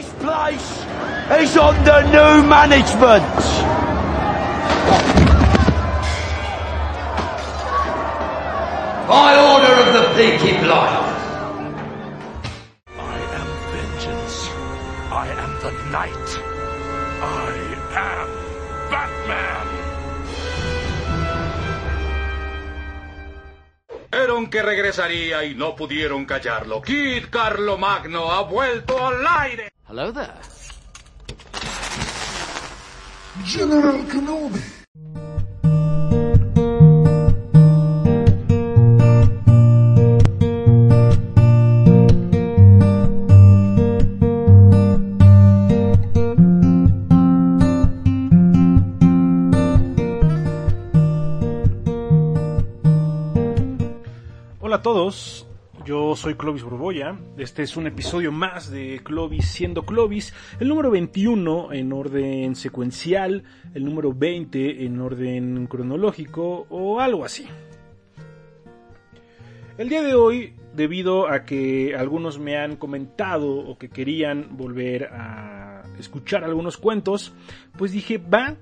This 0.00 0.12
place 0.14 0.70
is 1.42 1.56
under 1.58 2.00
new 2.08 2.48
management. 2.48 3.36
By 9.12 9.30
order 9.52 9.74
of 9.82 9.88
the 9.92 10.04
Peaky 10.16 10.56
Blinders. 10.64 11.20
I 12.96 13.16
am 13.40 13.48
vengeance. 13.74 14.36
I 15.12 15.26
am 15.44 15.52
the 15.60 15.72
night. 15.92 16.28
I 17.20 17.52
am 18.08 18.28
Batman. 18.90 19.66
Dijeron 24.10 24.48
que 24.48 24.62
regresaría 24.62 25.44
y 25.44 25.54
no 25.54 25.76
pudieron 25.76 26.24
callarlo. 26.24 26.80
Kid 26.80 27.24
Carlo 27.28 27.76
Magno 27.76 28.32
ha 28.32 28.40
vuelto 28.44 29.06
al 29.06 29.26
aire. 29.26 29.70
Hello 29.90 30.12
there. 30.12 30.38
General 33.44 34.04
Kenobi. 34.04 34.79
Soy 56.20 56.34
Clovis 56.34 56.64
Borboya. 56.64 57.18
Este 57.38 57.62
es 57.62 57.78
un 57.78 57.86
episodio 57.86 58.30
más 58.30 58.70
de 58.70 59.00
Clovis 59.02 59.46
siendo 59.46 59.86
Clovis, 59.86 60.34
el 60.58 60.68
número 60.68 60.90
21 60.90 61.72
en 61.72 61.94
orden 61.94 62.56
secuencial, 62.56 63.44
el 63.72 63.86
número 63.86 64.12
20 64.12 64.84
en 64.84 65.00
orden 65.00 65.66
cronológico 65.66 66.66
o 66.68 67.00
algo 67.00 67.24
así. 67.24 67.46
El 69.78 69.88
día 69.88 70.02
de 70.02 70.14
hoy, 70.14 70.52
debido 70.76 71.26
a 71.26 71.46
que 71.46 71.96
algunos 71.96 72.38
me 72.38 72.58
han 72.58 72.76
comentado 72.76 73.56
o 73.56 73.78
que 73.78 73.88
querían 73.88 74.58
volver 74.58 75.04
a 75.04 75.84
escuchar 75.98 76.44
algunos 76.44 76.76
cuentos, 76.76 77.32
pues 77.78 77.92
dije, 77.92 78.18
va, 78.18 78.58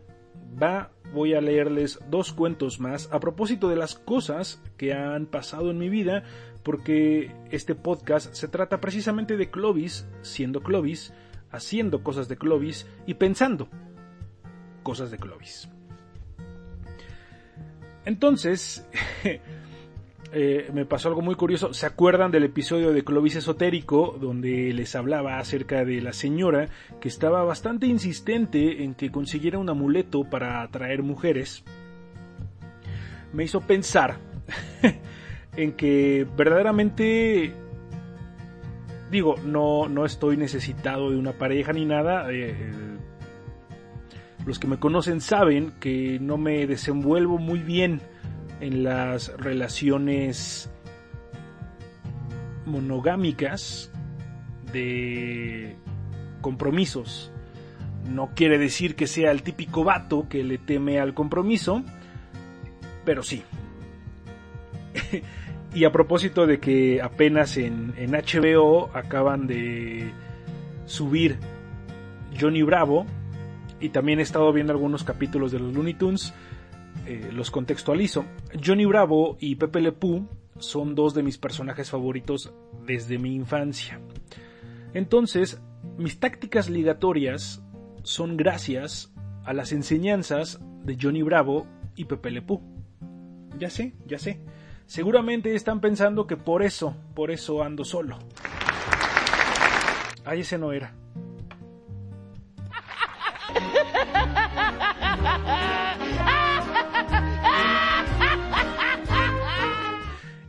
va, 0.61 0.91
voy 1.13 1.35
a 1.35 1.41
leerles 1.41 1.99
dos 2.11 2.33
cuentos 2.33 2.81
más 2.81 3.09
a 3.13 3.21
propósito 3.21 3.69
de 3.69 3.77
las 3.77 3.95
cosas 3.95 4.63
que 4.77 4.93
han 4.93 5.27
pasado 5.27 5.71
en 5.71 5.79
mi 5.79 5.89
vida, 5.89 6.25
porque 6.63 7.35
este 7.51 7.75
podcast 7.75 8.35
se 8.35 8.49
trata 8.49 8.81
precisamente 8.81 9.37
de 9.37 9.51
Clovis, 9.51 10.07
siendo 10.23 10.63
Clovis, 10.63 11.13
haciendo 11.51 12.03
cosas 12.03 12.29
de 12.29 12.37
Clovis 12.37 12.87
y 13.07 13.15
pensando 13.15 13.69
cosas 14.83 15.11
de 15.11 15.19
Clovis. 15.19 15.69
Entonces, 18.05 18.87
eh, 20.31 20.71
me 20.75 20.85
pasó 20.85 21.09
algo 21.09 21.23
muy 21.23 21.35
curioso. 21.35 21.73
¿Se 21.73 21.87
acuerdan 21.87 22.31
del 22.31 22.45
episodio 22.45 22.93
de 22.93 23.03
Clovis 23.03 23.37
Esotérico 23.37 24.17
donde 24.21 24.73
les 24.75 24.95
hablaba 24.95 25.39
acerca 25.39 25.85
de 25.85 26.03
la 26.03 26.13
señora 26.13 26.69
que 27.01 27.09
estaba 27.09 27.45
bastante 27.45 27.87
insistente 27.87 28.85
en 28.85 28.95
que 28.95 29.11
consiguiera 29.11 29.59
un 29.59 29.71
amuleto 29.71 30.25
para 30.25 30.63
atraer 30.63 31.03
mujeres? 31.03 31.65
Me 33.33 33.45
hizo 33.45 33.61
pensar 33.63 34.19
en 35.57 35.73
que 35.73 36.27
verdaderamente 36.37 37.55
digo, 39.11 39.37
no, 39.45 39.89
no 39.89 40.05
estoy 40.05 40.37
necesitado 40.37 41.11
de 41.11 41.17
una 41.17 41.33
pareja 41.33 41.73
ni 41.73 41.87
nada. 41.87 42.31
eh, 42.31 42.55
los 44.47 44.59
que 44.59 44.67
me 44.67 44.79
conocen 44.79 45.21
saben 45.21 45.73
que 45.81 46.19
no 46.21 46.39
me 46.39 46.67
desenvuelvo 46.67 47.39
muy 47.39 47.59
bien 47.59 48.01
en 48.61 48.83
las 48.85 49.33
relaciones 49.37 50.71
monogámicas 52.67 53.91
de 54.73 55.77
compromisos. 56.41 57.33
No 58.09 58.31
quiere 58.35 58.59
decir 58.59 58.95
que 58.95 59.07
sea 59.07 59.31
el 59.31 59.43
típico 59.43 59.85
vato 59.85 60.29
que 60.29 60.45
le 60.45 60.59
teme 60.59 61.01
al 61.01 61.15
compromiso, 61.15 61.83
pero 63.05 63.23
sí. 63.23 63.43
y 65.75 65.85
a 65.85 65.93
propósito 65.93 66.47
de 66.47 66.59
que 66.59 67.03
apenas 67.03 67.57
en, 67.57 67.95
en 67.97 68.13
HBO 68.13 68.91
acaban 68.95 69.47
de 69.47 70.11
subir 70.87 71.39
Johnny 72.39 72.63
Bravo, 72.63 73.07
y 73.81 73.91
también 73.91 74.19
he 74.19 74.23
estado 74.23 74.53
viendo 74.53 74.73
algunos 74.73 75.05
capítulos 75.05 75.53
de 75.53 75.61
los 75.61 75.73
Looney 75.73 75.95
Tunes, 75.95 76.35
eh, 77.09 77.31
los 77.33 77.51
contextualizo. 77.51 78.27
Johnny 78.63 78.85
Bravo 78.85 79.39
y 79.41 79.55
Pepe 79.55 79.81
Le 79.81 79.93
Pew 79.93 80.29
son 80.59 80.95
dos 80.95 81.15
de 81.15 81.23
mis 81.23 81.39
personajes 81.39 81.89
favoritos 81.89 82.53
desde 82.85 83.17
mi 83.17 83.35
infancia. 83.35 83.99
Entonces, 84.93 85.59
mis 85.97 86.21
tácticas 86.21 86.69
ligatorias 86.69 87.63
son 88.03 88.37
gracias 88.37 89.11
a 89.47 89.55
las 89.55 89.73
enseñanzas 89.73 90.61
de 90.85 90.99
Johnny 91.01 91.23
Bravo 91.23 91.67
y 91.97 92.05
Pepe 92.05 92.31
Le 92.31 92.43
Pew. 92.43 92.61
Ya 93.59 93.71
sé, 93.71 93.95
ya 94.05 94.19
sé. 94.19 94.43
Seguramente 94.85 95.55
están 95.55 95.81
pensando 95.81 96.27
que 96.27 96.37
por 96.37 96.63
eso, 96.63 96.95
por 97.15 97.31
eso 97.31 97.63
ando 97.63 97.87
solo. 97.87 98.19
Ay, 100.27 100.41
ese 100.41 100.59
no 100.59 100.73
era. 100.73 100.93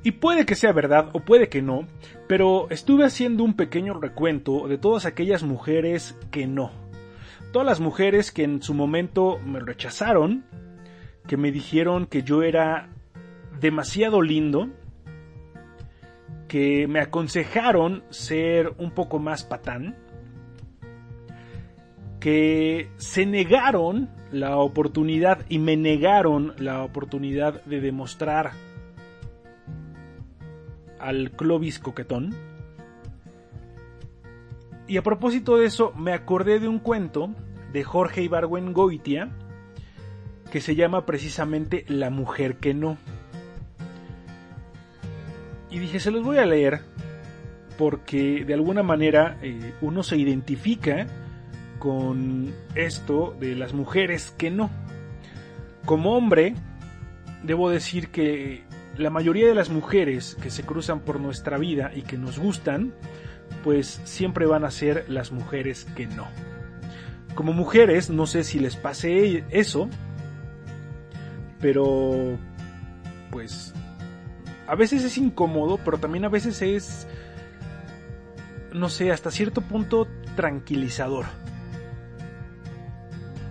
Y 0.09 0.13
puede 0.13 0.47
que 0.47 0.55
sea 0.55 0.71
verdad 0.71 1.11
o 1.13 1.19
puede 1.19 1.49
que 1.49 1.61
no, 1.61 1.85
pero 2.27 2.67
estuve 2.71 3.05
haciendo 3.05 3.43
un 3.43 3.53
pequeño 3.53 3.93
recuento 3.93 4.67
de 4.67 4.79
todas 4.79 5.05
aquellas 5.05 5.43
mujeres 5.43 6.17
que 6.31 6.47
no. 6.47 6.71
Todas 7.53 7.67
las 7.67 7.79
mujeres 7.79 8.31
que 8.31 8.43
en 8.43 8.63
su 8.63 8.73
momento 8.73 9.37
me 9.45 9.59
rechazaron, 9.59 10.45
que 11.27 11.37
me 11.37 11.51
dijeron 11.51 12.07
que 12.07 12.23
yo 12.23 12.41
era 12.41 12.89
demasiado 13.59 14.23
lindo, 14.23 14.69
que 16.47 16.87
me 16.87 17.01
aconsejaron 17.01 18.03
ser 18.09 18.73
un 18.79 18.89
poco 18.89 19.19
más 19.19 19.43
patán, 19.43 19.95
que 22.19 22.89
se 22.97 23.27
negaron 23.27 24.09
la 24.31 24.57
oportunidad 24.57 25.45
y 25.49 25.59
me 25.59 25.77
negaron 25.77 26.55
la 26.57 26.81
oportunidad 26.81 27.63
de 27.65 27.79
demostrar 27.79 28.53
al 30.99 31.31
Clovis 31.31 31.79
coquetón. 31.79 32.35
Y 34.87 34.97
a 34.97 35.03
propósito 35.03 35.57
de 35.57 35.65
eso, 35.65 35.93
me 35.95 36.13
acordé 36.13 36.59
de 36.59 36.67
un 36.67 36.79
cuento 36.79 37.29
de 37.71 37.83
Jorge 37.83 38.23
Ibargüengoitia 38.23 39.29
que 40.51 40.61
se 40.61 40.75
llama 40.75 41.05
precisamente 41.05 41.85
La 41.87 42.09
mujer 42.09 42.57
que 42.57 42.73
no. 42.73 42.97
Y 45.69 45.77
dije, 45.77 45.99
se 45.99 46.09
los 46.09 46.23
voy 46.23 46.37
a 46.39 46.45
leer 46.45 46.81
porque 47.77 48.43
de 48.45 48.53
alguna 48.53 48.83
manera 48.83 49.37
eh, 49.41 49.73
uno 49.81 50.03
se 50.03 50.17
identifica 50.17 51.07
con 51.77 52.53
esto 52.75 53.35
de 53.39 53.55
las 53.55 53.73
mujeres 53.73 54.31
que 54.37 54.51
no. 54.51 54.69
Como 55.85 56.17
hombre, 56.17 56.55
debo 57.43 57.69
decir 57.69 58.09
que 58.09 58.63
la 58.99 59.09
mayoría 59.09 59.47
de 59.47 59.55
las 59.55 59.69
mujeres 59.69 60.35
que 60.41 60.49
se 60.49 60.63
cruzan 60.63 60.99
por 60.99 61.21
nuestra 61.21 61.57
vida 61.57 61.91
y 61.95 62.01
que 62.01 62.17
nos 62.17 62.37
gustan, 62.37 62.93
pues 63.63 64.01
siempre 64.03 64.45
van 64.45 64.65
a 64.65 64.71
ser 64.71 65.05
las 65.07 65.31
mujeres 65.31 65.85
que 65.95 66.05
no. 66.05 66.27
Como 67.33 67.53
mujeres, 67.53 68.09
no 68.09 68.27
sé 68.27 68.43
si 68.43 68.59
les 68.59 68.75
pase 68.75 69.45
eso, 69.51 69.89
pero 71.61 72.37
pues 73.31 73.73
a 74.67 74.75
veces 74.75 75.05
es 75.05 75.17
incómodo, 75.17 75.79
pero 75.85 75.97
también 75.97 76.25
a 76.25 76.29
veces 76.29 76.61
es, 76.61 77.07
no 78.73 78.89
sé, 78.89 79.13
hasta 79.13 79.31
cierto 79.31 79.61
punto 79.61 80.09
tranquilizador. 80.35 81.25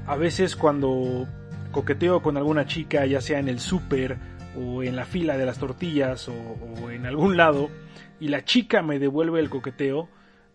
A 0.06 0.16
veces 0.16 0.56
cuando 0.56 1.26
coqueteo 1.72 2.20
con 2.20 2.36
alguna 2.36 2.66
chica, 2.66 3.06
ya 3.06 3.22
sea 3.22 3.38
en 3.38 3.48
el 3.48 3.60
súper 3.60 4.18
o 4.58 4.82
en 4.82 4.96
la 4.96 5.04
fila 5.04 5.36
de 5.36 5.46
las 5.46 5.58
tortillas 5.58 6.28
o, 6.28 6.90
en 6.90 7.06
algún 7.06 7.36
lado, 7.36 7.70
y 8.20 8.28
la 8.28 8.44
chica 8.44 8.82
me 8.82 8.98
devuelve 8.98 9.40
el 9.40 9.50
coqueteo, 9.50 10.08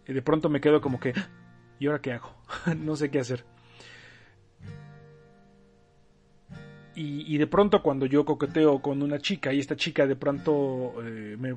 y 0.07 0.13
de 0.13 0.21
pronto 0.21 0.49
me 0.49 0.59
quedo 0.59 0.81
como 0.81 0.99
que, 0.99 1.13
¿y 1.79 1.87
ahora 1.87 2.01
qué 2.01 2.13
hago? 2.13 2.35
no 2.77 2.95
sé 2.95 3.09
qué 3.09 3.19
hacer. 3.19 3.45
Y, 6.95 7.37
de 7.39 7.47
pronto 7.47 7.81
cuando 7.81 8.05
yo 8.05 8.23
coqueteo 8.23 8.79
con 8.79 9.01
una 9.01 9.17
chica 9.17 9.51
y 9.51 9.57
esta 9.57 9.75
chica 9.75 10.05
de 10.05 10.15
pronto 10.15 10.93
eh, 11.03 11.35
me 11.39 11.55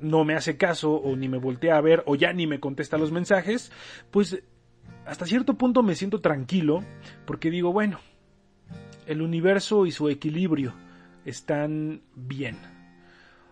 no 0.00 0.24
me 0.24 0.34
hace 0.34 0.56
caso 0.56 0.94
o 0.94 1.14
ni 1.14 1.28
me 1.28 1.38
voltea 1.38 1.76
a 1.76 1.80
ver 1.80 2.02
o 2.06 2.16
ya 2.16 2.32
ni 2.32 2.48
me 2.48 2.58
contesta 2.58 2.98
los 2.98 3.12
mensajes, 3.12 3.70
pues 4.10 4.42
hasta 5.06 5.26
cierto 5.26 5.54
punto 5.54 5.84
me 5.84 5.94
siento 5.94 6.20
tranquilo 6.20 6.82
porque 7.24 7.50
digo, 7.50 7.72
bueno, 7.72 8.00
el 9.08 9.22
universo 9.22 9.86
y 9.86 9.90
su 9.90 10.10
equilibrio 10.10 10.74
están 11.24 12.02
bien. 12.14 12.58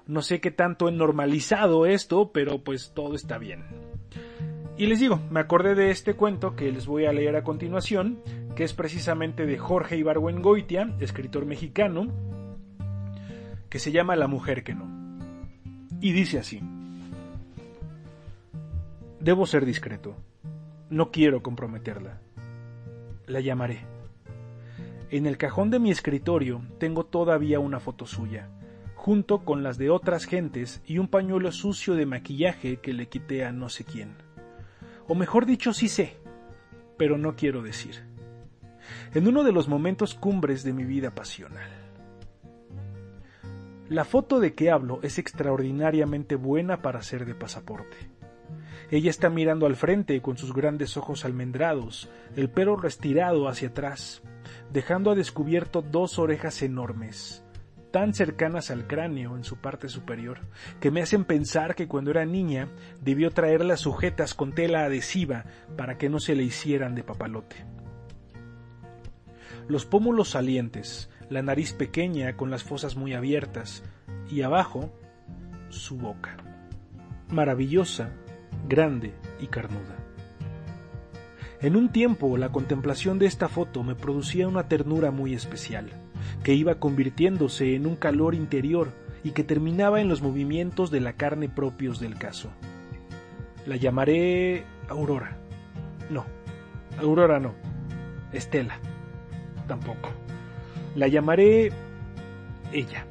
No 0.06 0.20
sé 0.20 0.40
qué 0.40 0.50
tanto 0.50 0.88
he 0.88 0.92
normalizado 0.92 1.86
esto, 1.86 2.30
pero 2.30 2.62
pues 2.62 2.92
todo 2.94 3.14
está 3.14 3.38
bien. 3.38 3.64
Y 4.76 4.86
les 4.86 5.00
digo, 5.00 5.18
me 5.30 5.40
acordé 5.40 5.74
de 5.74 5.90
este 5.90 6.14
cuento 6.14 6.54
que 6.54 6.70
les 6.70 6.86
voy 6.86 7.06
a 7.06 7.12
leer 7.12 7.36
a 7.36 7.42
continuación, 7.42 8.20
que 8.54 8.64
es 8.64 8.74
precisamente 8.74 9.46
de 9.46 9.56
Jorge 9.56 9.96
Ibargüengoitia, 9.96 10.94
escritor 11.00 11.46
mexicano, 11.46 12.06
que 13.70 13.78
se 13.78 13.92
llama 13.92 14.14
La 14.14 14.28
mujer 14.28 14.62
que 14.62 14.74
no. 14.74 14.86
Y 16.02 16.12
dice 16.12 16.38
así. 16.38 16.60
Debo 19.20 19.46
ser 19.46 19.64
discreto. 19.64 20.14
No 20.90 21.10
quiero 21.10 21.42
comprometerla. 21.42 22.20
La 23.26 23.40
llamaré. 23.40 23.95
En 25.08 25.26
el 25.26 25.38
cajón 25.38 25.70
de 25.70 25.78
mi 25.78 25.92
escritorio 25.92 26.62
tengo 26.78 27.04
todavía 27.04 27.60
una 27.60 27.78
foto 27.78 28.06
suya, 28.06 28.48
junto 28.96 29.44
con 29.44 29.62
las 29.62 29.78
de 29.78 29.88
otras 29.88 30.24
gentes 30.24 30.82
y 30.84 30.98
un 30.98 31.06
pañuelo 31.06 31.52
sucio 31.52 31.94
de 31.94 32.06
maquillaje 32.06 32.78
que 32.78 32.92
le 32.92 33.06
quité 33.08 33.44
a 33.44 33.52
no 33.52 33.68
sé 33.68 33.84
quién. 33.84 34.16
O 35.06 35.14
mejor 35.14 35.46
dicho, 35.46 35.72
sí 35.72 35.88
sé, 35.88 36.16
pero 36.96 37.18
no 37.18 37.36
quiero 37.36 37.62
decir. 37.62 38.04
En 39.14 39.28
uno 39.28 39.44
de 39.44 39.52
los 39.52 39.68
momentos 39.68 40.14
cumbres 40.14 40.64
de 40.64 40.72
mi 40.72 40.84
vida 40.84 41.14
pasional. 41.14 41.70
La 43.88 44.04
foto 44.04 44.40
de 44.40 44.54
que 44.54 44.72
hablo 44.72 44.98
es 45.04 45.20
extraordinariamente 45.20 46.34
buena 46.34 46.82
para 46.82 47.02
ser 47.02 47.24
de 47.24 47.36
pasaporte. 47.36 48.10
Ella 48.90 49.10
está 49.10 49.30
mirando 49.30 49.66
al 49.66 49.76
frente 49.76 50.20
con 50.22 50.36
sus 50.36 50.52
grandes 50.52 50.96
ojos 50.96 51.24
almendrados, 51.24 52.08
el 52.36 52.50
pelo 52.50 52.76
restirado 52.76 53.48
hacia 53.48 53.68
atrás, 53.68 54.22
dejando 54.72 55.10
a 55.10 55.14
descubierto 55.14 55.82
dos 55.82 56.18
orejas 56.18 56.62
enormes, 56.62 57.44
tan 57.90 58.14
cercanas 58.14 58.70
al 58.70 58.86
cráneo 58.86 59.36
en 59.36 59.44
su 59.44 59.56
parte 59.56 59.88
superior, 59.88 60.40
que 60.80 60.90
me 60.90 61.02
hacen 61.02 61.24
pensar 61.24 61.74
que 61.74 61.88
cuando 61.88 62.10
era 62.10 62.24
niña 62.24 62.68
debió 63.00 63.30
traerlas 63.30 63.80
sujetas 63.80 64.34
con 64.34 64.52
tela 64.52 64.84
adhesiva 64.84 65.44
para 65.76 65.98
que 65.98 66.08
no 66.08 66.20
se 66.20 66.36
le 66.36 66.44
hicieran 66.44 66.94
de 66.94 67.02
papalote. 67.02 67.64
Los 69.68 69.84
pómulos 69.84 70.30
salientes, 70.30 71.10
la 71.28 71.42
nariz 71.42 71.72
pequeña 71.72 72.36
con 72.36 72.50
las 72.50 72.62
fosas 72.62 72.94
muy 72.96 73.14
abiertas, 73.14 73.82
y 74.30 74.42
abajo 74.42 74.92
su 75.70 75.96
boca, 75.96 76.36
maravillosa, 77.30 78.12
grande 78.68 79.14
y 79.40 79.46
carnuda. 79.46 79.96
En 81.60 81.74
un 81.76 81.88
tiempo 81.88 82.36
la 82.36 82.50
contemplación 82.50 83.18
de 83.18 83.26
esta 83.26 83.48
foto 83.48 83.82
me 83.82 83.94
producía 83.94 84.46
una 84.46 84.68
ternura 84.68 85.10
muy 85.10 85.34
especial 85.34 85.90
que 86.42 86.54
iba 86.54 86.76
convirtiéndose 86.76 87.74
en 87.74 87.86
un 87.86 87.96
calor 87.96 88.34
interior 88.34 88.92
y 89.24 89.30
que 89.30 89.42
terminaba 89.42 90.00
en 90.00 90.08
los 90.08 90.22
movimientos 90.22 90.90
de 90.90 91.00
la 91.00 91.14
carne 91.14 91.48
propios 91.48 91.98
del 91.98 92.16
caso. 92.16 92.50
La 93.66 93.76
llamaré 93.76 94.64
Aurora. 94.88 95.38
No, 96.10 96.24
Aurora 96.98 97.40
no. 97.40 97.54
Estela. 98.32 98.78
Tampoco. 99.66 100.10
La 100.94 101.08
llamaré 101.08 101.72
ella. 102.72 103.06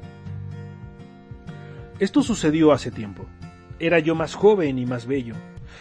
Esto 1.98 2.22
sucedió 2.22 2.72
hace 2.72 2.90
tiempo. 2.90 3.26
Era 3.78 3.98
yo 3.98 4.14
más 4.14 4.34
joven 4.34 4.78
y 4.78 4.86
más 4.86 5.06
bello. 5.06 5.34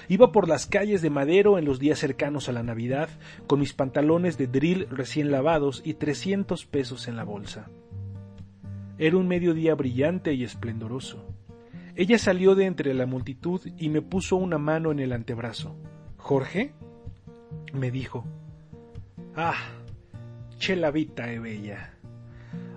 Iba 0.09 0.31
por 0.31 0.49
las 0.49 0.65
calles 0.65 1.01
de 1.01 1.09
Madero 1.09 1.57
en 1.57 1.65
los 1.65 1.79
días 1.79 1.97
cercanos 1.97 2.49
a 2.49 2.51
la 2.51 2.61
Navidad, 2.61 3.09
con 3.47 3.59
mis 3.59 3.73
pantalones 3.73 4.37
de 4.37 4.47
drill 4.47 4.87
recién 4.89 5.31
lavados 5.31 5.81
y 5.85 5.93
trescientos 5.93 6.65
pesos 6.65 7.07
en 7.07 7.15
la 7.15 7.23
bolsa. 7.23 7.69
Era 8.97 9.17
un 9.17 9.27
mediodía 9.27 9.75
brillante 9.75 10.33
y 10.33 10.43
esplendoroso. 10.43 11.25
Ella 11.95 12.17
salió 12.17 12.55
de 12.55 12.65
entre 12.65 12.93
la 12.93 13.05
multitud 13.05 13.61
y 13.77 13.87
me 13.87 14.01
puso 14.01 14.35
una 14.35 14.57
mano 14.57 14.91
en 14.91 14.99
el 14.99 15.13
antebrazo. 15.13 15.75
¿Jorge? 16.17 16.73
me 17.73 17.91
dijo. 17.91 18.25
Ah, 19.35 19.55
che 20.57 20.75
la 20.75 20.91
vita 20.91 21.31
e 21.31 21.39
bella. 21.39 21.93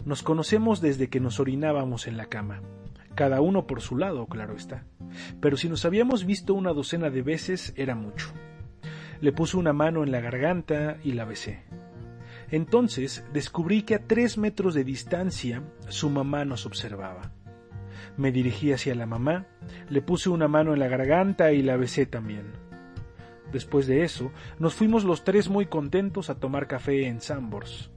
Nos 0.05 0.23
conocemos 0.23 0.81
desde 0.81 1.09
que 1.09 1.21
nos 1.21 1.41
orinábamos 1.41 2.06
en 2.06 2.17
la 2.17 2.26
cama 2.26 2.62
cada 3.19 3.41
uno 3.41 3.67
por 3.67 3.81
su 3.81 3.97
lado, 3.97 4.26
claro 4.26 4.55
está. 4.55 4.85
Pero 5.41 5.57
si 5.57 5.69
nos 5.69 5.85
habíamos 5.85 6.25
visto 6.25 6.55
una 6.55 6.73
docena 6.73 7.11
de 7.11 7.23
veces 7.23 7.73
era 7.77 7.95
mucho. 7.95 8.33
Le 9.21 9.33
puse 9.33 9.57
una 9.57 9.73
mano 9.73 10.05
en 10.05 10.13
la 10.13 10.21
garganta 10.21 10.99
y 11.03 11.13
la 11.13 11.25
besé. 11.25 11.65
Entonces 12.51 13.25
descubrí 13.33 13.83
que 13.83 13.97
a 13.97 14.07
tres 14.07 14.39
metros 14.39 14.75
de 14.75 14.85
distancia 14.85 15.63
su 15.89 16.09
mamá 16.09 16.45
nos 16.45 16.67
observaba. 16.67 17.33
Me 18.17 18.33
dirigí 18.33 18.73
hacia 18.73 18.95
la 18.95 19.07
mamá, 19.07 19.47
le 19.91 20.03
puse 20.03 20.29
una 20.29 20.49
mano 20.49 20.73
en 20.73 20.81
la 20.81 20.89
garganta 20.89 21.53
y 21.53 21.63
la 21.63 21.77
besé 21.77 22.07
también. 22.07 22.53
Después 23.53 23.87
de 23.87 24.03
eso, 24.03 24.33
nos 24.59 24.75
fuimos 24.75 25.05
los 25.05 25.25
tres 25.25 25.49
muy 25.49 25.67
contentos 25.67 26.31
a 26.31 26.39
tomar 26.39 26.67
café 26.67 27.07
en 27.07 27.21
Sambors. 27.21 27.91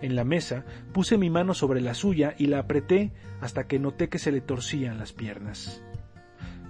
En 0.00 0.16
la 0.16 0.24
mesa 0.24 0.64
puse 0.92 1.16
mi 1.16 1.30
mano 1.30 1.54
sobre 1.54 1.80
la 1.80 1.94
suya 1.94 2.34
y 2.36 2.46
la 2.46 2.58
apreté 2.58 3.12
hasta 3.40 3.66
que 3.66 3.78
noté 3.78 4.08
que 4.08 4.18
se 4.18 4.32
le 4.32 4.40
torcían 4.40 4.98
las 4.98 5.12
piernas. 5.12 5.82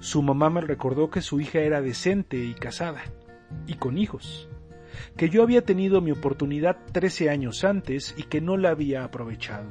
Su 0.03 0.21
mamá 0.21 0.51
me 0.51 0.61
recordó 0.61 1.11
que 1.11 1.21
su 1.21 1.41
hija 1.41 1.61
era 1.61 1.81
decente 1.81 2.37
y 2.37 2.55
casada, 2.55 3.05
y 3.69 3.75
con 3.75 3.99
hijos, 3.99 4.49
que 5.17 5.31
yo 5.31 5.45
había 5.45 5.65
tenido 5.65 6.01
mi 6.01 6.11
oportunidad 6.11 6.77
trece 6.91 7.31
años 7.31 7.63
antes 7.63 8.13
y 8.19 8.25
que 8.25 8.41
no 8.41 8.57
la 8.57 8.71
había 8.71 9.05
aprovechado. 9.05 9.69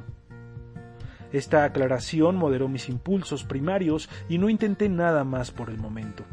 Esta 1.32 1.64
aclaración 1.64 2.36
moderó 2.36 2.66
mis 2.66 2.88
impulsos 2.88 3.44
primarios 3.44 4.08
y 4.30 4.38
no 4.38 4.48
intenté 4.48 4.88
nada 4.88 5.22
más 5.22 5.50
por 5.50 5.68
el 5.68 5.76
momento. 5.76 6.24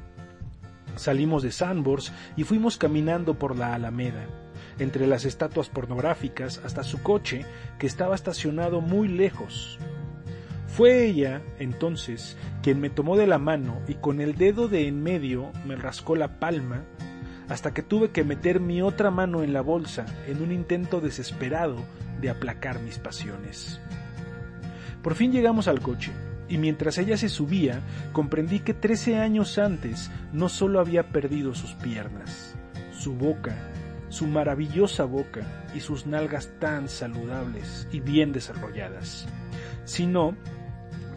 Salimos 0.95 1.43
de 1.43 1.51
Sandbors 1.51 2.13
y 2.37 2.45
fuimos 2.45 2.77
caminando 2.77 3.37
por 3.37 3.57
la 3.57 3.73
Alameda 3.73 4.27
entre 4.79 5.07
las 5.07 5.25
estatuas 5.25 5.67
pornográficas 5.67 6.61
hasta 6.63 6.83
su 6.83 7.03
coche, 7.03 7.45
que 7.77 7.87
estaba 7.87 8.15
estacionado 8.15 8.79
muy 8.79 9.09
lejos. 9.09 9.77
Fue 10.75 11.05
ella, 11.05 11.41
entonces, 11.57 12.37
quien 12.61 12.79
me 12.79 12.89
tomó 12.89 13.17
de 13.17 13.27
la 13.27 13.39
mano 13.39 13.81
y 13.87 13.95
con 13.95 14.21
el 14.21 14.35
dedo 14.35 14.67
de 14.67 14.87
en 14.87 15.01
medio 15.03 15.51
me 15.65 15.75
rascó 15.75 16.15
la 16.15 16.39
palma, 16.39 16.85
hasta 17.49 17.73
que 17.73 17.81
tuve 17.81 18.11
que 18.11 18.23
meter 18.23 18.59
mi 18.59 18.81
otra 18.81 19.11
mano 19.11 19.43
en 19.43 19.51
la 19.51 19.61
bolsa 19.61 20.05
en 20.27 20.41
un 20.41 20.51
intento 20.51 21.01
desesperado 21.01 21.77
de 22.21 22.29
aplacar 22.29 22.79
mis 22.81 22.99
pasiones. 22.99 23.81
Por 25.01 25.15
fin 25.15 25.31
llegamos 25.31 25.67
al 25.67 25.81
coche, 25.81 26.11
y 26.47 26.57
mientras 26.57 26.97
ella 26.97 27.17
se 27.17 27.29
subía, 27.29 27.81
comprendí 28.13 28.59
que 28.59 28.73
trece 28.73 29.17
años 29.17 29.57
antes 29.57 30.11
no 30.31 30.49
solo 30.49 30.79
había 30.79 31.09
perdido 31.09 31.55
sus 31.55 31.73
piernas, 31.73 32.55
su 32.91 33.13
boca 33.15 33.55
su 34.09 34.25
maravillosa 34.27 35.05
boca 35.05 35.41
y 35.73 35.79
sus 35.79 36.05
nalgas 36.05 36.49
tan 36.59 36.89
saludables 36.89 37.87
y 37.91 37.99
bien 37.99 38.33
desarrolladas, 38.33 39.27
sino 39.85 40.35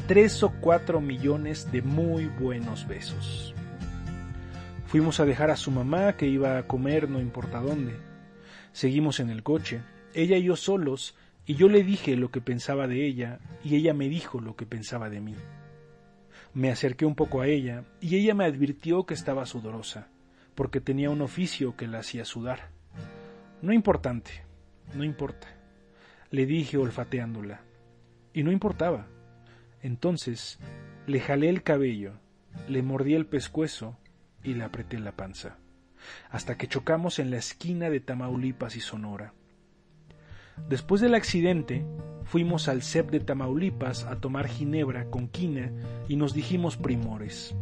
tres 0.06 0.42
o 0.42 0.50
cuatro 0.60 1.00
millones 1.00 1.70
de 1.70 1.80
muy 1.80 2.26
buenos 2.26 2.86
besos. 2.88 3.54
Fuimos 4.86 5.20
a 5.20 5.24
dejar 5.24 5.50
a 5.50 5.56
su 5.56 5.70
mamá 5.70 6.16
que 6.16 6.26
iba 6.26 6.58
a 6.58 6.66
comer 6.66 7.08
no 7.08 7.20
importa 7.20 7.60
dónde. 7.60 7.94
Seguimos 8.72 9.20
en 9.20 9.30
el 9.30 9.42
coche, 9.42 9.82
ella 10.12 10.36
y 10.36 10.44
yo 10.44 10.56
solos, 10.56 11.14
y 11.46 11.54
yo 11.54 11.68
le 11.68 11.84
dije 11.84 12.16
lo 12.16 12.30
que 12.30 12.40
pensaba 12.40 12.86
de 12.86 13.06
ella 13.06 13.38
y 13.64 13.76
ella 13.76 13.94
me 13.94 14.08
dijo 14.08 14.40
lo 14.40 14.56
que 14.56 14.66
pensaba 14.66 15.08
de 15.08 15.20
mí. 15.20 15.34
Me 16.52 16.70
acerqué 16.70 17.06
un 17.06 17.14
poco 17.14 17.40
a 17.40 17.46
ella 17.46 17.84
y 18.00 18.16
ella 18.16 18.34
me 18.34 18.44
advirtió 18.44 19.06
que 19.06 19.14
estaba 19.14 19.46
sudorosa, 19.46 20.08
porque 20.54 20.80
tenía 20.80 21.10
un 21.10 21.22
oficio 21.22 21.76
que 21.76 21.86
la 21.86 22.00
hacía 22.00 22.24
sudar. 22.24 22.70
No 23.62 23.72
importante, 23.72 24.44
no 24.94 25.04
importa, 25.04 25.48
le 26.30 26.44
dije 26.44 26.76
olfateándola. 26.76 27.60
Y 28.34 28.42
no 28.42 28.50
importaba. 28.50 29.06
Entonces 29.82 30.58
le 31.06 31.20
jalé 31.20 31.48
el 31.48 31.62
cabello, 31.62 32.14
le 32.68 32.82
mordí 32.82 33.14
el 33.14 33.26
pescuezo 33.26 33.98
y 34.44 34.54
le 34.54 34.64
apreté 34.64 34.98
la 34.98 35.12
panza, 35.12 35.58
hasta 36.30 36.56
que 36.56 36.68
chocamos 36.68 37.18
en 37.18 37.30
la 37.30 37.38
esquina 37.38 37.90
de 37.90 38.00
Tamaulipas 38.00 38.76
y 38.76 38.80
Sonora. 38.80 39.34
Después 40.68 41.00
del 41.00 41.14
accidente, 41.14 41.84
fuimos 42.24 42.68
al 42.68 42.82
CEP 42.82 43.10
de 43.10 43.20
Tamaulipas 43.20 44.04
a 44.04 44.20
tomar 44.20 44.48
ginebra 44.48 45.06
con 45.06 45.28
quina 45.28 45.72
y 46.08 46.16
nos 46.16 46.34
dijimos 46.34 46.76
primores. 46.76 47.54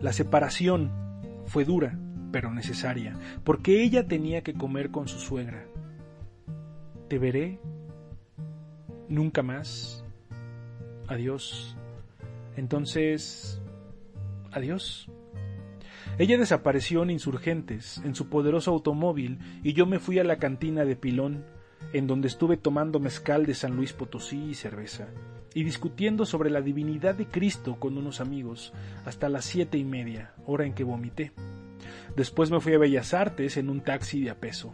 La 0.00 0.12
separación 0.12 0.90
fue 1.46 1.64
dura, 1.64 1.96
pero 2.32 2.52
necesaria, 2.52 3.16
porque 3.44 3.82
ella 3.82 4.08
tenía 4.08 4.42
que 4.42 4.54
comer 4.54 4.90
con 4.90 5.06
su 5.06 5.20
suegra. 5.20 5.64
Te 7.08 7.18
veré 7.18 7.60
nunca 9.08 9.42
más. 9.42 10.01
Adiós. 11.08 11.76
Entonces, 12.56 13.60
adiós. 14.50 15.08
Ella 16.18 16.36
desapareció 16.36 17.02
en 17.02 17.10
Insurgentes, 17.10 18.02
en 18.04 18.14
su 18.14 18.28
poderoso 18.28 18.70
automóvil, 18.70 19.38
y 19.62 19.72
yo 19.72 19.86
me 19.86 19.98
fui 19.98 20.18
a 20.18 20.24
la 20.24 20.36
cantina 20.36 20.84
de 20.84 20.96
Pilón, 20.96 21.44
en 21.92 22.06
donde 22.06 22.28
estuve 22.28 22.56
tomando 22.56 23.00
mezcal 23.00 23.46
de 23.46 23.54
San 23.54 23.76
Luis 23.76 23.92
Potosí 23.92 24.50
y 24.50 24.54
cerveza, 24.54 25.08
y 25.54 25.64
discutiendo 25.64 26.26
sobre 26.26 26.50
la 26.50 26.60
divinidad 26.60 27.14
de 27.14 27.26
Cristo 27.26 27.76
con 27.78 27.96
unos 27.96 28.20
amigos, 28.20 28.72
hasta 29.04 29.28
las 29.28 29.44
siete 29.44 29.78
y 29.78 29.84
media, 29.84 30.34
hora 30.46 30.66
en 30.66 30.74
que 30.74 30.84
vomité. 30.84 31.32
Después 32.14 32.50
me 32.50 32.60
fui 32.60 32.74
a 32.74 32.78
Bellas 32.78 33.14
Artes 33.14 33.56
en 33.56 33.70
un 33.70 33.80
taxi 33.80 34.22
de 34.22 34.30
a 34.30 34.38
peso. 34.38 34.72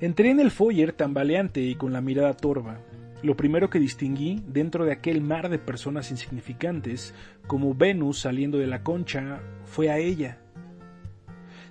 Entré 0.00 0.30
en 0.30 0.40
el 0.40 0.50
foyer 0.50 0.92
tambaleante 0.92 1.60
y 1.60 1.74
con 1.74 1.92
la 1.92 2.00
mirada 2.00 2.32
torva. 2.32 2.80
Lo 3.22 3.36
primero 3.36 3.68
que 3.68 3.78
distinguí, 3.78 4.42
dentro 4.46 4.84
de 4.84 4.92
aquel 4.92 5.20
mar 5.20 5.50
de 5.50 5.58
personas 5.58 6.10
insignificantes, 6.10 7.14
como 7.46 7.74
Venus 7.74 8.20
saliendo 8.20 8.58
de 8.58 8.66
la 8.66 8.82
concha, 8.82 9.40
fue 9.64 9.90
a 9.90 9.98
ella. 9.98 10.38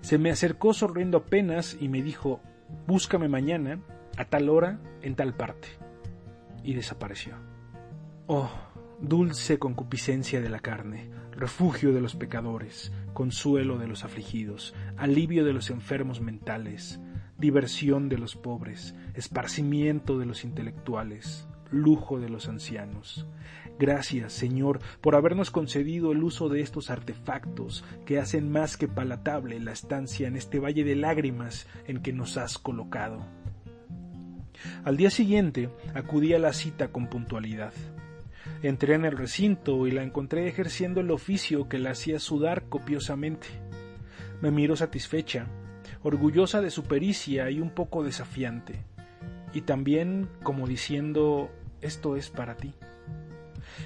Se 0.02 0.18
me 0.18 0.30
acercó 0.30 0.74
sonriendo 0.74 1.18
apenas 1.18 1.76
y 1.80 1.90
me 1.90 2.04
dijo, 2.04 2.40
búscame 2.86 3.28
mañana, 3.28 3.80
a 4.16 4.26
tal 4.26 4.50
hora, 4.50 4.80
en 5.02 5.16
tal 5.16 5.34
parte. 5.34 5.70
Y 6.64 6.74
desapareció. 6.74 7.34
Oh, 8.28 8.52
dulce 9.02 9.58
concupiscencia 9.58 10.42
de 10.42 10.50
la 10.50 10.60
carne, 10.60 11.10
refugio 11.32 11.94
de 11.94 12.02
los 12.02 12.16
pecadores, 12.16 12.92
consuelo 13.14 13.78
de 13.78 13.88
los 13.88 14.04
afligidos, 14.04 14.76
alivio 14.98 15.46
de 15.46 15.54
los 15.54 15.72
enfermos 15.72 16.22
mentales, 16.22 17.00
diversión 17.38 18.10
de 18.10 18.18
los 18.18 18.36
pobres, 18.36 18.94
esparcimiento 19.20 20.18
de 20.18 20.26
los 20.26 20.44
intelectuales, 20.44 21.48
lujo 21.72 22.20
de 22.20 22.30
los 22.30 22.48
ancianos. 22.48 23.28
Gracias, 23.78 24.34
Señor, 24.34 24.80
por 25.00 25.16
habernos 25.16 25.52
concedido 25.52 26.12
el 26.12 26.24
uso 26.24 26.50
de 26.50 26.62
estos 26.62 26.90
artefactos 26.90 27.86
que 28.06 28.20
hacen 28.20 28.52
más 28.52 28.76
que 28.76 28.88
palatable 28.88 29.60
la 29.60 29.72
estancia 29.72 30.28
en 30.28 30.36
este 30.36 30.60
valle 30.60 30.84
de 30.84 30.96
lágrimas 30.96 31.68
en 31.88 32.02
que 32.02 32.12
nos 32.12 32.38
has 32.38 32.58
colocado. 32.58 33.26
Al 34.84 34.98
día 34.98 35.10
siguiente 35.10 35.70
acudí 35.94 36.34
a 36.34 36.40
la 36.40 36.52
cita 36.52 36.90
con 36.90 37.08
puntualidad. 37.08 37.74
Entré 38.62 38.96
en 38.96 39.06
el 39.06 39.18
recinto 39.18 39.88
y 39.88 39.92
la 39.92 40.04
encontré 40.04 40.48
ejerciendo 40.48 41.00
el 41.00 41.12
oficio 41.12 41.70
que 41.70 41.80
la 41.80 41.92
hacía 41.92 42.20
sudar 42.20 42.68
copiosamente. 42.68 43.48
Me 44.42 44.52
miró 44.52 44.76
satisfecha 44.76 45.48
orgullosa 46.04 46.62
de 46.62 46.72
su 46.72 46.84
pericia 46.84 47.50
y 47.52 47.60
un 47.60 47.72
poco 47.72 48.04
desafiante, 48.04 48.86
y 49.54 49.62
también 49.62 50.30
como 50.44 50.68
diciendo 50.68 51.50
esto 51.82 52.16
es 52.16 52.30
para 52.30 52.56
ti. 52.56 52.74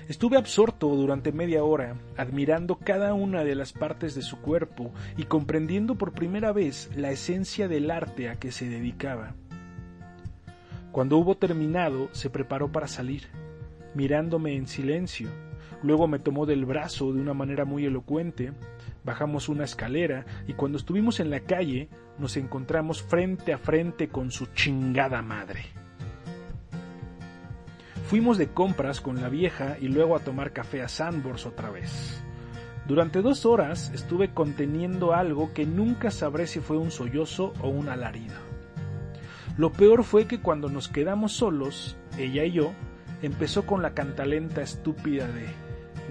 Estuve 0.08 0.38
absorto 0.38 0.90
durante 0.90 1.32
media 1.32 1.64
hora, 1.64 1.96
admirando 2.18 2.78
cada 2.78 3.14
una 3.14 3.44
de 3.44 3.56
las 3.56 3.74
partes 3.74 4.16
de 4.16 4.22
su 4.22 4.40
cuerpo 4.40 4.92
y 5.18 5.24
comprendiendo 5.24 5.96
por 5.96 6.14
primera 6.14 6.52
vez 6.52 6.90
la 6.96 7.12
esencia 7.12 7.68
del 7.68 7.92
arte 7.92 8.30
a 8.30 8.36
que 8.36 8.52
se 8.52 8.68
dedicaba. 8.68 9.36
Cuando 10.92 11.18
hubo 11.18 11.36
terminado, 11.36 12.10
se 12.12 12.30
preparó 12.30 12.72
para 12.72 12.88
salir, 12.88 13.28
mirándome 13.96 14.56
en 14.56 14.68
silencio. 14.68 15.30
Luego 15.82 16.08
me 16.08 16.20
tomó 16.20 16.46
del 16.46 16.66
brazo 16.66 17.14
de 17.14 17.22
una 17.22 17.34
manera 17.34 17.66
muy 17.66 17.86
elocuente, 17.86 18.54
bajamos 19.04 19.50
una 19.50 19.66
escalera 19.66 20.26
y 20.48 20.54
cuando 20.54 20.78
estuvimos 20.78 21.20
en 21.20 21.30
la 21.30 21.42
calle 21.42 21.90
nos 22.18 22.38
encontramos 22.38 23.02
frente 23.02 23.54
a 23.54 23.58
frente 23.58 24.10
con 24.10 24.32
su 24.32 24.48
chingada 24.48 25.22
madre. 25.22 25.66
Fuimos 28.08 28.38
de 28.38 28.50
compras 28.50 29.02
con 29.02 29.22
la 29.22 29.30
vieja 29.30 29.78
y 29.82 29.88
luego 29.88 30.16
a 30.16 30.20
tomar 30.20 30.54
café 30.54 30.82
a 30.84 30.88
Sandbors 30.88 31.46
otra 31.46 31.70
vez. 31.72 32.24
Durante 32.88 33.22
dos 33.22 33.46
horas 33.46 33.92
estuve 33.94 34.34
conteniendo 34.34 35.14
algo 35.14 35.54
que 35.54 35.66
nunca 35.66 36.12
sabré 36.12 36.48
si 36.48 36.60
fue 36.60 36.78
un 36.78 36.92
sollozo 36.92 37.54
o 37.62 37.70
un 37.70 37.88
alarido. 37.90 38.36
Lo 39.58 39.72
peor 39.72 40.04
fue 40.04 40.28
que 40.28 40.42
cuando 40.42 40.70
nos 40.70 40.90
quedamos 40.90 41.32
solos, 41.32 41.96
ella 42.18 42.44
y 42.44 42.52
yo, 42.52 42.74
empezó 43.22 43.66
con 43.66 43.82
la 43.82 43.94
cantalenta 43.94 44.62
estúpida 44.62 45.28
de 45.28 45.48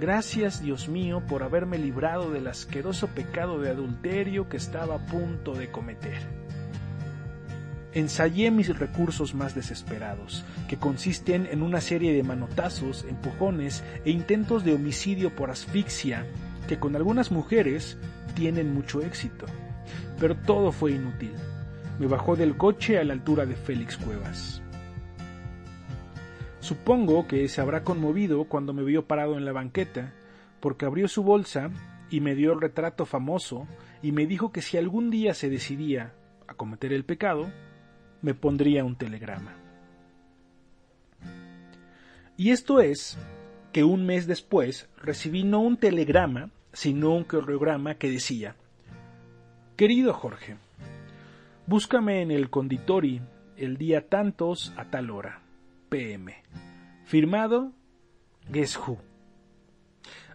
Gracias, 0.00 0.62
Dios 0.62 0.88
mío, 0.88 1.22
por 1.28 1.42
haberme 1.42 1.78
librado 1.78 2.30
del 2.30 2.46
asqueroso 2.46 3.08
pecado 3.08 3.60
de 3.60 3.70
adulterio 3.70 4.48
que 4.48 4.56
estaba 4.56 4.96
a 4.96 5.06
punto 5.06 5.54
de 5.54 5.70
cometer. 5.70 6.18
Ensayé 7.94 8.50
mis 8.50 8.76
recursos 8.78 9.34
más 9.34 9.54
desesperados, 9.54 10.44
que 10.66 10.78
consisten 10.78 11.46
en 11.50 11.62
una 11.62 11.82
serie 11.82 12.14
de 12.14 12.22
manotazos, 12.22 13.04
empujones 13.06 13.84
e 14.06 14.10
intentos 14.10 14.64
de 14.64 14.72
homicidio 14.72 15.36
por 15.36 15.50
asfixia, 15.50 16.24
que 16.66 16.78
con 16.78 16.96
algunas 16.96 17.30
mujeres 17.30 17.98
tienen 18.34 18.72
mucho 18.72 19.02
éxito. 19.02 19.44
Pero 20.18 20.36
todo 20.36 20.72
fue 20.72 20.92
inútil. 20.92 21.34
Me 21.98 22.06
bajó 22.06 22.34
del 22.34 22.56
coche 22.56 22.98
a 22.98 23.04
la 23.04 23.12
altura 23.12 23.44
de 23.44 23.56
Félix 23.56 23.98
Cuevas. 23.98 24.61
Supongo 26.62 27.26
que 27.26 27.48
se 27.48 27.60
habrá 27.60 27.82
conmovido 27.82 28.44
cuando 28.44 28.72
me 28.72 28.84
vio 28.84 29.08
parado 29.08 29.36
en 29.36 29.44
la 29.44 29.50
banqueta, 29.50 30.14
porque 30.60 30.86
abrió 30.86 31.08
su 31.08 31.24
bolsa 31.24 31.72
y 32.08 32.20
me 32.20 32.36
dio 32.36 32.52
el 32.52 32.60
retrato 32.60 33.04
famoso 33.04 33.66
y 34.00 34.12
me 34.12 34.26
dijo 34.26 34.52
que 34.52 34.62
si 34.62 34.78
algún 34.78 35.10
día 35.10 35.34
se 35.34 35.50
decidía 35.50 36.14
a 36.46 36.54
cometer 36.54 36.92
el 36.92 37.04
pecado, 37.04 37.50
me 38.20 38.34
pondría 38.34 38.84
un 38.84 38.94
telegrama. 38.94 39.56
Y 42.36 42.50
esto 42.50 42.80
es 42.80 43.18
que 43.72 43.82
un 43.82 44.06
mes 44.06 44.28
después 44.28 44.88
recibí 44.96 45.42
no 45.42 45.58
un 45.58 45.78
telegrama, 45.78 46.50
sino 46.72 47.10
un 47.10 47.24
coreograma 47.24 47.96
que 47.96 48.08
decía, 48.08 48.54
Querido 49.74 50.12
Jorge, 50.12 50.58
búscame 51.66 52.22
en 52.22 52.30
el 52.30 52.50
conditori 52.50 53.20
el 53.56 53.78
día 53.78 54.08
tantos 54.08 54.72
a 54.76 54.84
tal 54.84 55.10
hora. 55.10 55.42
PM. 55.92 56.32
Firmado 57.04 57.74
Guess 58.50 58.78
Who. 58.78 58.96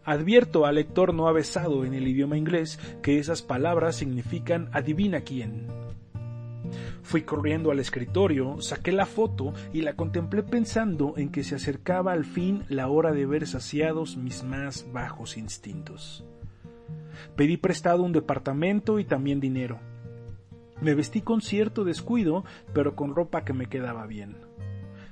Advierto 0.03 0.67
al 0.67 0.75
lector 0.75 1.15
no 1.15 1.27
avesado 1.27 1.83
en 1.83 1.95
el 1.95 2.07
idioma 2.07 2.37
inglés 2.37 2.79
que 3.01 3.17
esas 3.17 3.41
palabras 3.41 3.95
significan 3.95 4.69
adivina 4.71 5.21
quién. 5.21 5.65
Fui 7.01 7.23
corriendo 7.23 7.71
al 7.71 7.79
escritorio, 7.79 8.61
saqué 8.61 8.91
la 8.91 9.07
foto 9.07 9.51
y 9.73 9.81
la 9.81 9.95
contemplé 9.95 10.43
pensando 10.43 11.15
en 11.17 11.29
que 11.29 11.43
se 11.43 11.55
acercaba 11.55 12.13
al 12.13 12.25
fin 12.25 12.63
la 12.69 12.87
hora 12.87 13.11
de 13.11 13.25
ver 13.25 13.47
saciados 13.47 14.15
mis 14.15 14.43
más 14.43 14.85
bajos 14.93 15.37
instintos. 15.37 16.23
Pedí 17.35 17.57
prestado 17.57 18.03
un 18.03 18.11
departamento 18.11 18.99
y 18.99 19.05
también 19.05 19.39
dinero. 19.39 19.79
Me 20.81 20.93
vestí 20.93 21.21
con 21.21 21.41
cierto 21.41 21.83
descuido, 21.83 22.45
pero 22.75 22.95
con 22.95 23.15
ropa 23.15 23.43
que 23.43 23.53
me 23.53 23.65
quedaba 23.65 24.05
bien. 24.05 24.46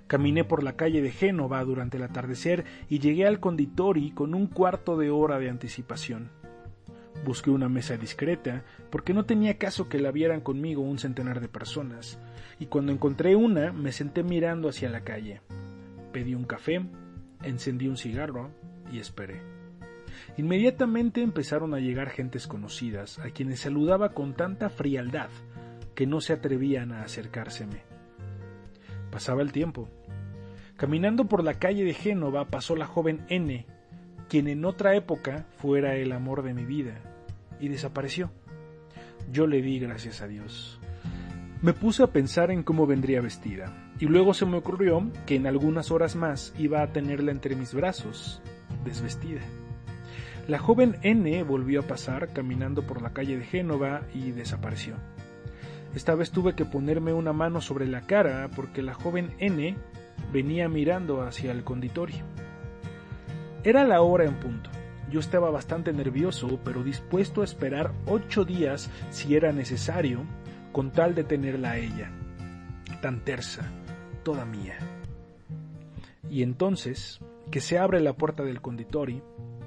Caminé 0.08 0.44
por 0.44 0.64
la 0.64 0.76
calle 0.76 1.02
de 1.02 1.12
Génova 1.12 1.64
durante 1.64 1.98
el 1.98 2.04
atardecer 2.04 2.64
y 2.90 3.00
llegué 3.00 3.26
al 3.26 3.40
conditori 3.40 4.12
con 4.12 4.36
un 4.36 4.48
cuarto 4.48 4.98
de 4.98 5.10
hora 5.10 5.40
de 5.40 5.50
anticipación. 5.50 6.30
Busqué 7.24 7.50
una 7.50 7.70
mesa 7.70 7.98
discreta, 7.98 8.64
porque 8.92 9.14
no 9.14 9.26
tenía 9.26 9.58
caso 9.58 9.90
que 9.90 10.00
la 10.00 10.12
vieran 10.12 10.42
conmigo 10.42 10.84
un 10.84 11.00
centenar 11.00 11.42
de 11.42 11.48
personas, 11.48 12.20
y 12.60 12.68
cuando 12.68 12.92
encontré 12.92 13.36
una 13.36 13.74
me 13.74 13.92
senté 13.92 14.22
mirando 14.22 14.70
hacia 14.70 14.90
la 14.90 15.02
calle. 15.02 15.42
Pedí 16.12 16.36
un 16.36 16.46
café, 16.46 16.86
encendí 17.42 17.88
un 17.88 17.98
cigarro 17.98 18.52
y 18.92 19.00
esperé. 19.00 19.42
Inmediatamente 20.38 21.24
empezaron 21.24 21.74
a 21.74 21.80
llegar 21.80 22.10
gentes 22.10 22.46
conocidas, 22.46 23.18
a 23.20 23.32
quienes 23.32 23.62
saludaba 23.62 24.10
con 24.10 24.34
tanta 24.34 24.70
frialdad 24.70 25.30
que 25.96 26.06
no 26.06 26.22
se 26.22 26.34
atrevían 26.34 26.92
a 26.92 27.02
acercárseme. 27.02 27.95
Pasaba 29.16 29.42
el 29.44 29.54
tiempo. 29.54 29.88
Caminando 30.76 31.24
por 31.30 31.42
la 31.42 31.54
calle 31.54 31.86
de 31.86 31.94
Génova 31.94 32.50
pasó 32.50 32.76
la 32.76 32.86
joven 32.86 33.26
N, 33.30 33.66
quien 34.28 34.50
en 34.50 34.66
otra 34.66 34.94
época 34.94 35.46
fuera 35.56 35.96
el 35.96 36.12
amor 36.12 36.44
de 36.44 36.54
mi 36.54 36.66
vida, 36.66 36.96
y 37.62 37.70
desapareció. 37.70 38.30
Yo 39.32 39.48
le 39.48 39.62
di 39.62 39.80
gracias 39.80 40.22
a 40.22 40.28
Dios. 40.28 40.82
Me 41.62 41.72
puse 41.72 42.04
a 42.04 42.08
pensar 42.08 42.52
en 42.52 42.62
cómo 42.62 42.88
vendría 42.88 43.22
vestida, 43.22 43.72
y 44.02 44.08
luego 44.08 44.34
se 44.34 44.46
me 44.46 44.58
ocurrió 44.58 45.10
que 45.26 45.38
en 45.38 45.48
algunas 45.48 45.92
horas 45.92 46.18
más 46.18 46.54
iba 46.58 46.82
a 46.82 46.92
tenerla 46.92 47.32
entre 47.32 47.56
mis 47.56 47.74
brazos, 47.74 48.42
desvestida. 48.84 49.44
La 50.50 50.60
joven 50.60 50.98
N 51.04 51.42
volvió 51.44 51.80
a 51.80 51.88
pasar 51.88 52.34
caminando 52.34 52.86
por 52.86 53.02
la 53.02 53.14
calle 53.14 53.38
de 53.38 53.46
Génova 53.46 54.02
y 54.14 54.32
desapareció. 54.32 54.96
Esta 55.96 56.14
vez 56.14 56.30
tuve 56.32 56.56
que 56.56 56.66
ponerme 56.66 57.14
una 57.14 57.32
mano 57.32 57.62
sobre 57.62 57.88
la 57.88 58.02
cara 58.02 58.50
porque 58.54 58.82
la 58.82 58.94
joven 58.94 59.34
N 59.40 59.78
venía 60.34 60.68
mirando 60.68 61.22
hacia 61.22 61.54
el 61.54 61.64
conditorio. 61.64 62.24
Era 63.64 63.86
la 63.86 64.02
hora 64.02 64.26
en 64.26 64.36
punto. 64.36 64.70
Yo 65.10 65.22
estaba 65.22 65.50
bastante 65.50 65.94
nervioso, 65.94 66.60
pero 66.66 66.84
dispuesto 66.84 67.42
a 67.42 67.46
esperar 67.46 67.94
ocho 68.08 68.44
días 68.44 68.92
si 69.10 69.36
era 69.36 69.54
necesario, 69.54 70.26
con 70.74 70.92
tal 70.92 71.16
de 71.16 71.24
tenerla 71.24 71.72
a 71.72 71.78
ella, 71.78 72.12
tan 73.02 73.22
tersa, 73.24 73.72
toda 74.24 74.44
mía. 74.44 74.78
Y 76.30 76.44
entonces 76.44 77.22
que 77.52 77.62
se 77.62 77.78
abre 77.78 78.02
la 78.02 78.14
puerta 78.14 78.44
del 78.44 78.60
conditori, 78.60 79.22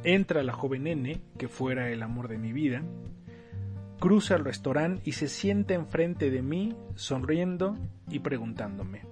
entra 0.04 0.42
la 0.42 0.52
joven 0.52 0.86
N, 0.86 1.20
que 1.38 1.48
fuera 1.48 1.90
el 1.90 2.02
amor 2.02 2.28
de 2.28 2.36
mi 2.36 2.52
vida, 2.52 2.82
cruza 3.98 4.36
el 4.36 4.44
restaurante 4.44 5.02
y 5.04 5.12
se 5.12 5.28
sienta 5.28 5.74
enfrente 5.74 6.30
de 6.30 6.42
mí, 6.42 6.76
sonriendo 6.94 7.76
y 8.08 8.20
preguntándome. 8.20 9.02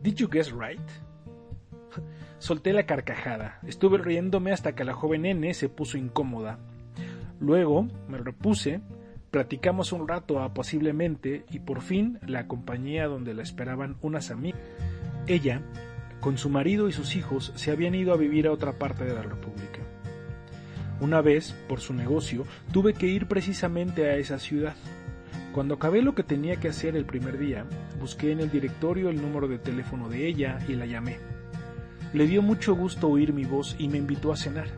¿Did 0.00 0.14
you 0.16 0.28
guess 0.28 0.52
right? 0.52 0.80
Solté 2.38 2.72
la 2.72 2.86
carcajada. 2.86 3.60
Estuve 3.66 3.98
riéndome 3.98 4.52
hasta 4.52 4.74
que 4.74 4.84
la 4.84 4.94
joven 4.94 5.26
N 5.26 5.54
se 5.54 5.68
puso 5.68 5.96
incómoda. 5.96 6.58
Luego 7.40 7.86
me 8.08 8.18
repuse, 8.18 8.80
platicamos 9.30 9.92
un 9.92 10.08
rato 10.08 10.40
apaciblemente 10.40 11.44
y 11.50 11.60
por 11.60 11.82
fin 11.82 12.18
la 12.26 12.40
acompañé 12.40 13.00
a 13.00 13.06
donde 13.06 13.34
la 13.34 13.42
esperaban 13.42 13.96
unas 14.00 14.30
amigas. 14.30 14.60
Ella, 15.28 15.62
con 16.20 16.36
su 16.36 16.50
marido 16.50 16.88
y 16.88 16.92
sus 16.92 17.14
hijos, 17.14 17.52
se 17.54 17.70
habían 17.70 17.94
ido 17.94 18.12
a 18.12 18.16
vivir 18.16 18.48
a 18.48 18.52
otra 18.52 18.72
parte 18.72 19.04
de 19.04 19.14
la 19.14 19.22
República. 19.22 19.71
Una 21.02 21.20
vez, 21.20 21.52
por 21.68 21.80
su 21.80 21.94
negocio, 21.94 22.44
tuve 22.72 22.94
que 22.94 23.08
ir 23.08 23.26
precisamente 23.26 24.08
a 24.08 24.18
esa 24.18 24.38
ciudad. 24.38 24.76
Cuando 25.52 25.74
acabé 25.74 26.00
lo 26.00 26.14
que 26.14 26.22
tenía 26.22 26.60
que 26.60 26.68
hacer 26.68 26.94
el 26.94 27.06
primer 27.06 27.38
día, 27.38 27.66
busqué 27.98 28.30
en 28.30 28.38
el 28.38 28.52
directorio 28.52 29.10
el 29.10 29.20
número 29.20 29.48
de 29.48 29.58
teléfono 29.58 30.08
de 30.08 30.28
ella 30.28 30.60
y 30.68 30.74
la 30.74 30.86
llamé. 30.86 31.18
Le 32.12 32.28
dio 32.28 32.40
mucho 32.40 32.76
gusto 32.76 33.08
oír 33.08 33.32
mi 33.32 33.44
voz 33.44 33.74
y 33.80 33.88
me 33.88 33.98
invitó 33.98 34.32
a 34.32 34.36
cenar. 34.36 34.68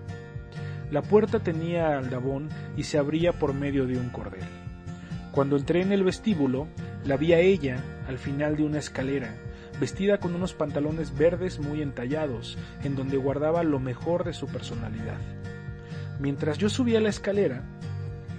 La 0.90 1.02
puerta 1.02 1.40
tenía 1.40 1.99
aldabón 1.99 2.49
y 2.75 2.85
se 2.85 2.97
abría 2.97 3.35
por 3.35 3.52
medio 3.52 3.87
de 3.87 3.99
un 3.99 4.09
cordel. 4.09 4.49
Cuando 5.31 5.59
entré 5.59 5.83
en 5.83 5.93
el 5.93 6.04
vestíbulo, 6.04 6.69
la 7.04 7.19
vi 7.19 7.35
a 7.35 7.40
ella 7.40 7.85
al 8.09 8.16
final 8.16 8.57
de 8.57 8.62
una 8.62 8.78
escalera, 8.78 9.35
vestida 9.78 10.16
con 10.16 10.35
unos 10.35 10.54
pantalones 10.54 11.14
verdes 11.19 11.61
muy 11.61 11.83
entallados, 11.83 12.57
en 12.83 12.97
donde 12.97 13.19
guardaba 13.19 13.62
lo 13.62 13.78
mejor 13.78 14.25
de 14.25 14.33
su 14.33 14.47
personalidad. 14.47 15.19
Mientras 16.25 16.57
yo 16.57 16.71
subía 16.71 17.02
la 17.02 17.11
escalera, 17.11 17.62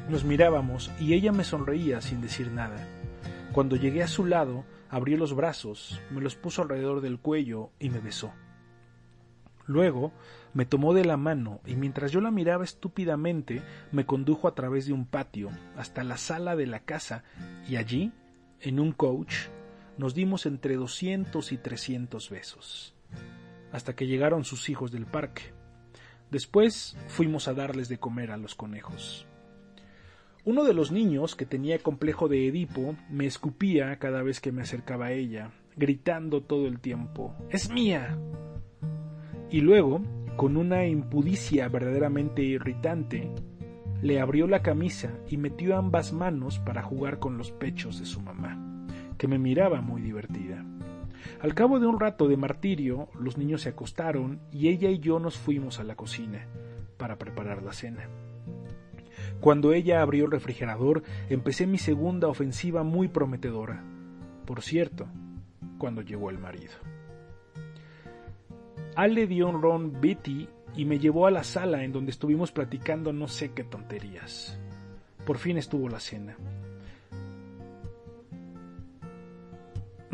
nos 0.10 0.24
mirábamos 0.24 0.90
y 1.00 1.14
ella 1.14 1.32
me 1.32 1.44
sonreía 1.44 2.02
sin 2.02 2.20
decir 2.20 2.50
nada. 2.50 2.84
Cuando 3.52 3.76
llegué 3.76 4.02
a 4.02 4.08
su 4.08 4.26
lado, 4.26 4.66
abrió 4.90 5.18
los 5.18 5.36
brazos, 5.36 6.02
me 6.10 6.20
los 6.20 6.36
puso 6.36 6.64
alrededor 6.64 7.02
del 7.02 7.20
cuello 7.20 7.70
y 7.78 7.92
me 7.92 8.00
besó. 8.00 8.34
Luego 9.68 10.14
me 10.56 10.66
tomó 10.66 10.96
de 10.96 11.06
la 11.06 11.16
mano 11.16 11.62
y 11.64 11.76
mientras 11.76 12.12
yo 12.12 12.22
la 12.22 12.32
miraba 12.32 12.64
estúpidamente 12.64 13.62
me 13.92 14.08
condujo 14.08 14.48
a 14.48 14.56
través 14.56 14.88
de 14.88 14.94
un 14.94 15.06
patio 15.06 15.52
hasta 15.78 16.04
la 16.04 16.18
sala 16.18 16.56
de 16.56 16.66
la 16.66 16.80
casa 16.80 17.24
y 17.70 17.76
allí, 17.76 18.14
en 18.62 18.80
un 18.80 18.94
coach, 18.94 19.36
nos 20.00 20.16
dimos 20.16 20.48
entre 20.48 20.76
doscientos 20.76 21.52
y 21.52 21.60
trescientos 21.60 22.32
besos, 22.32 22.96
hasta 23.72 23.96
que 23.96 24.08
llegaron 24.08 24.44
sus 24.44 24.70
hijos 24.70 24.92
del 24.92 25.06
parque. 25.06 25.55
Después 26.32 26.98
fuimos 27.08 27.48
a 27.48 27.54
darles 27.54 27.90
de 27.90 27.98
comer 27.98 28.32
a 28.32 28.38
los 28.38 28.56
conejos. 28.56 29.28
Uno 30.44 30.64
de 30.64 30.74
los 30.74 30.92
niños, 30.92 31.36
que 31.36 31.46
tenía 31.46 31.80
complejo 31.80 32.28
de 32.28 32.48
Edipo, 32.48 32.96
me 33.10 33.26
escupía 33.26 33.98
cada 33.98 34.22
vez 34.22 34.40
que 34.40 34.52
me 34.52 34.62
acercaba 34.62 35.08
a 35.08 35.12
ella, 35.12 35.52
gritando 35.76 36.42
todo 36.42 36.68
el 36.68 36.80
tiempo 36.80 37.36
¡Es 37.50 37.70
mía! 37.70 38.18
y 39.50 39.62
luego, 39.62 40.02
con 40.36 40.58
una 40.58 40.86
impudicia 40.86 41.70
verdaderamente 41.70 42.44
irritante, 42.44 43.32
le 44.02 44.20
abrió 44.20 44.48
la 44.48 44.62
camisa 44.62 45.12
y 45.30 45.38
metió 45.38 45.78
ambas 45.78 46.14
manos 46.14 46.60
para 46.60 46.84
jugar 46.84 47.20
con 47.20 47.38
los 47.38 47.52
pechos 47.52 48.00
de 48.00 48.06
su 48.06 48.20
mamá, 48.20 48.88
que 49.18 49.28
me 49.28 49.40
miraba 49.40 49.82
muy 49.82 50.02
divertida. 50.02 50.66
Al 51.42 51.54
cabo 51.54 51.80
de 51.80 51.88
un 51.88 52.00
rato 52.00 52.28
de 52.28 52.38
martirio, 52.38 53.10
los 53.20 53.38
niños 53.38 53.62
se 53.62 53.70
acostaron 53.70 54.40
y 54.52 54.70
ella 54.70 54.90
y 54.90 55.00
yo 55.00 55.20
nos 55.20 55.38
fuimos 55.38 55.80
a 55.80 55.84
la 55.84 55.96
cocina 55.96 56.48
para 56.98 57.18
preparar 57.18 57.64
la 57.64 57.74
cena. 57.74 58.10
Cuando 59.40 59.74
ella 59.74 60.02
abrió 60.02 60.26
el 60.26 60.32
refrigerador, 60.32 61.04
empecé 61.30 61.68
mi 61.68 61.78
segunda 61.78 62.28
ofensiva 62.28 62.84
muy 62.84 63.08
prometedora. 63.08 63.84
Por 64.46 64.62
cierto, 64.62 65.08
cuando 65.78 66.02
llegó 66.02 66.30
el 66.30 66.40
marido. 66.40 66.74
Ale 68.96 69.28
dio 69.28 69.50
un 69.50 69.62
ron 69.62 70.00
Betty 70.00 70.48
y 70.76 70.86
me 70.86 71.00
llevó 71.00 71.28
a 71.28 71.32
la 71.32 71.44
sala 71.44 71.84
en 71.84 71.92
donde 71.92 72.12
estuvimos 72.12 72.52
platicando 72.52 73.14
no 73.14 73.28
sé 73.28 73.52
qué 73.52 73.64
tonterías. 73.64 74.58
Por 75.26 75.38
fin 75.38 75.58
estuvo 75.58 75.90
la 75.90 76.00
cena. 76.00 76.38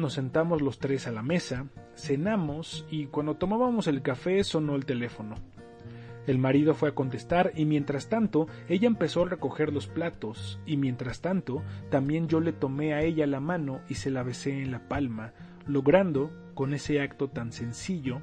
Nos 0.02 0.14
sentamos 0.14 0.64
los 0.64 0.80
tres 0.80 1.06
a 1.06 1.12
la 1.12 1.22
mesa, 1.22 1.68
cenamos 1.96 2.88
y 2.90 3.06
cuando 3.06 3.36
tomábamos 3.36 3.86
el 3.86 4.02
café 4.02 4.44
sonó 4.44 4.76
el 4.76 4.84
teléfono. 4.84 5.36
El 6.26 6.40
marido 6.40 6.74
fue 6.74 6.90
a 6.90 6.96
contestar 6.96 7.52
y 7.56 7.66
mientras 7.66 8.10
tanto 8.10 8.48
ella 8.68 8.88
empezó 8.88 9.22
a 9.22 9.30
recoger 9.30 9.72
los 9.72 9.86
platos 9.86 10.60
y 10.66 10.78
mientras 10.78 11.22
tanto 11.22 11.62
también 11.92 12.28
yo 12.28 12.40
le 12.40 12.52
tomé 12.52 12.96
a 12.96 13.04
ella 13.04 13.28
la 13.28 13.40
mano 13.40 13.82
y 13.90 13.94
se 13.94 14.10
la 14.10 14.24
besé 14.24 14.64
en 14.64 14.72
la 14.72 14.88
palma, 14.88 15.34
logrando, 15.68 16.32
con 16.56 16.74
ese 16.74 17.00
acto 17.00 17.28
tan 17.28 17.52
sencillo, 17.52 18.22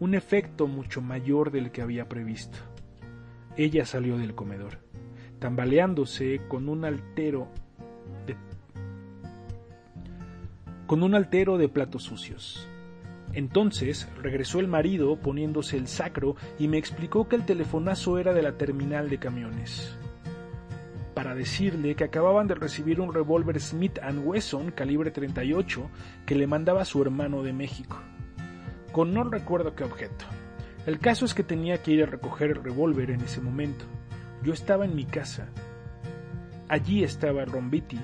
un 0.00 0.16
efecto 0.16 0.66
mucho 0.66 1.00
mayor 1.00 1.52
del 1.52 1.70
que 1.70 1.80
había 1.80 2.08
previsto. 2.08 2.58
Ella 3.56 3.86
salió 3.86 4.18
del 4.18 4.34
comedor, 4.34 4.80
tambaleándose 5.38 6.40
con 6.48 6.68
un 6.68 6.84
altero 6.84 7.46
de, 8.26 8.36
con 10.86 11.02
un 11.02 11.14
altero 11.14 11.58
de 11.58 11.68
platos 11.68 12.04
sucios. 12.04 12.68
Entonces 13.32 14.08
regresó 14.22 14.60
el 14.60 14.68
marido 14.68 15.16
poniéndose 15.16 15.76
el 15.76 15.88
sacro 15.88 16.36
y 16.58 16.68
me 16.68 16.78
explicó 16.78 17.28
que 17.28 17.36
el 17.36 17.44
telefonazo 17.44 18.18
era 18.18 18.32
de 18.32 18.42
la 18.42 18.56
terminal 18.56 19.10
de 19.10 19.18
camiones. 19.18 19.96
Para 21.14 21.34
decirle 21.34 21.94
que 21.94 22.04
acababan 22.04 22.46
de 22.46 22.54
recibir 22.54 23.00
un 23.00 23.12
revólver 23.12 23.60
Smith 23.60 23.98
Wesson 24.24 24.70
calibre 24.70 25.10
38 25.10 25.90
que 26.26 26.34
le 26.34 26.46
mandaba 26.46 26.84
su 26.84 27.02
hermano 27.02 27.42
de 27.42 27.52
México 27.52 27.98
con 28.94 29.12
no 29.12 29.24
recuerdo 29.24 29.74
qué 29.74 29.82
objeto. 29.82 30.24
El 30.86 31.00
caso 31.00 31.24
es 31.24 31.34
que 31.34 31.42
tenía 31.42 31.82
que 31.82 31.90
ir 31.90 32.04
a 32.04 32.06
recoger 32.06 32.50
el 32.50 32.62
revólver 32.62 33.10
en 33.10 33.22
ese 33.22 33.40
momento. 33.40 33.84
Yo 34.44 34.52
estaba 34.52 34.84
en 34.84 34.94
mi 34.94 35.04
casa. 35.04 35.48
Allí 36.68 37.02
estaba 37.02 37.44
Rombiti, 37.44 37.98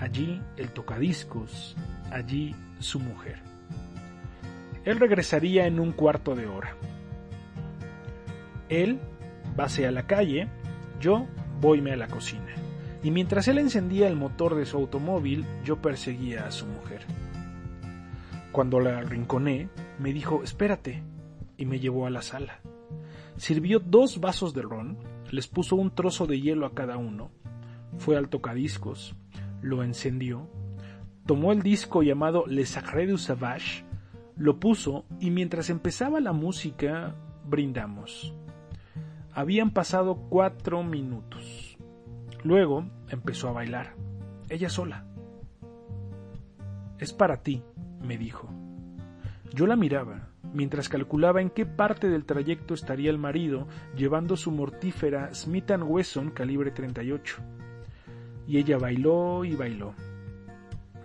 allí 0.00 0.40
el 0.56 0.70
tocadiscos, 0.70 1.74
allí 2.10 2.54
su 2.78 3.00
mujer. 3.00 3.42
Él 4.84 5.00
regresaría 5.00 5.66
en 5.66 5.80
un 5.80 5.92
cuarto 5.92 6.34
de 6.34 6.46
hora. 6.46 6.76
Él 8.68 9.00
vase 9.56 9.86
a 9.86 9.90
la 9.90 10.06
calle, 10.06 10.48
yo 11.00 11.26
voyme 11.60 11.92
a 11.92 11.96
la 11.96 12.08
cocina. 12.08 12.54
Y 13.02 13.10
mientras 13.10 13.48
él 13.48 13.58
encendía 13.58 14.08
el 14.08 14.16
motor 14.16 14.54
de 14.54 14.66
su 14.66 14.76
automóvil, 14.76 15.44
yo 15.64 15.80
perseguía 15.80 16.46
a 16.46 16.50
su 16.50 16.66
mujer. 16.66 17.02
Cuando 18.52 18.80
la 18.80 18.98
arrinconé, 18.98 19.68
me 19.98 20.12
dijo, 20.12 20.42
espérate, 20.42 21.02
y 21.56 21.66
me 21.66 21.80
llevó 21.80 22.06
a 22.06 22.10
la 22.10 22.22
sala. 22.22 22.60
Sirvió 23.36 23.80
dos 23.80 24.20
vasos 24.20 24.54
de 24.54 24.62
ron, 24.62 24.98
les 25.30 25.48
puso 25.48 25.76
un 25.76 25.94
trozo 25.94 26.26
de 26.26 26.40
hielo 26.40 26.66
a 26.66 26.74
cada 26.74 26.96
uno, 26.96 27.30
fue 27.98 28.16
al 28.16 28.28
tocadiscos, 28.28 29.14
lo 29.60 29.82
encendió, 29.82 30.48
tomó 31.26 31.52
el 31.52 31.62
disco 31.62 32.02
llamado 32.02 32.44
Le 32.46 32.66
Sacré 32.66 33.06
du 33.06 33.18
Savage, 33.18 33.84
lo 34.36 34.58
puso 34.58 35.04
y 35.20 35.30
mientras 35.30 35.70
empezaba 35.70 36.20
la 36.20 36.32
música 36.32 37.14
brindamos. 37.46 38.34
Habían 39.32 39.70
pasado 39.70 40.16
cuatro 40.28 40.82
minutos. 40.82 41.78
Luego 42.42 42.84
empezó 43.08 43.48
a 43.48 43.52
bailar, 43.52 43.94
ella 44.48 44.68
sola. 44.68 45.06
Es 46.98 47.12
para 47.12 47.42
ti, 47.42 47.62
me 48.00 48.18
dijo. 48.18 48.48
Yo 49.52 49.66
la 49.66 49.76
miraba, 49.76 50.28
mientras 50.52 50.88
calculaba 50.88 51.40
en 51.40 51.50
qué 51.50 51.64
parte 51.64 52.08
del 52.08 52.24
trayecto 52.24 52.74
estaría 52.74 53.10
el 53.10 53.18
marido 53.18 53.66
llevando 53.96 54.36
su 54.36 54.50
mortífera 54.50 55.34
Smith 55.34 55.70
Wesson 55.70 56.30
calibre 56.30 56.70
38. 56.70 57.36
Y 58.46 58.58
ella 58.58 58.78
bailó 58.78 59.44
y 59.44 59.54
bailó. 59.54 59.94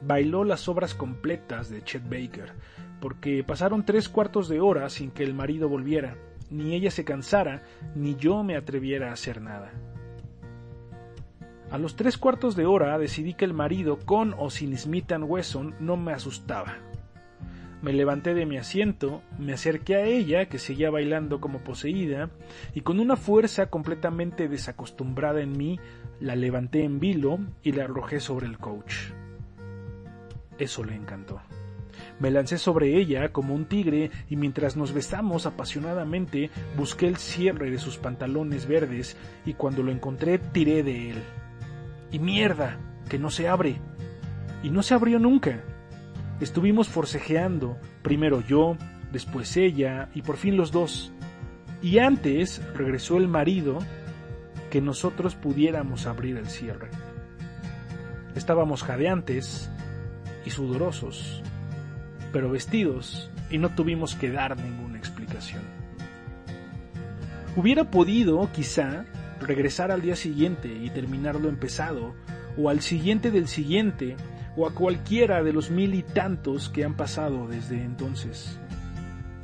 Bailó 0.02 0.44
las 0.44 0.68
obras 0.68 0.94
completas 0.94 1.70
de 1.70 1.84
Chet 1.84 2.04
Baker, 2.04 2.54
porque 3.02 3.44
pasaron 3.44 3.86
tres 3.86 4.10
cuartos 4.10 4.48
de 4.50 4.60
hora 4.60 4.90
sin 4.90 5.12
que 5.12 5.24
el 5.24 5.34
marido 5.34 5.70
volviera, 5.70 6.16
ni 6.50 6.74
ella 6.74 6.92
se 6.92 7.06
cansara, 7.06 7.64
ni 7.96 8.16
yo 8.16 8.44
me 8.44 8.56
atreviera 8.56 9.10
a 9.10 9.14
hacer 9.14 9.42
nada. 9.42 9.72
A 11.72 11.78
los 11.78 11.96
tres 11.96 12.18
cuartos 12.18 12.56
de 12.56 12.66
hora 12.66 12.98
decidí 12.98 13.34
que 13.34 13.46
el 13.46 13.54
marido, 13.54 14.00
con 14.00 14.34
o 14.38 14.50
sin 14.50 14.76
Smith 14.78 15.12
Wesson, 15.20 15.76
no 15.80 15.98
me 15.98 16.14
asustaba 16.14 16.78
me 17.82 17.94
levanté 17.94 18.34
de 18.34 18.46
mi 18.46 18.58
asiento, 18.58 19.22
me 19.38 19.54
acerqué 19.54 19.96
a 19.96 20.04
ella, 20.04 20.48
que 20.48 20.60
seguía 20.60 20.90
bailando 20.90 21.40
como 21.40 21.60
poseída, 21.60 22.30
y 22.74 22.82
con 22.82 23.00
una 23.00 23.16
fuerza 23.16 23.68
completamente 23.68 24.48
desacostumbrada 24.48 25.42
en 25.42 25.58
mí, 25.58 25.80
la 26.20 26.36
levanté 26.36 26.84
en 26.84 27.00
vilo 27.00 27.40
y 27.64 27.72
la 27.72 27.86
arrojé 27.86 28.20
sobre 28.20 28.48
el 28.48 28.58
coach. 28.58 29.12
Eso 30.60 30.84
le 30.84 30.96
encantó. 30.96 31.42
Me 32.20 32.32
lancé 32.32 32.58
sobre 32.58 32.98
ella 32.98 33.32
como 33.32 33.56
un 33.56 33.66
tigre 33.66 34.12
y 34.30 34.36
mientras 34.36 34.76
nos 34.76 34.94
besamos 34.94 35.46
apasionadamente 35.46 36.50
busqué 36.78 37.08
el 37.08 37.16
cierre 37.16 37.72
de 37.72 37.80
sus 37.80 37.98
pantalones 37.98 38.68
verdes 38.68 39.16
y 39.46 39.54
cuando 39.54 39.84
lo 39.84 39.92
encontré 39.92 40.38
tiré 40.38 40.84
de 40.84 41.12
él. 41.12 41.24
Y 42.12 42.20
mierda, 42.20 42.78
que 43.10 43.18
no 43.18 43.32
se 43.32 43.48
abre. 43.48 43.80
Y 44.64 44.70
no 44.70 44.84
se 44.84 44.94
abrió 44.94 45.18
nunca. 45.18 45.64
Estuvimos 46.42 46.90
forcejeando, 46.90 47.78
primero 48.02 48.42
yo, 48.42 48.76
después 49.12 49.56
ella 49.56 50.10
y 50.14 50.22
por 50.22 50.36
fin 50.36 50.58
los 50.58 50.72
dos. 50.72 51.14
Y 51.82 52.00
antes 52.00 52.62
regresó 52.76 53.18
el 53.18 53.30
marido 53.30 53.80
que 54.70 54.82
nosotros 54.82 55.36
pudiéramos 55.36 56.06
abrir 56.06 56.36
el 56.38 56.48
cierre. 56.48 56.90
Estábamos 58.36 58.84
jadeantes 58.84 59.72
y 60.46 60.50
sudorosos, 60.50 61.42
pero 62.32 62.52
vestidos 62.52 63.30
y 63.50 63.58
no 63.58 63.70
tuvimos 63.76 64.16
que 64.16 64.32
dar 64.32 64.58
ninguna 64.58 64.98
explicación. 64.98 65.64
Hubiera 67.56 67.90
podido, 67.90 68.50
quizá, 68.52 69.06
regresar 69.42 69.92
al 69.92 70.02
día 70.02 70.16
siguiente 70.16 70.68
y 70.68 70.90
terminar 70.90 71.36
lo 71.36 71.50
empezado, 71.50 72.14
o 72.58 72.70
al 72.70 72.82
siguiente 72.82 73.32
del 73.32 73.48
siguiente, 73.48 74.16
o 74.56 74.68
a 74.68 74.74
cualquiera 74.74 75.44
de 75.44 75.54
los 75.54 75.72
mil 75.72 75.96
y 75.96 76.04
tantos 76.04 76.70
que 76.70 76.84
han 76.84 76.96
pasado 76.96 77.48
desde 77.48 77.84
entonces. 77.84 78.60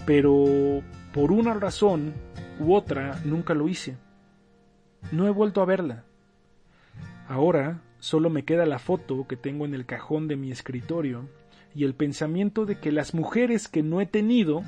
Pero 0.05 0.81
por 1.13 1.31
una 1.31 1.53
razón 1.53 2.13
u 2.59 2.73
otra 2.73 3.19
nunca 3.23 3.53
lo 3.53 3.67
hice. 3.67 3.97
No 5.11 5.27
he 5.27 5.31
vuelto 5.31 5.61
a 5.61 5.65
verla. 5.65 6.03
Ahora 7.27 7.81
solo 8.05 8.29
me 8.29 8.45
queda 8.45 8.67
la 8.67 8.77
foto 8.77 9.25
que 9.27 9.35
tengo 9.35 9.65
en 9.65 9.73
el 9.73 9.87
cajón 9.87 10.27
de 10.27 10.35
mi 10.35 10.51
escritorio 10.51 11.27
y 11.73 11.85
el 11.85 11.95
pensamiento 11.95 12.67
de 12.67 12.79
que 12.79 12.91
las 12.91 13.15
mujeres 13.15 13.67
que 13.67 13.81
no 13.81 13.99
he 13.99 14.05
tenido, 14.05 14.61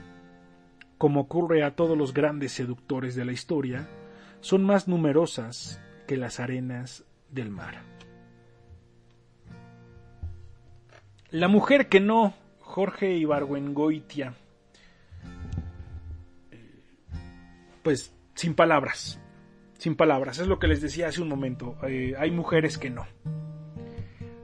como 0.97 1.19
ocurre 1.19 1.63
a 1.63 1.75
todos 1.75 1.95
los 1.95 2.15
grandes 2.15 2.51
seductores 2.53 3.13
de 3.15 3.25
la 3.25 3.33
historia, 3.33 3.87
son 4.39 4.63
más 4.63 4.87
numerosas 4.87 5.79
que 6.07 6.17
las 6.17 6.39
arenas 6.39 7.05
del 7.29 7.51
mar. 7.51 7.83
La 11.29 11.47
mujer 11.47 11.89
que 11.89 11.99
no, 11.99 12.33
Jorge 12.59 13.17
Ibargüengoitia. 13.17 14.33
Pues 17.83 18.11
sin 18.33 18.55
palabras, 18.55 19.21
sin 19.77 19.95
palabras, 19.95 20.39
es 20.39 20.47
lo 20.47 20.59
que 20.59 20.67
les 20.67 20.81
decía 20.81 21.07
hace 21.07 21.21
un 21.21 21.29
momento. 21.29 21.75
Eh, 21.87 22.13
hay 22.17 22.31
mujeres 22.31 22.77
que 22.77 22.89
no. 22.89 23.05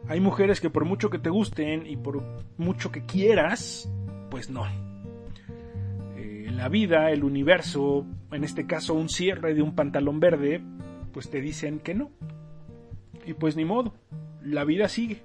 Hay 0.07 0.19
mujeres 0.19 0.59
que 0.59 0.69
por 0.69 0.85
mucho 0.85 1.09
que 1.09 1.19
te 1.19 1.29
gusten 1.29 1.87
y 1.87 1.95
por 1.95 2.23
mucho 2.57 2.91
que 2.91 3.05
quieras, 3.05 3.89
pues 4.29 4.49
no. 4.49 4.65
Eh, 6.17 6.49
la 6.51 6.69
vida, 6.69 7.11
el 7.11 7.23
universo, 7.23 8.05
en 8.31 8.43
este 8.43 8.67
caso 8.67 8.93
un 8.93 9.09
cierre 9.09 9.53
de 9.53 9.61
un 9.61 9.75
pantalón 9.75 10.19
verde, 10.19 10.61
pues 11.13 11.29
te 11.29 11.41
dicen 11.41 11.79
que 11.79 11.93
no. 11.93 12.11
Y 13.25 13.33
pues 13.33 13.55
ni 13.55 13.65
modo, 13.65 13.93
la 14.43 14.65
vida 14.65 14.89
sigue. 14.89 15.21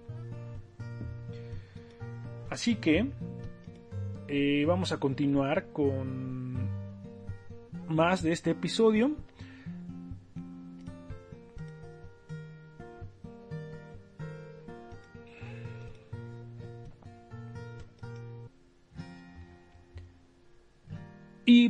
Así 2.50 2.76
que 2.76 3.10
eh, 4.28 4.64
vamos 4.66 4.92
a 4.92 4.98
continuar 4.98 5.66
con 5.72 6.68
más 7.88 8.22
de 8.22 8.32
este 8.32 8.50
episodio. 8.50 9.12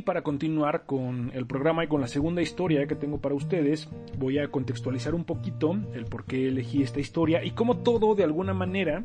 Para 0.05 0.21
continuar 0.21 0.85
con 0.85 1.31
el 1.33 1.45
programa 1.45 1.83
y 1.83 1.87
con 1.87 2.01
la 2.01 2.07
segunda 2.07 2.41
historia 2.41 2.87
que 2.87 2.95
tengo 2.95 3.19
para 3.19 3.35
ustedes, 3.35 3.89
voy 4.17 4.39
a 4.39 4.49
contextualizar 4.49 5.13
un 5.13 5.23
poquito 5.23 5.77
el 5.93 6.05
por 6.05 6.25
qué 6.25 6.47
elegí 6.47 6.83
esta 6.83 6.99
historia 6.99 7.43
y 7.43 7.51
cómo 7.51 7.77
todo 7.77 8.15
de 8.15 8.23
alguna 8.23 8.53
manera 8.53 9.03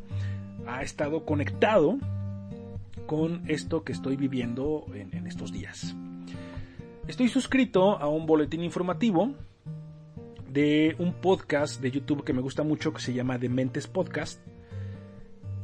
ha 0.66 0.82
estado 0.82 1.24
conectado 1.24 1.98
con 3.06 3.42
esto 3.48 3.82
que 3.82 3.92
estoy 3.92 4.16
viviendo 4.16 4.86
en, 4.94 5.14
en 5.14 5.26
estos 5.26 5.52
días. 5.52 5.94
Estoy 7.08 7.28
suscrito 7.28 7.98
a 7.98 8.08
un 8.08 8.26
boletín 8.26 8.62
informativo 8.62 9.34
de 10.48 10.94
un 10.98 11.14
podcast 11.14 11.80
de 11.80 11.90
YouTube 11.90 12.24
que 12.24 12.32
me 12.32 12.40
gusta 12.40 12.62
mucho 12.62 12.92
que 12.92 13.00
se 13.00 13.12
llama 13.12 13.38
Dementes 13.38 13.86
Podcast 13.86 14.40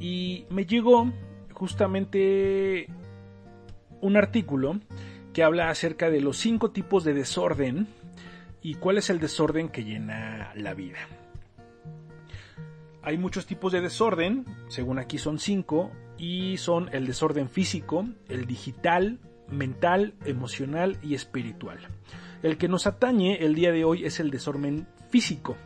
y 0.00 0.46
me 0.50 0.66
llegó 0.66 1.12
justamente 1.52 2.88
un 4.00 4.16
artículo 4.16 4.80
habla 5.42 5.70
acerca 5.70 6.10
de 6.10 6.20
los 6.20 6.36
cinco 6.36 6.70
tipos 6.70 7.04
de 7.04 7.14
desorden 7.14 7.88
y 8.62 8.74
cuál 8.74 8.98
es 8.98 9.10
el 9.10 9.20
desorden 9.20 9.68
que 9.68 9.84
llena 9.84 10.52
la 10.54 10.74
vida. 10.74 10.98
Hay 13.02 13.16
muchos 13.16 13.46
tipos 13.46 13.72
de 13.72 13.80
desorden, 13.80 14.44
según 14.68 14.98
aquí 14.98 15.18
son 15.18 15.38
cinco, 15.38 15.90
y 16.18 16.58
son 16.58 16.90
el 16.92 17.06
desorden 17.06 17.48
físico, 17.48 18.06
el 18.28 18.46
digital, 18.46 19.18
mental, 19.48 20.14
emocional 20.26 20.98
y 21.02 21.14
espiritual. 21.14 21.78
El 22.42 22.58
que 22.58 22.68
nos 22.68 22.86
atañe 22.86 23.42
el 23.44 23.54
día 23.54 23.72
de 23.72 23.84
hoy 23.84 24.04
es 24.04 24.20
el 24.20 24.30
desorden 24.30 24.86
físico, 25.08 25.56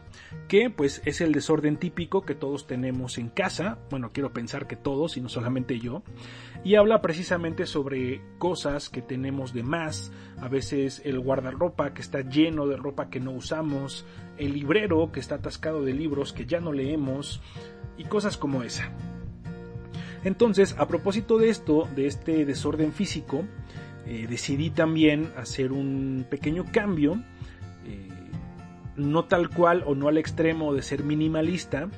que 0.49 0.71
pues 0.71 1.03
es 1.05 1.21
el 1.21 1.33
desorden 1.33 1.77
típico 1.77 2.23
que 2.23 2.35
todos 2.35 2.67
tenemos 2.67 3.19
en 3.19 3.29
casa, 3.29 3.79
bueno, 3.91 4.11
quiero 4.13 4.33
pensar 4.33 4.67
que 4.67 4.77
todos 4.77 5.17
y 5.17 5.21
no 5.21 5.29
solamente 5.29 5.79
yo, 5.79 6.03
y 6.65 6.77
habla 6.77 7.01
precisamente 7.01 7.67
sobre 7.67 8.23
cosas 8.39 8.89
que 8.89 9.03
tenemos 9.03 9.53
de 9.53 9.63
más, 9.63 10.13
a 10.39 10.49
veces 10.49 11.03
el 11.05 11.21
guardarropa 11.21 11.95
que 11.95 12.03
está 12.03 12.21
lleno 12.21 12.67
de 12.67 12.77
ropa 12.77 13.11
que 13.11 13.21
no 13.21 13.33
usamos, 13.33 14.07
el 14.39 14.53
librero 14.53 15.13
que 15.13 15.21
está 15.21 15.37
atascado 15.37 15.83
de 15.85 15.93
libros 15.93 16.33
que 16.33 16.47
ya 16.47 16.61
no 16.61 16.73
leemos. 16.73 17.41
Y 17.97 18.05
cosas 18.05 18.37
como 18.37 18.65
esa. 18.65 18.91
Entonces, 20.25 20.75
a 20.79 20.89
propósito 20.89 21.39
de 21.39 21.51
esto, 21.51 21.89
de 21.95 22.07
este 22.07 22.45
desorden 22.45 22.93
físico, 22.93 23.45
eh, 24.07 24.27
decidí 24.29 24.71
también 24.71 25.31
hacer 25.37 25.71
un 25.71 26.27
pequeño 26.29 26.65
cambio, 26.73 27.23
eh, 27.85 28.09
no 28.97 29.25
tal 29.25 29.51
cual 29.51 29.83
o 29.87 29.95
no 29.95 30.09
al 30.09 30.19
extremo 30.19 30.75
de 30.75 30.83
ser 30.83 31.05
minimalista, 31.05 31.89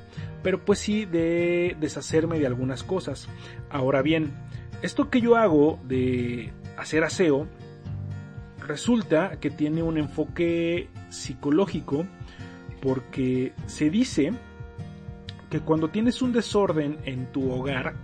pero 0.43 0.63
pues 0.63 0.79
sí 0.79 1.05
de 1.05 1.75
deshacerme 1.79 2.39
de 2.39 2.47
algunas 2.47 2.83
cosas. 2.83 3.27
Ahora 3.69 4.01
bien, 4.01 4.33
esto 4.81 5.09
que 5.09 5.21
yo 5.21 5.35
hago 5.35 5.79
de 5.83 6.53
hacer 6.77 7.03
aseo 7.03 7.47
resulta 8.59 9.39
que 9.39 9.49
tiene 9.49 9.81
un 9.83 9.97
enfoque 9.97 10.89
psicológico 11.09 12.05
porque 12.81 13.53
se 13.65 13.89
dice 13.89 14.33
que 15.49 15.61
cuando 15.61 15.89
tienes 15.89 16.21
un 16.21 16.33
desorden 16.33 16.97
en 17.05 17.31
tu 17.31 17.51
hogar, 17.51 17.95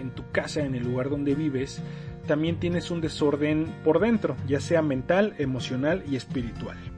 en 0.00 0.10
tu 0.10 0.30
casa, 0.30 0.62
en 0.62 0.74
el 0.74 0.84
lugar 0.84 1.10
donde 1.10 1.34
vives, 1.34 1.82
también 2.26 2.58
tienes 2.58 2.90
un 2.90 3.00
desorden 3.00 3.72
por 3.84 4.00
dentro, 4.00 4.36
ya 4.46 4.60
sea 4.60 4.82
mental, 4.82 5.34
emocional 5.38 6.02
y 6.10 6.16
espiritual. 6.16 6.91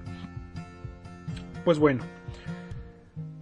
Pues 1.64 1.78
bueno, 1.78 2.04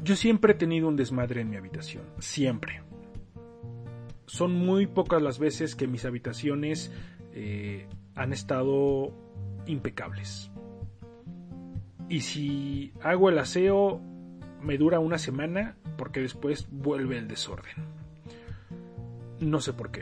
yo 0.02 0.16
siempre 0.16 0.52
he 0.52 0.56
tenido 0.56 0.88
un 0.88 0.96
desmadre 0.96 1.40
en 1.40 1.50
mi 1.50 1.56
habitación, 1.56 2.04
siempre 2.18 2.82
son 4.32 4.54
muy 4.54 4.86
pocas 4.86 5.20
las 5.20 5.38
veces 5.38 5.76
que 5.76 5.86
mis 5.86 6.06
habitaciones 6.06 6.90
eh, 7.34 7.86
han 8.14 8.32
estado 8.32 9.12
impecables. 9.66 10.50
Y 12.08 12.22
si 12.22 12.94
hago 13.02 13.28
el 13.28 13.38
aseo, 13.38 14.00
me 14.62 14.78
dura 14.78 15.00
una 15.00 15.18
semana 15.18 15.76
porque 15.98 16.20
después 16.20 16.66
vuelve 16.70 17.18
el 17.18 17.28
desorden. 17.28 17.74
No 19.40 19.60
sé 19.60 19.74
por 19.74 19.90
qué. 19.90 20.00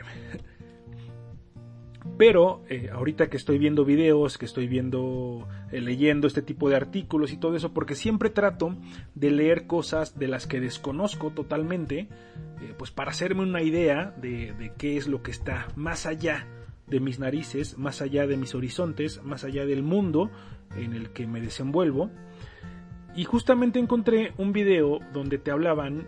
Pero 2.17 2.63
eh, 2.69 2.89
ahorita 2.91 3.29
que 3.29 3.37
estoy 3.37 3.57
viendo 3.59 3.85
videos, 3.85 4.37
que 4.37 4.45
estoy 4.45 4.67
viendo, 4.67 5.47
eh, 5.71 5.81
leyendo 5.81 6.27
este 6.27 6.41
tipo 6.41 6.69
de 6.69 6.75
artículos 6.75 7.31
y 7.31 7.37
todo 7.37 7.55
eso, 7.55 7.73
porque 7.73 7.95
siempre 7.95 8.29
trato 8.29 8.75
de 9.13 9.31
leer 9.31 9.67
cosas 9.67 10.17
de 10.17 10.27
las 10.27 10.47
que 10.47 10.59
desconozco 10.59 11.31
totalmente, 11.31 12.07
eh, 12.61 12.73
pues 12.77 12.91
para 12.91 13.11
hacerme 13.11 13.43
una 13.43 13.61
idea 13.61 14.15
de, 14.17 14.53
de 14.53 14.73
qué 14.77 14.97
es 14.97 15.07
lo 15.07 15.21
que 15.21 15.31
está 15.31 15.67
más 15.75 16.05
allá 16.05 16.47
de 16.87 16.99
mis 16.99 17.19
narices, 17.19 17.77
más 17.77 18.01
allá 18.01 18.25
de 18.25 18.37
mis 18.37 18.55
horizontes, 18.55 19.23
más 19.23 19.43
allá 19.43 19.65
del 19.65 19.83
mundo 19.83 20.31
en 20.75 20.93
el 20.93 21.11
que 21.11 21.27
me 21.27 21.39
desenvuelvo. 21.39 22.09
Y 23.15 23.25
justamente 23.25 23.79
encontré 23.79 24.33
un 24.37 24.53
video 24.53 24.99
donde 25.13 25.37
te 25.37 25.51
hablaban 25.51 26.07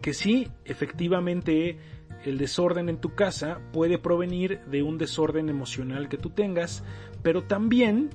que 0.00 0.14
sí, 0.14 0.48
efectivamente, 0.64 1.78
el 2.24 2.38
desorden 2.38 2.88
en 2.88 2.98
tu 2.98 3.14
casa 3.14 3.60
puede 3.72 3.98
provenir 3.98 4.60
de 4.66 4.82
un 4.82 4.98
desorden 4.98 5.48
emocional 5.48 6.08
que 6.08 6.18
tú 6.18 6.30
tengas, 6.30 6.84
pero 7.22 7.44
también 7.44 8.10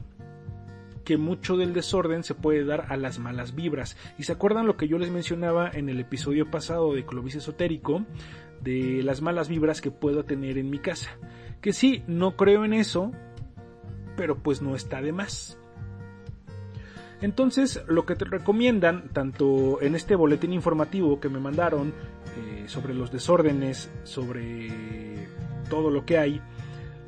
que 1.03 1.17
mucho 1.17 1.57
del 1.57 1.73
desorden 1.73 2.23
se 2.23 2.35
puede 2.35 2.63
dar 2.63 2.85
a 2.89 2.97
las 2.97 3.19
malas 3.19 3.55
vibras. 3.55 3.97
¿Y 4.17 4.23
se 4.23 4.31
acuerdan 4.31 4.67
lo 4.67 4.77
que 4.77 4.87
yo 4.87 4.97
les 4.97 5.11
mencionaba 5.11 5.69
en 5.69 5.89
el 5.89 5.99
episodio 5.99 6.49
pasado 6.49 6.93
de 6.93 7.05
Clovis 7.05 7.35
Esotérico? 7.35 8.05
De 8.61 9.03
las 9.03 9.21
malas 9.21 9.49
vibras 9.49 9.81
que 9.81 9.91
puedo 9.91 10.23
tener 10.23 10.57
en 10.57 10.69
mi 10.69 10.79
casa. 10.79 11.11
Que 11.61 11.73
sí, 11.73 12.03
no 12.07 12.37
creo 12.37 12.63
en 12.63 12.73
eso, 12.73 13.11
pero 14.15 14.37
pues 14.37 14.61
no 14.61 14.75
está 14.75 15.01
de 15.01 15.11
más. 15.11 15.59
Entonces, 17.21 17.81
lo 17.87 18.05
que 18.05 18.15
te 18.15 18.25
recomiendan, 18.25 19.09
tanto 19.13 19.81
en 19.81 19.95
este 19.95 20.15
boletín 20.15 20.51
informativo 20.51 21.19
que 21.21 21.29
me 21.29 21.39
mandaron 21.39 21.93
eh, 22.37 22.63
sobre 22.67 22.93
los 22.93 23.11
desórdenes, 23.11 23.91
sobre 24.03 25.27
todo 25.69 25.89
lo 25.89 26.05
que 26.05 26.17
hay, 26.17 26.41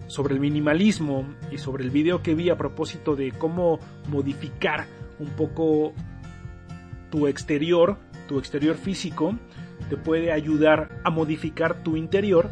sobre 0.08 0.34
el 0.34 0.40
minimalismo 0.40 1.26
y 1.52 1.58
sobre 1.58 1.84
el 1.84 1.90
video 1.90 2.22
que 2.22 2.36
vi 2.36 2.50
a 2.50 2.58
propósito 2.58 3.16
de 3.16 3.32
cómo 3.32 3.80
modificar 4.08 4.88
un 5.20 5.30
poco 5.30 5.94
tu 7.10 7.28
exterior, 7.28 7.98
tu 8.28 8.40
exterior 8.40 8.76
físico, 8.76 9.38
te 9.90 9.98
puede 9.98 10.32
ayudar 10.32 11.02
a 11.04 11.10
modificar 11.10 11.84
tu 11.84 11.96
interior, 11.96 12.50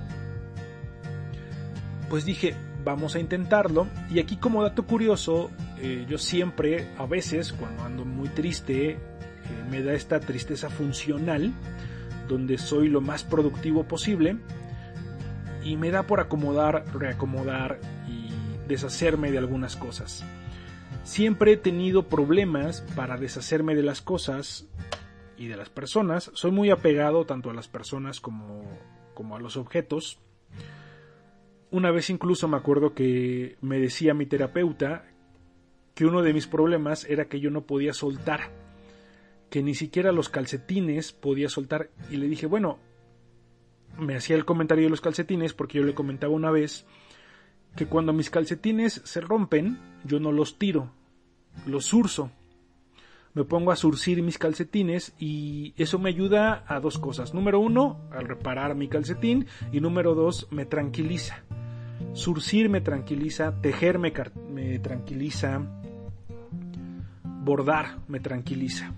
pues 2.09 2.25
dije, 2.25 2.55
vamos 2.83 3.15
a 3.15 3.19
intentarlo. 3.19 3.87
Y 4.09 4.19
aquí 4.19 4.37
como 4.37 4.61
dato 4.61 4.85
curioso, 4.85 5.49
eh, 5.79 6.05
yo 6.07 6.17
siempre, 6.17 6.89
a 6.97 7.05
veces, 7.05 7.53
cuando 7.53 7.83
ando 7.83 8.05
muy 8.05 8.29
triste, 8.29 8.91
eh, 8.91 8.97
me 9.69 9.81
da 9.81 9.93
esta 9.93 10.19
tristeza 10.19 10.69
funcional, 10.69 11.51
donde 12.27 12.57
soy 12.57 12.89
lo 12.89 13.01
más 13.01 13.23
productivo 13.23 13.83
posible, 13.87 14.37
y 15.63 15.77
me 15.77 15.91
da 15.91 16.03
por 16.03 16.19
acomodar, 16.19 16.85
reacomodar 16.93 17.79
y 18.07 18.29
deshacerme 18.67 19.31
de 19.31 19.37
algunas 19.37 19.75
cosas. 19.75 20.25
Siempre 21.03 21.53
he 21.53 21.57
tenido 21.57 22.07
problemas 22.07 22.81
para 22.95 23.17
deshacerme 23.17 23.75
de 23.75 23.83
las 23.83 24.01
cosas 24.01 24.67
y 25.37 25.47
de 25.47 25.57
las 25.57 25.69
personas. 25.69 26.31
Soy 26.33 26.51
muy 26.51 26.69
apegado 26.69 27.25
tanto 27.25 27.49
a 27.49 27.53
las 27.53 27.67
personas 27.67 28.19
como, 28.21 28.63
como 29.13 29.35
a 29.35 29.39
los 29.39 29.57
objetos. 29.57 30.19
Una 31.71 31.91
vez 31.91 32.09
incluso 32.09 32.47
me 32.47 32.57
acuerdo 32.57 32.93
que 32.93 33.57
me 33.61 33.79
decía 33.79 34.13
mi 34.13 34.25
terapeuta 34.25 35.05
que 35.95 36.05
uno 36.05 36.21
de 36.21 36.33
mis 36.33 36.47
problemas 36.47 37.05
era 37.05 37.25
que 37.25 37.39
yo 37.39 37.51
no 37.51 37.61
podía 37.65 37.93
soltar, 37.93 38.51
que 39.53 39.61
ni 39.61 39.75
siquiera 39.75 40.11
los 40.11 40.29
calcetines 40.29 41.11
podía 41.11 41.47
soltar 41.47 41.91
y 42.09 42.17
le 42.17 42.27
dije, 42.27 42.47
bueno, 42.47 42.79
me 43.99 44.15
hacía 44.15 44.35
el 44.35 44.45
comentario 44.45 44.85
de 44.85 44.89
los 44.89 44.99
calcetines 44.99 45.53
porque 45.53 45.77
yo 45.77 45.83
le 45.83 45.93
comentaba 45.93 46.33
una 46.33 46.49
vez 46.49 46.87
que 47.75 47.85
cuando 47.85 48.13
mis 48.13 48.31
calcetines 48.31 49.01
se 49.03 49.21
rompen, 49.21 49.77
yo 50.05 50.19
no 50.19 50.31
los 50.31 50.57
tiro, 50.57 50.89
los 51.67 51.85
surzo. 51.85 52.31
Me 53.35 53.43
pongo 53.43 53.71
a 53.71 53.75
surcir 53.75 54.23
mis 54.23 54.39
calcetines 54.39 55.13
y 55.19 55.75
eso 55.77 55.99
me 55.99 56.09
ayuda 56.09 56.65
a 56.67 56.79
dos 56.79 56.97
cosas. 56.97 57.35
Número 57.35 57.59
uno, 57.59 57.99
al 58.09 58.25
reparar 58.25 58.73
mi 58.73 58.87
calcetín 58.87 59.45
y 59.71 59.81
número 59.81 60.15
dos, 60.15 60.47
me 60.49 60.65
tranquiliza. 60.65 61.43
Surcir 62.13 62.69
me 62.69 62.81
tranquiliza, 62.81 63.61
tejer 63.61 63.99
me, 63.99 64.11
me 64.51 64.79
tranquiliza, 64.79 65.61
bordar 67.23 67.99
me 68.07 68.19
tranquiliza. 68.19 68.95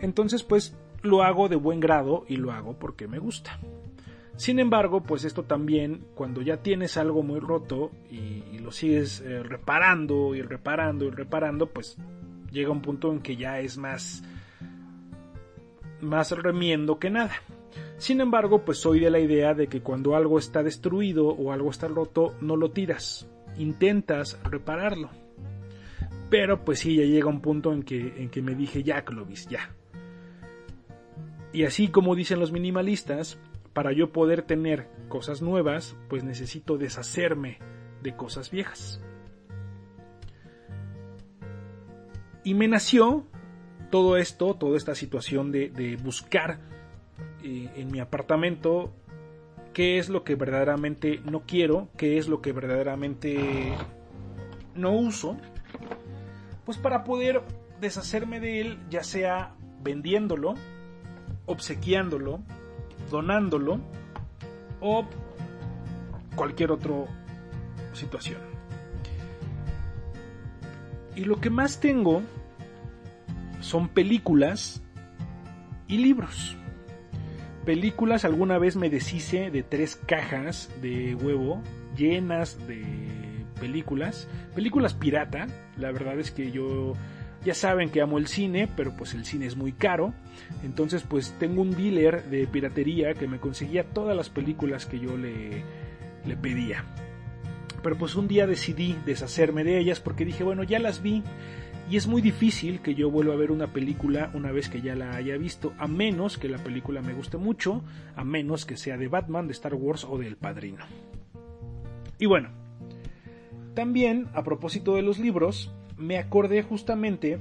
Entonces 0.00 0.42
pues 0.42 0.76
lo 1.02 1.22
hago 1.22 1.48
de 1.48 1.56
buen 1.56 1.80
grado 1.80 2.24
y 2.28 2.36
lo 2.36 2.52
hago 2.52 2.78
porque 2.78 3.08
me 3.08 3.18
gusta. 3.18 3.58
Sin 4.36 4.58
embargo, 4.58 5.02
pues 5.02 5.24
esto 5.24 5.44
también, 5.44 6.04
cuando 6.14 6.42
ya 6.42 6.58
tienes 6.58 6.98
algo 6.98 7.22
muy 7.22 7.40
roto 7.40 7.90
y, 8.10 8.58
lo 8.58 8.72
sigues 8.72 9.20
eh, 9.20 9.44
reparando 9.44 10.34
y 10.34 10.42
reparando 10.42 11.04
y 11.04 11.10
reparando, 11.10 11.68
pues 11.68 11.96
llega 12.50 12.72
un 12.72 12.82
punto 12.82 13.12
en 13.12 13.20
que 13.20 13.36
ya 13.36 13.60
es 13.60 13.78
más, 13.78 14.24
más 16.00 16.32
remiendo 16.32 16.98
que 16.98 17.10
nada. 17.10 17.32
Sin 17.96 18.20
embargo, 18.20 18.64
pues 18.64 18.78
soy 18.78 18.98
de 19.00 19.10
la 19.10 19.20
idea 19.20 19.54
de 19.54 19.68
que 19.68 19.82
cuando 19.82 20.16
algo 20.16 20.38
está 20.38 20.62
destruido 20.62 21.28
o 21.28 21.52
algo 21.52 21.70
está 21.70 21.86
roto, 21.88 22.34
no 22.40 22.56
lo 22.56 22.72
tiras, 22.72 23.28
intentas 23.56 24.38
repararlo. 24.42 25.10
Pero 26.28 26.64
pues 26.64 26.80
sí, 26.80 26.96
ya 26.96 27.04
llega 27.04 27.28
un 27.28 27.40
punto 27.40 27.72
en 27.72 27.84
que, 27.84 28.14
en 28.18 28.28
que 28.30 28.42
me 28.42 28.54
dije, 28.54 28.82
ya 28.82 29.04
Clovis, 29.04 29.46
ya. 29.48 29.70
Y 31.56 31.64
así 31.64 31.88
como 31.88 32.14
dicen 32.14 32.38
los 32.38 32.52
minimalistas, 32.52 33.38
para 33.72 33.90
yo 33.90 34.12
poder 34.12 34.42
tener 34.42 34.90
cosas 35.08 35.40
nuevas, 35.40 35.96
pues 36.10 36.22
necesito 36.22 36.76
deshacerme 36.76 37.60
de 38.02 38.14
cosas 38.14 38.50
viejas. 38.50 39.00
Y 42.44 42.52
me 42.52 42.68
nació 42.68 43.24
todo 43.90 44.18
esto, 44.18 44.52
toda 44.52 44.76
esta 44.76 44.94
situación 44.94 45.50
de, 45.50 45.98
buscar 46.04 46.60
eh, 47.42 47.70
en 47.74 47.90
mi 47.90 48.00
apartamento 48.00 48.92
qué 49.72 49.96
es 49.96 50.10
lo 50.10 50.24
que 50.24 50.34
verdaderamente 50.34 51.22
no 51.24 51.46
quiero, 51.46 51.88
qué 51.96 52.18
es 52.18 52.28
lo 52.28 52.42
que 52.42 52.52
verdaderamente 52.52 53.72
no 54.74 54.92
uso, 54.92 55.38
pues 56.66 56.76
para 56.76 57.02
poder 57.02 57.40
deshacerme 57.80 58.40
de 58.40 58.60
él, 58.60 58.78
ya 58.90 59.02
sea 59.02 59.54
vendiéndolo, 59.82 60.54
obsequiándolo, 61.46 62.40
donándolo 63.10 63.80
o 64.80 65.06
cualquier 66.34 66.72
otra 66.72 66.94
situación. 67.92 68.40
Y 71.14 71.24
lo 71.24 71.40
que 71.40 71.48
más 71.48 71.80
tengo 71.80 72.22
son 73.60 73.88
películas 73.88 74.82
y 75.88 75.98
libros. 75.98 76.56
Películas, 77.64 78.24
alguna 78.24 78.58
vez 78.58 78.76
me 78.76 78.90
deshice 78.90 79.50
de 79.50 79.62
tres 79.62 79.96
cajas 79.96 80.70
de 80.82 81.14
huevo 81.14 81.62
llenas 81.96 82.64
de 82.66 82.84
películas. 83.58 84.28
Películas 84.54 84.94
pirata, 84.94 85.46
la 85.76 85.90
verdad 85.90 86.18
es 86.18 86.30
que 86.30 86.52
yo 86.52 86.92
ya 87.46 87.54
saben 87.54 87.90
que 87.90 88.02
amo 88.02 88.18
el 88.18 88.26
cine, 88.26 88.68
pero 88.76 88.96
pues 88.96 89.14
el 89.14 89.24
cine 89.24 89.46
es 89.46 89.56
muy 89.56 89.72
caro. 89.72 90.12
Entonces 90.64 91.04
pues 91.08 91.32
tengo 91.38 91.62
un 91.62 91.70
dealer 91.70 92.24
de 92.24 92.46
piratería 92.48 93.14
que 93.14 93.28
me 93.28 93.38
conseguía 93.38 93.84
todas 93.84 94.16
las 94.16 94.28
películas 94.28 94.84
que 94.84 94.98
yo 94.98 95.16
le, 95.16 95.64
pedía. 96.42 96.84
Pero 97.84 97.96
pues 97.96 98.16
un 98.16 98.26
día 98.26 98.48
decidí 98.48 98.96
deshacerme 99.06 99.62
de 99.62 99.78
ellas 99.78 100.00
porque 100.00 100.24
dije, 100.24 100.42
bueno, 100.42 100.64
ya 100.64 100.80
las 100.80 101.02
vi 101.02 101.22
y 101.88 101.96
es 101.96 102.08
muy 102.08 102.20
difícil 102.20 102.80
que 102.80 102.96
yo 102.96 103.12
vuelva 103.12 103.34
a 103.34 103.36
ver 103.36 103.52
una 103.52 103.68
película 103.68 104.32
una 104.34 104.50
vez 104.50 104.68
que 104.68 104.82
ya 104.82 104.96
la 104.96 105.14
haya 105.14 105.36
visto, 105.36 105.72
a 105.78 105.86
menos 105.86 106.38
que 106.38 106.48
la 106.48 106.58
película 106.58 107.00
me 107.00 107.14
guste 107.14 107.36
mucho, 107.36 107.84
a 108.16 108.24
menos 108.24 108.66
que 108.66 108.76
sea 108.76 108.96
de 108.96 109.06
Batman, 109.06 109.46
de 109.46 109.52
Star 109.52 109.74
Wars 109.74 110.04
o 110.04 110.18
de 110.18 110.26
El 110.26 110.36
Padrino. 110.36 110.84
Y 112.18 112.26
bueno, 112.26 112.48
también 113.74 114.26
a 114.34 114.42
propósito 114.42 114.96
de 114.96 115.02
los 115.02 115.20
libros, 115.20 115.72
me 115.96 116.18
acordé 116.18 116.62
justamente 116.62 117.38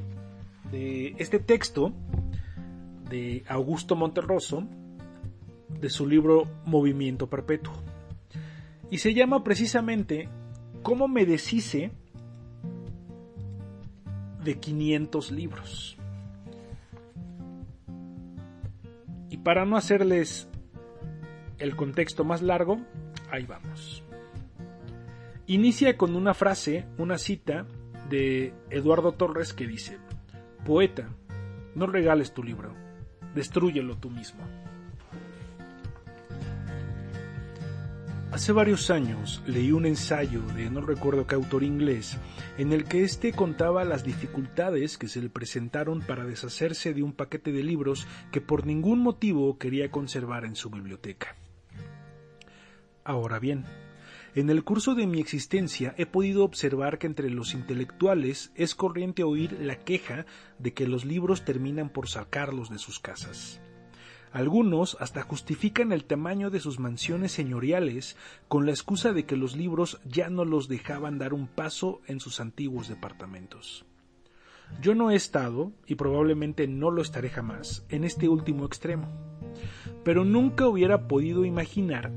de 0.71 1.15
este 1.17 1.39
texto 1.39 1.93
de 3.09 3.43
Augusto 3.47 3.95
Monterroso, 3.95 4.63
de 5.79 5.89
su 5.89 6.07
libro 6.07 6.47
Movimiento 6.65 7.27
Perpetuo. 7.27 7.73
Y 8.89 8.99
se 8.99 9.13
llama 9.13 9.43
precisamente 9.43 10.29
¿Cómo 10.81 11.07
me 11.07 11.25
deshice 11.25 11.91
de 14.43 14.59
500 14.59 15.31
libros? 15.31 15.97
Y 19.31 19.37
para 19.37 19.65
no 19.65 19.77
hacerles 19.77 20.47
el 21.57 21.75
contexto 21.75 22.23
más 22.23 22.41
largo, 22.43 22.77
ahí 23.31 23.45
vamos. 23.45 24.03
Inicia 25.47 25.97
con 25.97 26.15
una 26.15 26.33
frase, 26.33 26.85
una 26.97 27.17
cita 27.17 27.65
de 28.09 28.53
Eduardo 28.69 29.13
Torres 29.13 29.53
que 29.53 29.67
dice, 29.67 29.97
Poeta, 30.65 31.09
no 31.75 31.87
regales 31.87 32.33
tu 32.33 32.43
libro, 32.43 32.73
destrúyelo 33.33 33.97
tú 33.97 34.09
mismo. 34.09 34.43
Hace 38.35 38.51
varios 38.51 38.89
años 38.89 39.41
leí 39.47 39.71
un 39.71 39.85
ensayo 39.85 40.41
de 40.41 40.69
no 40.69 40.81
recuerdo 40.81 41.25
qué 41.25 41.35
autor 41.35 41.63
inglés 41.63 42.17
en 42.57 42.73
el 42.73 42.83
que 42.83 43.05
éste 43.05 43.31
contaba 43.31 43.85
las 43.85 44.03
dificultades 44.03 44.97
que 44.97 45.07
se 45.07 45.21
le 45.21 45.29
presentaron 45.29 46.01
para 46.01 46.25
deshacerse 46.25 46.93
de 46.93 47.01
un 47.01 47.13
paquete 47.13 47.53
de 47.53 47.63
libros 47.63 48.07
que 48.33 48.41
por 48.41 48.65
ningún 48.65 48.99
motivo 48.99 49.57
quería 49.57 49.89
conservar 49.89 50.43
en 50.43 50.57
su 50.57 50.69
biblioteca. 50.69 51.37
Ahora 53.05 53.39
bien, 53.39 53.63
en 54.35 54.49
el 54.49 54.65
curso 54.65 54.95
de 54.95 55.07
mi 55.07 55.21
existencia 55.21 55.95
he 55.97 56.05
podido 56.05 56.43
observar 56.43 56.97
que 56.97 57.07
entre 57.07 57.29
los 57.29 57.53
intelectuales 57.53 58.51
es 58.55 58.75
corriente 58.75 59.23
oír 59.23 59.53
la 59.61 59.77
queja 59.77 60.25
de 60.59 60.73
que 60.73 60.87
los 60.87 61.05
libros 61.05 61.45
terminan 61.45 61.87
por 61.87 62.09
sacarlos 62.09 62.69
de 62.69 62.77
sus 62.77 62.99
casas. 62.99 63.61
Algunos 64.33 64.97
hasta 64.99 65.21
justifican 65.21 65.93
el 65.93 66.03
tamaño 66.03 66.49
de 66.49 66.59
sus 66.59 66.79
mansiones 66.79 67.31
señoriales 67.31 68.17
con 68.49 68.65
la 68.65 68.73
excusa 68.73 69.13
de 69.13 69.25
que 69.25 69.37
los 69.37 69.55
libros 69.55 70.01
ya 70.03 70.29
no 70.29 70.43
los 70.43 70.67
dejaban 70.67 71.17
dar 71.17 71.33
un 71.33 71.47
paso 71.47 72.01
en 72.05 72.19
sus 72.19 72.41
antiguos 72.41 72.89
departamentos. 72.89 73.85
Yo 74.81 74.95
no 74.95 75.11
he 75.11 75.15
estado, 75.15 75.71
y 75.87 75.95
probablemente 75.95 76.67
no 76.67 76.91
lo 76.91 77.01
estaré 77.01 77.29
jamás, 77.29 77.85
en 77.87 78.03
este 78.03 78.27
último 78.27 78.65
extremo. 78.65 79.07
Pero 80.03 80.25
nunca 80.25 80.67
hubiera 80.67 81.07
podido 81.07 81.45
imaginar 81.45 82.11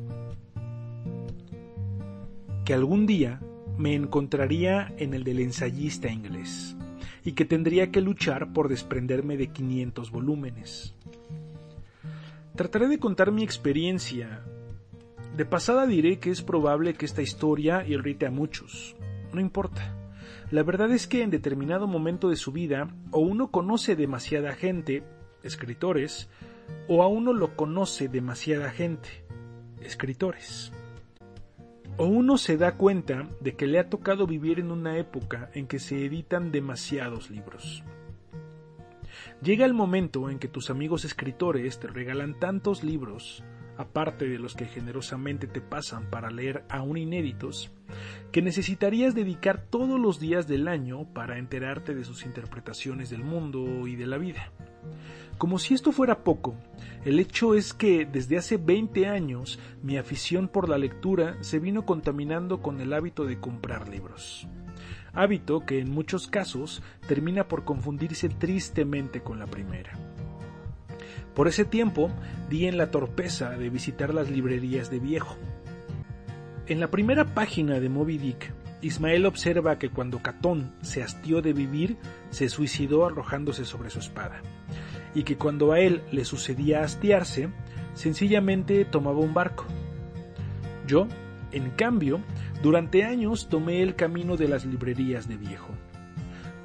que 2.69 2.75
algún 2.75 3.07
día 3.07 3.41
me 3.79 3.95
encontraría 3.95 4.93
en 4.99 5.15
el 5.15 5.25
del 5.25 5.41
ensayista 5.41 6.11
inglés 6.11 6.77
y 7.25 7.33
que 7.33 7.47
tendría 7.47 7.91
que 7.91 8.03
luchar 8.03 8.53
por 8.53 8.69
desprenderme 8.69 9.39
de 9.39 9.49
500 9.49 10.11
volúmenes. 10.11 10.95
Trataré 12.57 12.89
de 12.89 12.99
contar 12.99 13.33
mi 13.33 13.43
experiencia. 13.43 14.45
De 15.35 15.47
pasada 15.47 15.87
diré 15.87 16.19
que 16.19 16.31
es 16.31 16.43
probable 16.43 16.93
que 16.93 17.07
esta 17.07 17.23
historia 17.23 17.87
irrite 17.87 18.27
a 18.27 18.31
muchos. 18.31 18.95
No 19.33 19.41
importa. 19.41 19.97
La 20.51 20.63
verdad 20.63 20.91
es 20.91 21.07
que 21.07 21.23
en 21.23 21.31
determinado 21.31 21.87
momento 21.87 22.29
de 22.29 22.37
su 22.37 22.53
vida, 22.53 22.95
o 23.13 23.21
uno 23.21 23.51
conoce 23.51 23.97
demasiada 23.97 24.53
gente, 24.53 25.05
escritores, 25.43 26.29
o 26.87 27.03
a 27.03 27.07
uno 27.07 27.33
lo 27.33 27.57
conoce 27.57 28.09
demasiada 28.09 28.69
gente, 28.69 29.09
escritores. 29.81 30.71
O 32.01 32.07
uno 32.07 32.39
se 32.39 32.57
da 32.57 32.77
cuenta 32.77 33.29
de 33.41 33.57
que 33.57 33.67
le 33.67 33.81
ha 33.81 33.91
tocado 33.91 34.29
vivir 34.29 34.61
en 34.61 34.71
una 34.71 34.97
época 34.99 35.51
en 35.53 35.67
que 35.67 35.81
se 35.81 36.05
editan 36.05 36.53
demasiados 36.53 37.29
libros. 37.29 37.83
Llega 39.43 39.67
el 39.67 39.75
momento 39.75 40.31
en 40.31 40.39
que 40.39 40.47
tus 40.47 40.71
amigos 40.71 41.05
escritores 41.05 41.81
te 41.81 41.89
regalan 41.89 42.39
tantos 42.39 42.85
libros, 42.85 43.43
aparte 43.77 44.29
de 44.29 44.39
los 44.39 44.55
que 44.55 44.67
generosamente 44.67 45.49
te 45.49 45.61
pasan 45.61 46.09
para 46.09 46.31
leer 46.31 46.65
aún 46.69 46.99
inéditos, 46.99 47.73
que 48.31 48.43
necesitarías 48.43 49.17
dedicar 49.17 49.65
todos 49.69 49.99
los 49.99 50.21
días 50.21 50.47
del 50.47 50.69
año 50.69 51.13
para 51.13 51.39
enterarte 51.39 51.97
de 51.97 52.05
sus 52.05 52.25
interpretaciones 52.25 53.11
del 53.11 53.25
mundo 53.25 53.89
y 53.89 53.97
de 53.97 54.07
la 54.07 54.19
vida. 54.19 54.53
Como 55.39 55.61
si 55.61 55.75
esto 55.75 55.93
fuera 55.93 56.25
poco, 56.25 56.57
el 57.05 57.21
hecho 57.21 57.55
es 57.55 57.73
que 57.73 58.05
desde 58.05 58.39
hace 58.39 58.57
20 58.57 59.07
años 59.07 59.61
mi 59.83 59.97
afición 59.97 60.49
por 60.49 60.69
la 60.69 60.79
lectura 60.79 61.37
se 61.43 61.61
vino 61.61 61.87
contaminando 61.87 62.61
con 62.61 62.81
el 62.81 62.93
hábito 62.93 63.25
de 63.25 63.39
comprar 63.39 63.89
libros. 63.89 64.49
Hábito 65.13 65.65
que 65.65 65.79
en 65.79 65.91
muchos 65.93 66.27
casos 66.27 66.83
termina 67.07 67.47
por 67.47 67.65
confundirse 67.65 68.29
tristemente 68.29 69.21
con 69.21 69.39
la 69.39 69.47
primera. 69.47 69.93
Por 71.37 71.47
ese 71.47 71.65
tiempo 71.65 72.11
di 72.51 72.67
en 72.67 72.77
la 72.77 72.91
torpeza 72.91 73.51
de 73.51 73.71
visitar 73.71 74.13
las 74.13 74.29
librerías 74.29 74.91
de 74.91 74.99
viejo. 74.99 75.37
En 76.67 76.81
la 76.81 76.91
primera 76.91 77.25
página 77.25 77.79
de 77.79 77.89
Moby 77.89 78.19
Dick, 78.19 78.53
Ismael 78.83 79.25
observa 79.25 79.79
que 79.79 79.91
cuando 79.91 80.21
Catón 80.21 80.75
se 80.83 81.03
hastió 81.03 81.43
de 81.43 81.53
vivir, 81.53 81.97
se 82.31 82.49
suicidó 82.49 83.07
arrojándose 83.07 83.65
sobre 83.65 83.91
su 83.91 84.01
espada 84.01 84.43
y 85.15 85.23
que 85.23 85.37
cuando 85.37 85.73
a 85.73 85.81
él 85.81 86.03
le 86.13 86.25
sucedía 86.25 86.83
hastiarse, 86.83 87.49
sencillamente 87.95 88.85
tomaba 88.85 89.19
un 89.19 89.35
barco. 89.35 89.67
Yo, 90.87 91.07
en 91.53 91.71
cambio, 91.71 92.21
durante 92.63 93.05
años 93.05 93.49
tomé 93.49 93.83
el 93.83 93.95
camino 93.95 94.37
de 94.37 94.49
las 94.49 94.65
librerías 94.65 95.29
de 95.29 95.37
viejo. 95.37 95.75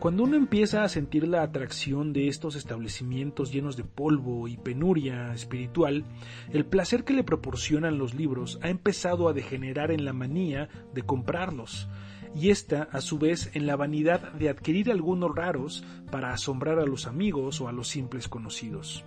Cuando 0.03 0.23
uno 0.23 0.36
empieza 0.36 0.84
a 0.84 0.89
sentir 0.89 1.25
la 1.25 1.43
atracción 1.43 2.12
de 2.12 2.27
estos 2.27 2.58
establecimientos 2.58 3.53
llenos 3.53 3.77
de 3.77 3.86
polvo 3.86 4.49
y 4.49 4.58
penuria 4.58 5.34
espiritual, 5.34 6.03
el 6.51 6.65
placer 6.65 7.06
que 7.06 7.13
le 7.13 7.23
proporcionan 7.23 7.97
los 7.97 8.13
libros 8.13 8.60
ha 8.62 8.69
empezado 8.69 9.29
a 9.29 9.34
degenerar 9.34 9.91
en 9.91 10.03
la 10.03 10.12
manía 10.12 10.67
de 10.93 11.03
comprarlos, 11.03 11.88
y 12.35 12.49
esta, 12.49 12.83
a 12.91 13.01
su 13.01 13.19
vez, 13.19 13.51
en 13.53 13.67
la 13.67 13.75
vanidad 13.75 14.33
de 14.33 14.49
adquirir 14.49 14.91
algunos 14.91 15.35
raros 15.35 15.83
para 16.11 16.33
asombrar 16.33 16.79
a 16.79 16.85
los 16.85 17.07
amigos 17.07 17.61
o 17.61 17.67
a 17.67 17.71
los 17.71 17.87
simples 17.87 18.27
conocidos. 18.27 19.03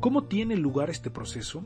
¿Cómo 0.00 0.24
tiene 0.24 0.56
lugar 0.56 0.90
este 0.90 1.10
proceso? 1.10 1.64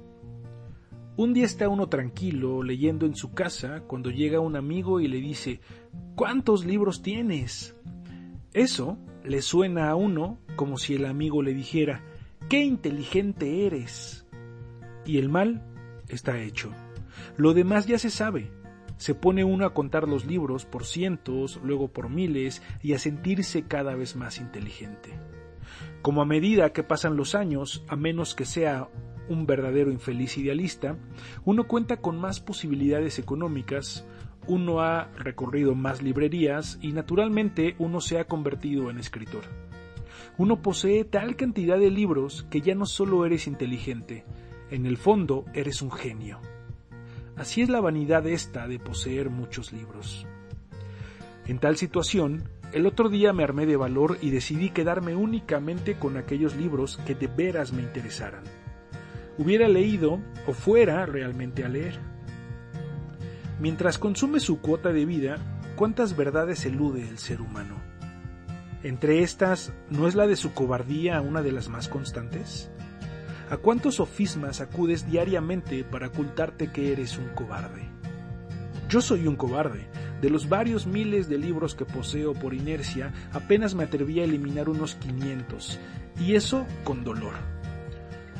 Un 1.16 1.34
día 1.34 1.44
está 1.44 1.68
uno 1.68 1.88
tranquilo 1.88 2.62
leyendo 2.62 3.04
en 3.04 3.14
su 3.14 3.32
casa 3.32 3.82
cuando 3.86 4.10
llega 4.10 4.40
un 4.40 4.56
amigo 4.56 4.98
y 5.00 5.08
le 5.08 5.18
dice 5.18 5.60
¿Cuántos 6.14 6.64
libros 6.64 7.02
tienes? 7.02 7.76
Eso 8.54 8.96
le 9.22 9.42
suena 9.42 9.90
a 9.90 9.94
uno 9.94 10.38
como 10.56 10.78
si 10.78 10.94
el 10.94 11.04
amigo 11.04 11.42
le 11.42 11.52
dijera 11.52 12.02
¡Qué 12.48 12.64
inteligente 12.64 13.66
eres! 13.66 14.26
Y 15.04 15.18
el 15.18 15.28
mal 15.28 15.62
está 16.08 16.40
hecho. 16.40 16.70
Lo 17.36 17.52
demás 17.52 17.86
ya 17.86 17.98
se 17.98 18.08
sabe, 18.08 18.50
se 18.96 19.14
pone 19.14 19.44
uno 19.44 19.66
a 19.66 19.74
contar 19.74 20.08
los 20.08 20.24
libros 20.24 20.64
por 20.64 20.84
cientos, 20.84 21.60
luego 21.62 21.88
por 21.88 22.08
miles, 22.08 22.62
y 22.82 22.92
a 22.92 22.98
sentirse 22.98 23.64
cada 23.64 23.94
vez 23.94 24.16
más 24.16 24.38
inteligente. 24.38 25.10
Como 26.02 26.22
a 26.22 26.26
medida 26.26 26.72
que 26.72 26.82
pasan 26.82 27.16
los 27.16 27.34
años, 27.34 27.84
a 27.88 27.96
menos 27.96 28.34
que 28.34 28.44
sea 28.44 28.88
un 29.28 29.46
verdadero 29.46 29.92
infeliz 29.92 30.36
idealista, 30.36 30.96
uno 31.44 31.66
cuenta 31.68 31.98
con 31.98 32.18
más 32.18 32.40
posibilidades 32.40 33.18
económicas, 33.18 34.04
uno 34.46 34.80
ha 34.80 35.08
recorrido 35.16 35.74
más 35.74 36.02
librerías 36.02 36.78
y 36.82 36.92
naturalmente 36.92 37.76
uno 37.78 38.00
se 38.00 38.18
ha 38.18 38.24
convertido 38.24 38.90
en 38.90 38.98
escritor. 38.98 39.44
Uno 40.38 40.62
posee 40.62 41.04
tal 41.04 41.36
cantidad 41.36 41.78
de 41.78 41.90
libros 41.90 42.46
que 42.50 42.60
ya 42.60 42.74
no 42.74 42.86
solo 42.86 43.24
eres 43.24 43.46
inteligente, 43.46 44.24
en 44.70 44.86
el 44.86 44.96
fondo 44.96 45.44
eres 45.54 45.82
un 45.82 45.92
genio. 45.92 46.40
Así 47.36 47.62
es 47.62 47.68
la 47.68 47.80
vanidad 47.80 48.26
esta 48.26 48.68
de 48.68 48.78
poseer 48.78 49.30
muchos 49.30 49.72
libros. 49.72 50.26
En 51.46 51.58
tal 51.58 51.76
situación, 51.76 52.48
el 52.72 52.86
otro 52.86 53.08
día 53.08 53.32
me 53.32 53.42
armé 53.42 53.66
de 53.66 53.76
valor 53.76 54.18
y 54.20 54.30
decidí 54.30 54.70
quedarme 54.70 55.14
únicamente 55.14 55.98
con 55.98 56.16
aquellos 56.16 56.56
libros 56.56 56.98
que 57.06 57.14
de 57.14 57.26
veras 57.26 57.72
me 57.72 57.82
interesaran. 57.82 58.44
Hubiera 59.38 59.68
leído 59.68 60.20
o 60.46 60.52
fuera 60.52 61.04
realmente 61.06 61.64
a 61.64 61.68
leer. 61.68 61.98
Mientras 63.60 63.98
consume 63.98 64.40
su 64.40 64.60
cuota 64.60 64.92
de 64.92 65.06
vida, 65.06 65.36
¿cuántas 65.76 66.16
verdades 66.16 66.64
elude 66.66 67.08
el 67.08 67.18
ser 67.18 67.40
humano? 67.40 67.76
Entre 68.82 69.22
estas, 69.22 69.72
¿no 69.90 70.08
es 70.08 70.14
la 70.14 70.26
de 70.26 70.36
su 70.36 70.52
cobardía 70.52 71.20
una 71.20 71.42
de 71.42 71.52
las 71.52 71.68
más 71.68 71.88
constantes? 71.88 72.70
¿A 73.50 73.56
cuántos 73.58 73.96
sofismas 73.96 74.60
acudes 74.60 75.10
diariamente 75.10 75.84
para 75.84 76.08
ocultarte 76.08 76.70
que 76.72 76.92
eres 76.92 77.18
un 77.18 77.28
cobarde? 77.30 77.88
Yo 78.88 79.00
soy 79.00 79.26
un 79.26 79.36
cobarde. 79.36 79.86
De 80.20 80.30
los 80.30 80.48
varios 80.48 80.86
miles 80.86 81.28
de 81.28 81.36
libros 81.36 81.74
que 81.74 81.84
poseo 81.84 82.32
por 82.32 82.54
inercia, 82.54 83.12
apenas 83.32 83.74
me 83.74 83.84
atreví 83.84 84.20
a 84.20 84.24
eliminar 84.24 84.68
unos 84.68 84.94
500, 84.94 85.80
y 86.20 86.34
eso 86.34 86.66
con 86.84 87.02
dolor. 87.02 87.34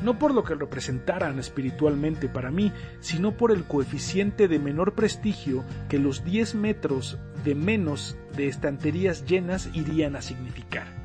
No 0.03 0.19
por 0.19 0.35
lo 0.35 0.45
que 0.45 0.55
representaran 0.55 1.38
espiritualmente 1.38 2.29
para 2.29 2.51
mí, 2.51 2.73
sino 3.01 3.37
por 3.37 3.51
el 3.51 3.65
coeficiente 3.65 4.47
de 4.47 4.59
menor 4.59 4.95
prestigio 4.95 5.65
que 5.88 5.99
los 5.99 6.25
10 6.25 6.55
metros 6.55 7.19
de 7.45 7.55
menos 7.55 8.17
de 8.37 8.47
estanterías 8.47 9.25
llenas 9.27 9.69
irían 9.73 10.17
a 10.17 10.23
significar. 10.23 11.02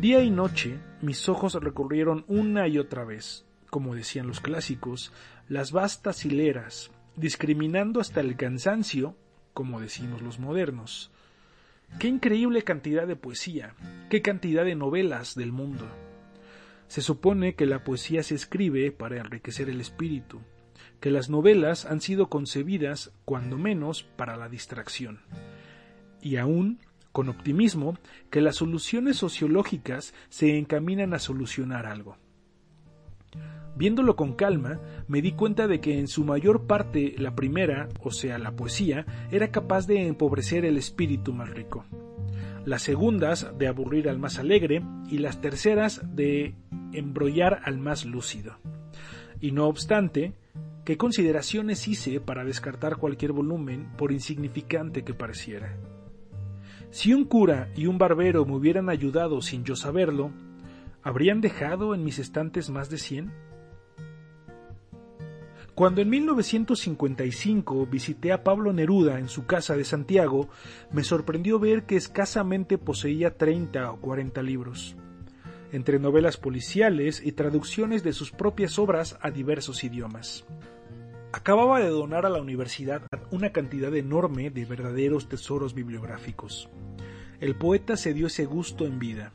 Día 0.00 0.22
y 0.22 0.30
noche 0.30 0.78
mis 1.02 1.28
ojos 1.28 1.54
recorrieron 1.54 2.24
una 2.28 2.68
y 2.68 2.78
otra 2.78 3.04
vez, 3.04 3.44
como 3.68 3.96
decían 3.96 4.28
los 4.28 4.38
clásicos, 4.38 5.12
las 5.48 5.72
vastas 5.72 6.24
hileras, 6.24 6.92
discriminando 7.16 8.00
hasta 8.00 8.20
el 8.20 8.36
cansancio, 8.36 9.16
como 9.54 9.80
decimos 9.80 10.22
los 10.22 10.38
modernos. 10.38 11.10
Qué 11.98 12.06
increíble 12.06 12.62
cantidad 12.62 13.08
de 13.08 13.16
poesía, 13.16 13.74
qué 14.08 14.22
cantidad 14.22 14.64
de 14.64 14.76
novelas 14.76 15.34
del 15.34 15.50
mundo. 15.50 15.84
Se 16.86 17.00
supone 17.00 17.56
que 17.56 17.66
la 17.66 17.82
poesía 17.82 18.22
se 18.22 18.36
escribe 18.36 18.92
para 18.92 19.16
enriquecer 19.16 19.68
el 19.68 19.80
espíritu, 19.80 20.38
que 21.00 21.10
las 21.10 21.28
novelas 21.28 21.86
han 21.86 22.00
sido 22.00 22.28
concebidas, 22.28 23.10
cuando 23.24 23.58
menos, 23.58 24.04
para 24.04 24.36
la 24.36 24.48
distracción. 24.48 25.18
Y 26.22 26.36
aún 26.36 26.78
con 27.18 27.28
optimismo 27.30 27.98
que 28.30 28.40
las 28.40 28.54
soluciones 28.54 29.16
sociológicas 29.16 30.14
se 30.28 30.56
encaminan 30.56 31.14
a 31.14 31.18
solucionar 31.18 31.84
algo. 31.84 32.16
Viéndolo 33.74 34.14
con 34.14 34.34
calma, 34.34 34.78
me 35.08 35.20
di 35.20 35.32
cuenta 35.32 35.66
de 35.66 35.80
que 35.80 35.98
en 35.98 36.06
su 36.06 36.22
mayor 36.22 36.68
parte 36.68 37.16
la 37.18 37.34
primera, 37.34 37.88
o 38.04 38.12
sea, 38.12 38.38
la 38.38 38.52
poesía, 38.52 39.04
era 39.32 39.50
capaz 39.50 39.88
de 39.88 40.06
empobrecer 40.06 40.64
el 40.64 40.76
espíritu 40.76 41.32
más 41.32 41.50
rico. 41.50 41.84
Las 42.64 42.82
segundas 42.82 43.50
de 43.58 43.66
aburrir 43.66 44.08
al 44.08 44.20
más 44.20 44.38
alegre 44.38 44.84
y 45.10 45.18
las 45.18 45.40
terceras 45.40 46.00
de 46.14 46.54
embrollar 46.92 47.62
al 47.64 47.78
más 47.78 48.04
lúcido. 48.04 48.58
Y 49.40 49.50
no 49.50 49.66
obstante, 49.66 50.34
¿qué 50.84 50.96
consideraciones 50.96 51.88
hice 51.88 52.20
para 52.20 52.44
descartar 52.44 52.98
cualquier 52.98 53.32
volumen 53.32 53.88
por 53.96 54.12
insignificante 54.12 55.02
que 55.02 55.14
pareciera? 55.14 55.76
Si 56.90 57.12
un 57.12 57.24
cura 57.24 57.70
y 57.76 57.86
un 57.86 57.98
barbero 57.98 58.46
me 58.46 58.54
hubieran 58.54 58.88
ayudado 58.88 59.42
sin 59.42 59.62
yo 59.64 59.76
saberlo, 59.76 60.30
¿habrían 61.02 61.40
dejado 61.40 61.94
en 61.94 62.02
mis 62.02 62.18
estantes 62.18 62.70
más 62.70 62.88
de 62.88 62.98
cien? 62.98 63.32
Cuando 65.74 66.00
en 66.00 66.08
1955 66.08 67.86
visité 67.86 68.32
a 68.32 68.42
Pablo 68.42 68.72
Neruda 68.72 69.20
en 69.20 69.28
su 69.28 69.46
casa 69.46 69.76
de 69.76 69.84
Santiago, 69.84 70.48
me 70.90 71.04
sorprendió 71.04 71.60
ver 71.60 71.84
que 71.84 71.96
escasamente 71.96 72.78
poseía 72.78 73.36
30 73.36 73.92
o 73.92 74.00
40 74.00 74.42
libros, 74.42 74.96
entre 75.70 76.00
novelas 76.00 76.36
policiales 76.36 77.22
y 77.24 77.30
traducciones 77.32 78.02
de 78.02 78.12
sus 78.12 78.32
propias 78.32 78.76
obras 78.78 79.18
a 79.20 79.30
diversos 79.30 79.84
idiomas. 79.84 80.44
Acababa 81.30 81.78
de 81.78 81.88
donar 81.88 82.24
a 82.24 82.30
la 82.30 82.40
universidad 82.40 83.02
una 83.30 83.52
cantidad 83.52 83.94
enorme 83.94 84.48
de 84.48 84.64
verdaderos 84.64 85.28
tesoros 85.28 85.74
bibliográficos. 85.74 86.70
El 87.38 87.54
poeta 87.54 87.98
se 87.98 88.14
dio 88.14 88.28
ese 88.28 88.46
gusto 88.46 88.86
en 88.86 88.98
vida, 88.98 89.32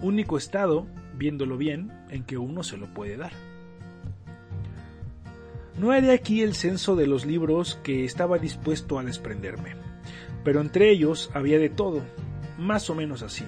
único 0.00 0.38
estado, 0.38 0.86
viéndolo 1.16 1.56
bien, 1.56 1.92
en 2.10 2.22
que 2.22 2.38
uno 2.38 2.62
se 2.62 2.76
lo 2.76 2.86
puede 2.94 3.16
dar. 3.16 3.32
No 5.76 5.90
haré 5.90 6.12
aquí 6.12 6.42
el 6.42 6.54
censo 6.54 6.94
de 6.94 7.08
los 7.08 7.26
libros 7.26 7.74
que 7.82 8.04
estaba 8.04 8.38
dispuesto 8.38 9.00
a 9.00 9.02
desprenderme, 9.02 9.74
pero 10.44 10.60
entre 10.60 10.90
ellos 10.90 11.28
había 11.34 11.58
de 11.58 11.70
todo, 11.70 12.02
más 12.56 12.88
o 12.88 12.94
menos 12.94 13.22
así. 13.22 13.44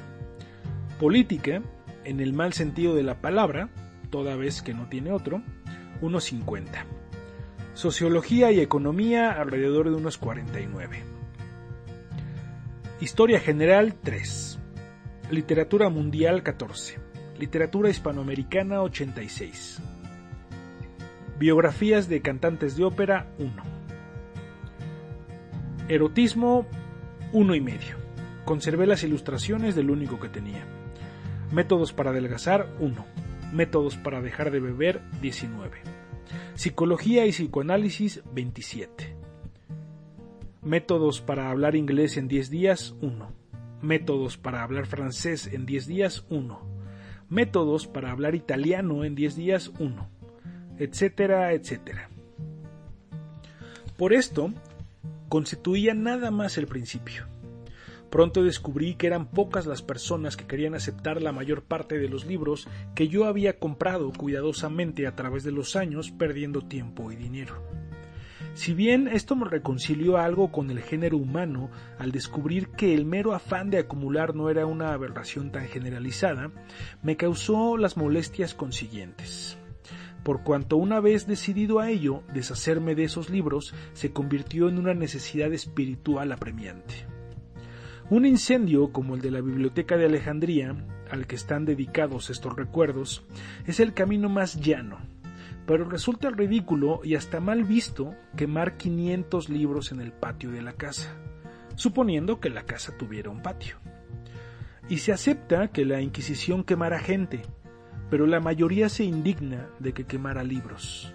Política, 0.98 1.62
en 2.04 2.18
el 2.18 2.32
mal 2.32 2.54
sentido 2.54 2.96
de 2.96 3.04
la 3.04 3.20
palabra, 3.20 3.68
toda 4.10 4.34
vez 4.34 4.62
que 4.62 4.74
no 4.74 4.88
tiene 4.88 5.12
otro, 5.12 5.42
unos 6.00 6.24
50. 6.24 6.86
Sociología 7.74 8.52
y 8.52 8.60
economía 8.60 9.32
alrededor 9.32 9.90
de 9.90 9.96
unos 9.96 10.16
49. 10.16 11.02
Historia 13.00 13.40
general 13.40 13.96
3. 14.00 14.60
Literatura 15.32 15.88
mundial 15.88 16.44
14. 16.44 17.00
Literatura 17.36 17.90
hispanoamericana 17.90 18.80
86. 18.80 19.82
Biografías 21.36 22.08
de 22.08 22.22
cantantes 22.22 22.76
de 22.76 22.84
ópera 22.84 23.26
1. 23.38 23.50
Erotismo 25.88 26.68
1 27.32 27.54
y 27.56 27.60
medio. 27.60 27.96
Conservé 28.44 28.86
las 28.86 29.02
ilustraciones 29.02 29.74
del 29.74 29.90
único 29.90 30.20
que 30.20 30.28
tenía. 30.28 30.64
Métodos 31.50 31.92
para 31.92 32.10
adelgazar 32.10 32.68
1. 32.78 33.04
Métodos 33.52 33.96
para 33.96 34.20
dejar 34.22 34.52
de 34.52 34.60
beber 34.60 35.02
19. 35.20 35.93
Psicología 36.54 37.26
y 37.26 37.30
psicoanálisis 37.30 38.22
27. 38.32 39.16
Métodos 40.62 41.20
para 41.20 41.50
hablar 41.50 41.76
inglés 41.76 42.16
en 42.16 42.28
10 42.28 42.50
días 42.50 42.94
1. 43.02 43.32
Métodos 43.82 44.38
para 44.38 44.62
hablar 44.62 44.86
francés 44.86 45.48
en 45.52 45.66
10 45.66 45.86
días 45.86 46.24
1. 46.30 46.60
Métodos 47.28 47.86
para 47.86 48.10
hablar 48.10 48.34
italiano 48.34 49.04
en 49.04 49.14
10 49.14 49.36
días 49.36 49.72
1 49.78 50.14
etcétera, 50.78 51.52
etcétera. 51.52 52.08
Por 53.96 54.12
esto, 54.12 54.52
constituía 55.28 55.94
nada 55.94 56.30
más 56.30 56.58
el 56.58 56.66
principio. 56.66 57.26
Pronto 58.14 58.44
descubrí 58.44 58.94
que 58.94 59.08
eran 59.08 59.26
pocas 59.26 59.66
las 59.66 59.82
personas 59.82 60.36
que 60.36 60.46
querían 60.46 60.76
aceptar 60.76 61.20
la 61.20 61.32
mayor 61.32 61.64
parte 61.64 61.98
de 61.98 62.08
los 62.08 62.26
libros 62.26 62.68
que 62.94 63.08
yo 63.08 63.24
había 63.24 63.58
comprado 63.58 64.12
cuidadosamente 64.12 65.08
a 65.08 65.16
través 65.16 65.42
de 65.42 65.50
los 65.50 65.74
años 65.74 66.12
perdiendo 66.12 66.60
tiempo 66.60 67.10
y 67.10 67.16
dinero. 67.16 67.60
Si 68.54 68.72
bien 68.72 69.08
esto 69.08 69.34
me 69.34 69.48
reconcilió 69.48 70.16
algo 70.16 70.52
con 70.52 70.70
el 70.70 70.80
género 70.80 71.16
humano 71.16 71.72
al 71.98 72.12
descubrir 72.12 72.68
que 72.68 72.94
el 72.94 73.04
mero 73.04 73.34
afán 73.34 73.70
de 73.70 73.78
acumular 73.78 74.36
no 74.36 74.48
era 74.48 74.64
una 74.64 74.92
aberración 74.92 75.50
tan 75.50 75.66
generalizada, 75.66 76.52
me 77.02 77.16
causó 77.16 77.76
las 77.76 77.96
molestias 77.96 78.54
consiguientes 78.54 79.58
por 80.22 80.44
cuanto 80.44 80.76
una 80.76 81.00
vez 81.00 81.26
decidido 81.26 81.80
a 81.80 81.90
ello, 81.90 82.22
deshacerme 82.32 82.94
de 82.94 83.04
esos 83.04 83.28
libros 83.28 83.74
se 83.92 84.12
convirtió 84.12 84.68
en 84.68 84.78
una 84.78 84.94
necesidad 84.94 85.52
espiritual 85.52 86.30
apremiante. 86.30 87.13
Un 88.10 88.26
incendio 88.26 88.92
como 88.92 89.14
el 89.14 89.22
de 89.22 89.30
la 89.30 89.40
Biblioteca 89.40 89.96
de 89.96 90.04
Alejandría, 90.04 90.76
al 91.10 91.26
que 91.26 91.36
están 91.36 91.64
dedicados 91.64 92.28
estos 92.28 92.54
recuerdos, 92.54 93.24
es 93.66 93.80
el 93.80 93.94
camino 93.94 94.28
más 94.28 94.60
llano, 94.60 94.98
pero 95.66 95.88
resulta 95.88 96.28
ridículo 96.28 97.00
y 97.02 97.14
hasta 97.14 97.40
mal 97.40 97.64
visto 97.64 98.14
quemar 98.36 98.76
500 98.76 99.48
libros 99.48 99.90
en 99.90 100.02
el 100.02 100.12
patio 100.12 100.50
de 100.50 100.60
la 100.60 100.74
casa, 100.74 101.16
suponiendo 101.76 102.40
que 102.40 102.50
la 102.50 102.64
casa 102.66 102.94
tuviera 102.98 103.30
un 103.30 103.40
patio. 103.40 103.76
Y 104.90 104.98
se 104.98 105.12
acepta 105.12 105.68
que 105.68 105.86
la 105.86 106.02
Inquisición 106.02 106.62
quemara 106.62 106.98
gente, 106.98 107.40
pero 108.10 108.26
la 108.26 108.38
mayoría 108.38 108.90
se 108.90 109.04
indigna 109.04 109.70
de 109.78 109.94
que 109.94 110.04
quemara 110.04 110.44
libros. 110.44 111.13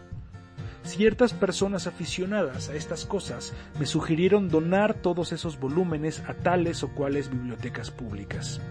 Ciertas 0.84 1.34
personas 1.34 1.88
aficionadas 1.88 2.69
a 2.69 2.75
estas 2.75 3.05
cosas 3.05 3.53
me 3.80 3.86
sugirieron 3.86 4.49
donar 4.49 4.93
todos 4.93 5.32
esos 5.32 5.59
volúmenes 5.59 6.23
a 6.27 6.34
tales 6.34 6.84
o 6.84 6.89
cuales 6.89 7.30
bibliotecas 7.30 7.91
públicas. 7.91 8.61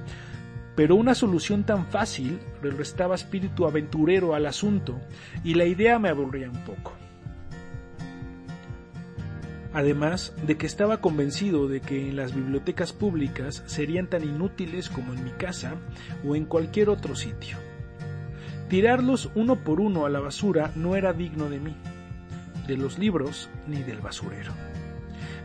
Pero 0.75 0.97
una 0.97 1.15
solución 1.15 1.65
tan 1.65 1.87
fácil 1.87 2.39
le 2.63 2.71
restaba 2.71 3.15
espíritu 3.15 3.67
aventurero 3.67 4.35
al 4.35 4.47
asunto 4.47 5.01
y 5.45 5.55
la 5.55 5.65
idea 5.65 5.99
me 5.99 6.09
aburría 6.09 6.51
un 6.51 6.65
poco. 6.65 6.93
Además 9.75 10.35
de 10.47 10.57
que 10.57 10.67
estaba 10.67 11.01
convencido 11.01 11.69
de 11.69 11.81
que 11.81 12.09
en 12.09 12.17
las 12.17 12.35
bibliotecas 12.35 12.93
públicas 12.93 13.63
serían 13.67 14.09
tan 14.09 14.25
inútiles 14.25 14.89
como 14.89 15.13
en 15.13 15.25
mi 15.25 15.31
casa 15.33 15.75
o 16.27 16.35
en 16.35 16.47
cualquier 16.47 16.89
otro 16.89 17.15
sitio. 17.15 17.59
Tirarlos 18.69 19.31
uno 19.35 19.57
por 19.57 19.81
uno 19.81 20.07
a 20.07 20.11
la 20.11 20.21
basura 20.21 20.73
no 20.75 20.97
era 20.97 21.13
digno 21.13 21.49
de 21.49 21.59
mí, 21.59 21.77
de 22.69 22.77
los 22.77 22.99
libros 22.99 23.51
ni 23.67 23.83
del 23.83 24.01
basurero. 24.01 24.53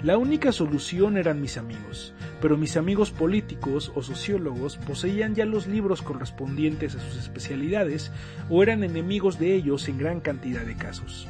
La 0.03 0.17
única 0.17 0.51
solución 0.51 1.17
eran 1.17 1.41
mis 1.41 1.57
amigos, 1.57 2.13
pero 2.41 2.57
mis 2.57 2.75
amigos 2.77 3.09
políticos 3.09 3.91
o 3.95 4.03
sociólogos 4.03 4.77
poseían 4.77 5.33
ya 5.33 5.45
los 5.45 5.65
libros 5.65 6.01
correspondientes 6.01 6.93
a 6.95 6.99
sus 6.99 7.17
especialidades 7.17 8.11
o 8.49 8.61
eran 8.61 8.83
enemigos 8.83 9.39
de 9.39 9.55
ellos 9.55 9.87
en 9.87 9.97
gran 9.97 10.19
cantidad 10.19 10.63
de 10.63 10.75
casos. 10.75 11.27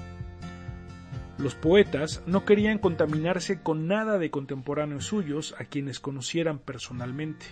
Los 1.37 1.55
poetas 1.55 2.23
no 2.25 2.45
querían 2.45 2.79
contaminarse 2.79 3.61
con 3.61 3.87
nada 3.87 4.17
de 4.17 4.31
contemporáneos 4.31 5.05
suyos 5.05 5.55
a 5.59 5.65
quienes 5.65 5.99
conocieran 5.99 6.57
personalmente, 6.57 7.45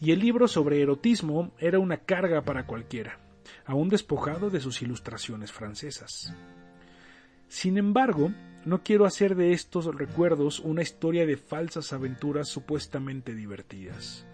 y 0.00 0.10
el 0.10 0.18
libro 0.18 0.48
sobre 0.48 0.82
erotismo 0.82 1.52
era 1.58 1.78
una 1.78 1.98
carga 1.98 2.42
para 2.42 2.66
cualquiera 2.66 3.18
aún 3.64 3.88
despojado 3.88 4.50
de 4.50 4.60
sus 4.60 4.82
ilustraciones 4.82 5.52
francesas. 5.52 6.34
Sin 7.52 7.76
embargo, 7.76 8.32
no 8.64 8.82
quiero 8.82 9.04
hacer 9.04 9.36
de 9.36 9.52
estos 9.52 9.84
recuerdos 9.94 10.58
una 10.60 10.80
historia 10.80 11.26
de 11.26 11.36
falsas 11.36 11.92
aventuras 11.92 12.48
supuestamente 12.48 13.34
divertidas. 13.34 14.26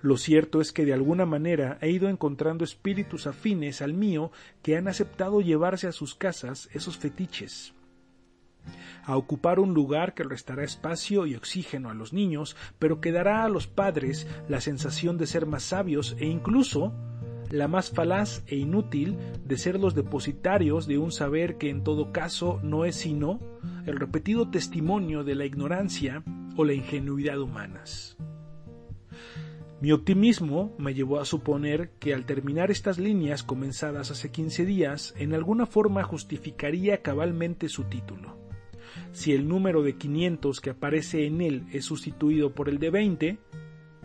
Lo 0.00 0.16
cierto 0.16 0.62
es 0.62 0.72
que 0.72 0.86
de 0.86 0.94
alguna 0.94 1.26
manera 1.26 1.76
he 1.82 1.90
ido 1.90 2.08
encontrando 2.08 2.64
espíritus 2.64 3.26
afines 3.26 3.82
al 3.82 3.92
mío 3.92 4.32
que 4.62 4.78
han 4.78 4.88
aceptado 4.88 5.42
llevarse 5.42 5.86
a 5.86 5.92
sus 5.92 6.14
casas 6.14 6.70
esos 6.72 6.96
fetiches, 6.96 7.74
a 9.04 9.18
ocupar 9.18 9.60
un 9.60 9.74
lugar 9.74 10.14
que 10.14 10.24
restará 10.24 10.64
espacio 10.64 11.26
y 11.26 11.34
oxígeno 11.34 11.90
a 11.90 11.94
los 11.94 12.14
niños, 12.14 12.56
pero 12.78 13.02
que 13.02 13.12
dará 13.12 13.44
a 13.44 13.50
los 13.50 13.66
padres 13.66 14.26
la 14.48 14.62
sensación 14.62 15.18
de 15.18 15.26
ser 15.26 15.44
más 15.44 15.62
sabios 15.62 16.16
e 16.18 16.24
incluso 16.24 16.94
la 17.52 17.68
más 17.68 17.90
falaz 17.90 18.42
e 18.46 18.56
inútil 18.56 19.18
de 19.44 19.58
ser 19.58 19.78
los 19.78 19.94
depositarios 19.94 20.86
de 20.86 20.96
un 20.96 21.12
saber 21.12 21.58
que 21.58 21.68
en 21.68 21.84
todo 21.84 22.10
caso 22.10 22.58
no 22.62 22.86
es 22.86 22.96
sino 22.96 23.40
el 23.84 23.96
repetido 23.96 24.48
testimonio 24.48 25.22
de 25.22 25.34
la 25.34 25.44
ignorancia 25.44 26.24
o 26.56 26.64
la 26.64 26.72
ingenuidad 26.72 27.38
humanas. 27.38 28.16
Mi 29.82 29.92
optimismo 29.92 30.74
me 30.78 30.94
llevó 30.94 31.20
a 31.20 31.26
suponer 31.26 31.90
que 31.98 32.14
al 32.14 32.24
terminar 32.24 32.70
estas 32.70 32.98
líneas 32.98 33.42
comenzadas 33.42 34.10
hace 34.10 34.30
15 34.30 34.64
días, 34.64 35.14
en 35.18 35.34
alguna 35.34 35.66
forma 35.66 36.04
justificaría 36.04 37.02
cabalmente 37.02 37.68
su 37.68 37.84
título. 37.84 38.38
Si 39.12 39.32
el 39.32 39.46
número 39.46 39.82
de 39.82 39.96
500 39.96 40.60
que 40.60 40.70
aparece 40.70 41.26
en 41.26 41.42
él 41.42 41.66
es 41.70 41.84
sustituido 41.84 42.54
por 42.54 42.70
el 42.70 42.78
de 42.78 42.90
20, 42.90 43.38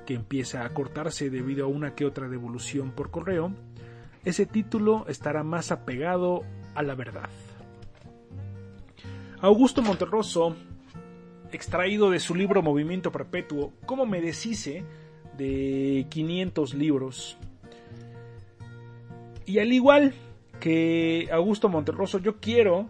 que 0.08 0.14
empieza 0.14 0.66
a 0.66 0.70
cortarse 0.70 1.30
debido 1.30 1.66
a 1.66 1.68
una 1.68 1.94
que 1.94 2.06
otra 2.06 2.30
devolución 2.30 2.92
por 2.92 3.12
correo, 3.12 3.52
ese 4.24 4.46
título 4.46 5.06
estará 5.10 5.44
más 5.44 5.70
apegado 5.72 6.44
a 6.76 6.82
la 6.82 6.96
verdad. 6.96 7.30
Augusto 9.42 9.82
Monterroso, 9.82 10.56
extraído 11.52 12.10
de 12.10 12.22
su 12.22 12.36
libro 12.36 12.62
Movimiento 12.62 13.12
Perpetuo, 13.12 13.74
¿Cómo 13.86 14.06
me 14.06 14.22
deshice 14.22 14.86
de 15.38 16.08
500 16.10 16.74
libros? 16.74 17.38
Y 19.46 19.60
al 19.60 19.74
igual 19.74 20.14
que 20.62 21.28
Augusto 21.34 21.68
Monterroso, 21.68 22.20
yo 22.20 22.38
quiero 22.38 22.88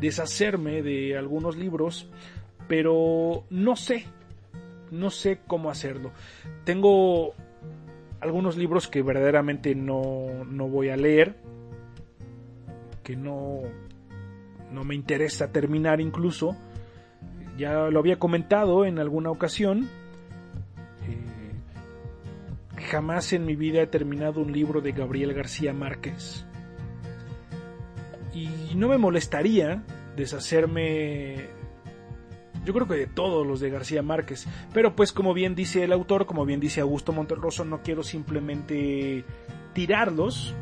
deshacerme 0.00 0.80
de 0.80 1.18
algunos 1.18 1.56
libros, 1.56 2.08
pero 2.66 3.44
no 3.50 3.76
sé 3.76 4.06
no 4.90 5.10
sé 5.10 5.40
cómo 5.46 5.70
hacerlo. 5.70 6.12
Tengo 6.64 7.34
algunos 8.20 8.56
libros 8.56 8.88
que 8.88 9.02
verdaderamente 9.02 9.74
no, 9.74 10.44
no 10.44 10.68
voy 10.68 10.90
a 10.90 10.96
leer, 10.96 11.36
que 13.02 13.16
no, 13.16 13.62
no 14.72 14.84
me 14.84 14.94
interesa 14.94 15.52
terminar 15.52 16.00
incluso. 16.00 16.56
Ya 17.56 17.88
lo 17.90 17.98
había 17.98 18.18
comentado 18.18 18.84
en 18.84 18.98
alguna 18.98 19.30
ocasión. 19.30 19.88
Eh, 21.08 22.82
jamás 22.90 23.32
en 23.32 23.44
mi 23.44 23.56
vida 23.56 23.82
he 23.82 23.86
terminado 23.86 24.40
un 24.40 24.52
libro 24.52 24.80
de 24.80 24.92
Gabriel 24.92 25.34
García 25.34 25.72
Márquez. 25.72 26.46
Y 28.32 28.74
no 28.76 28.88
me 28.88 28.96
molestaría 28.96 29.82
deshacerme 30.16 31.48
yo 32.64 32.74
creo 32.74 32.86
que 32.86 32.94
de 32.94 33.06
todos 33.06 33.46
los 33.46 33.60
de 33.60 33.70
García 33.70 34.02
Márquez. 34.02 34.46
Pero 34.72 34.94
pues 34.94 35.12
como 35.12 35.34
bien 35.34 35.54
dice 35.54 35.84
el 35.84 35.92
autor, 35.92 36.26
como 36.26 36.44
bien 36.44 36.60
dice 36.60 36.80
Augusto 36.80 37.12
Monterroso, 37.12 37.64
no 37.64 37.82
quiero 37.82 38.02
simplemente 38.02 39.24
tirarlos. 39.72 40.54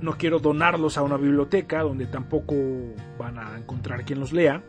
No 0.00 0.18
quiero 0.18 0.38
donarlos 0.40 0.98
a 0.98 1.02
una 1.02 1.16
biblioteca 1.16 1.82
donde 1.82 2.06
tampoco 2.06 2.54
van 3.18 3.38
a 3.38 3.56
encontrar 3.56 4.04
quien 4.04 4.20
los 4.20 4.32
lea. 4.32 4.62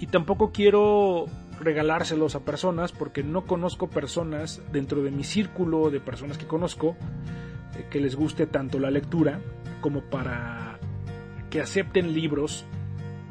Y 0.00 0.06
tampoco 0.06 0.50
quiero 0.50 1.26
regalárselos 1.60 2.34
a 2.34 2.40
personas 2.40 2.90
porque 2.90 3.22
no 3.22 3.44
conozco 3.44 3.88
personas 3.88 4.62
dentro 4.72 5.02
de 5.02 5.10
mi 5.10 5.24
círculo 5.24 5.90
de 5.90 6.00
personas 6.00 6.38
que 6.38 6.46
conozco 6.46 6.96
eh, 7.76 7.86
que 7.90 8.00
les 8.00 8.16
guste 8.16 8.46
tanto 8.46 8.78
la 8.78 8.90
lectura 8.90 9.40
como 9.82 10.00
para 10.00 10.78
que 11.50 11.60
acepten 11.60 12.14
libros 12.14 12.64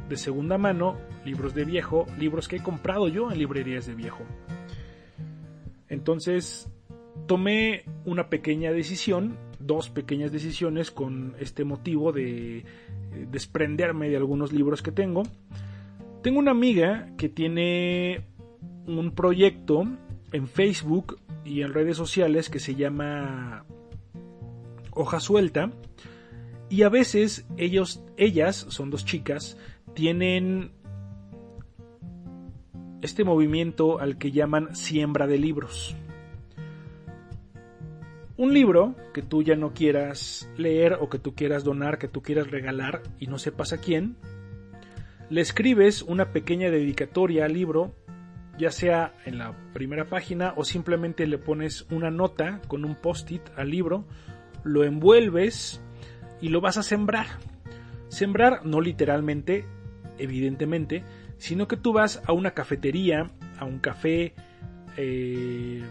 de 0.09 0.17
segunda 0.17 0.57
mano, 0.57 0.97
libros 1.23 1.53
de 1.53 1.65
viejo, 1.65 2.05
libros 2.17 2.47
que 2.47 2.57
he 2.57 2.63
comprado 2.63 3.07
yo 3.07 3.31
en 3.31 3.37
librerías 3.37 3.85
de 3.85 3.95
viejo. 3.95 4.23
Entonces 5.87 6.69
tomé 7.27 7.83
una 8.05 8.29
pequeña 8.29 8.71
decisión, 8.71 9.37
dos 9.59 9.89
pequeñas 9.89 10.31
decisiones 10.31 10.91
con 10.91 11.35
este 11.39 11.63
motivo 11.63 12.11
de 12.11 12.59
eh, 12.59 12.63
desprenderme 13.31 14.09
de 14.09 14.17
algunos 14.17 14.51
libros 14.51 14.81
que 14.81 14.91
tengo. 14.91 15.23
Tengo 16.21 16.39
una 16.39 16.51
amiga 16.51 17.11
que 17.17 17.29
tiene 17.29 18.25
un 18.85 19.11
proyecto 19.11 19.83
en 20.31 20.47
Facebook 20.47 21.19
y 21.45 21.61
en 21.61 21.73
redes 21.73 21.97
sociales 21.97 22.49
que 22.49 22.59
se 22.59 22.75
llama 22.75 23.65
Hoja 24.91 25.19
Suelta. 25.19 25.71
Y 26.69 26.83
a 26.83 26.89
veces 26.89 27.47
ellos, 27.57 28.03
ellas, 28.17 28.67
son 28.69 28.91
dos 28.91 29.03
chicas, 29.05 29.57
tienen 29.93 30.71
este 33.01 33.23
movimiento 33.23 33.99
al 33.99 34.17
que 34.17 34.31
llaman 34.31 34.75
siembra 34.75 35.27
de 35.27 35.37
libros. 35.37 35.95
Un 38.37 38.53
libro 38.53 38.95
que 39.13 39.21
tú 39.21 39.43
ya 39.43 39.55
no 39.55 39.73
quieras 39.73 40.49
leer 40.57 40.97
o 41.01 41.09
que 41.09 41.19
tú 41.19 41.35
quieras 41.35 41.63
donar, 41.63 41.97
que 41.97 42.07
tú 42.07 42.21
quieras 42.21 42.49
regalar 42.49 43.03
y 43.19 43.27
no 43.27 43.37
sepas 43.37 43.73
a 43.73 43.79
quién, 43.79 44.15
le 45.29 45.41
escribes 45.41 46.01
una 46.01 46.31
pequeña 46.31 46.71
dedicatoria 46.71 47.45
al 47.45 47.53
libro, 47.53 47.93
ya 48.57 48.71
sea 48.71 49.13
en 49.25 49.37
la 49.37 49.53
primera 49.73 50.05
página 50.05 50.53
o 50.55 50.63
simplemente 50.63 51.27
le 51.27 51.37
pones 51.37 51.85
una 51.91 52.09
nota 52.09 52.61
con 52.67 52.83
un 52.83 52.95
post-it 52.95 53.41
al 53.55 53.69
libro, 53.69 54.05
lo 54.63 54.83
envuelves 54.83 55.81
y 56.41 56.49
lo 56.49 56.61
vas 56.61 56.77
a 56.77 56.83
sembrar. 56.83 57.27
Sembrar 58.07 58.65
no 58.65 58.81
literalmente, 58.81 59.65
evidentemente, 60.19 61.03
sino 61.37 61.67
que 61.67 61.77
tú 61.77 61.93
vas 61.93 62.21
a 62.25 62.33
una 62.33 62.51
cafetería, 62.51 63.31
a 63.57 63.65
un 63.65 63.79
café, 63.79 64.33
eh, 64.97 65.83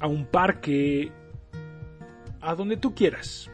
a 0.00 0.06
un 0.06 0.26
parque, 0.26 1.12
a 2.40 2.54
donde 2.54 2.76
tú 2.76 2.94
quieras, 2.94 3.50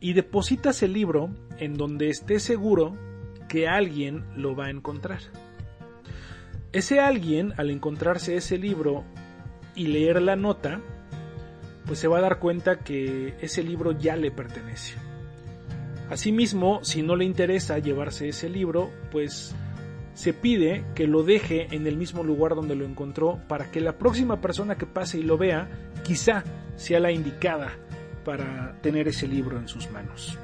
y 0.00 0.12
depositas 0.12 0.82
el 0.82 0.92
libro 0.92 1.30
en 1.58 1.74
donde 1.74 2.08
estés 2.08 2.42
seguro 2.42 2.96
que 3.48 3.68
alguien 3.68 4.24
lo 4.36 4.56
va 4.56 4.66
a 4.66 4.70
encontrar. 4.70 5.20
Ese 6.72 6.98
alguien, 6.98 7.54
al 7.56 7.70
encontrarse 7.70 8.34
ese 8.36 8.58
libro 8.58 9.04
y 9.76 9.86
leer 9.86 10.20
la 10.20 10.34
nota, 10.34 10.80
pues 11.86 11.98
se 11.98 12.08
va 12.08 12.18
a 12.18 12.22
dar 12.22 12.38
cuenta 12.38 12.80
que 12.80 13.34
ese 13.40 13.62
libro 13.62 13.92
ya 13.92 14.16
le 14.16 14.30
pertenece. 14.30 15.03
Asimismo, 16.14 16.78
si 16.84 17.02
no 17.02 17.16
le 17.16 17.24
interesa 17.24 17.80
llevarse 17.80 18.28
ese 18.28 18.48
libro, 18.48 18.92
pues 19.10 19.52
se 20.14 20.32
pide 20.32 20.84
que 20.94 21.08
lo 21.08 21.24
deje 21.24 21.74
en 21.74 21.88
el 21.88 21.96
mismo 21.96 22.22
lugar 22.22 22.54
donde 22.54 22.76
lo 22.76 22.84
encontró 22.84 23.40
para 23.48 23.72
que 23.72 23.80
la 23.80 23.98
próxima 23.98 24.40
persona 24.40 24.76
que 24.76 24.86
pase 24.86 25.18
y 25.18 25.24
lo 25.24 25.36
vea 25.36 25.68
quizá 26.04 26.44
sea 26.76 27.00
la 27.00 27.10
indicada 27.10 27.72
para 28.24 28.80
tener 28.80 29.08
ese 29.08 29.26
libro 29.26 29.58
en 29.58 29.66
sus 29.66 29.90
manos. 29.90 30.38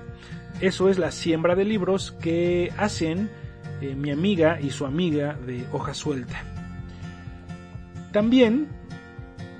Eso 0.60 0.88
es 0.88 0.98
la 0.98 1.12
siembra 1.12 1.54
de 1.54 1.64
libros 1.64 2.10
que 2.20 2.72
hacen 2.76 3.30
eh, 3.80 3.94
mi 3.94 4.10
amiga 4.10 4.60
y 4.60 4.70
su 4.70 4.86
amiga 4.86 5.38
de 5.46 5.64
hoja 5.70 5.94
suelta. 5.94 6.42
También 8.10 8.66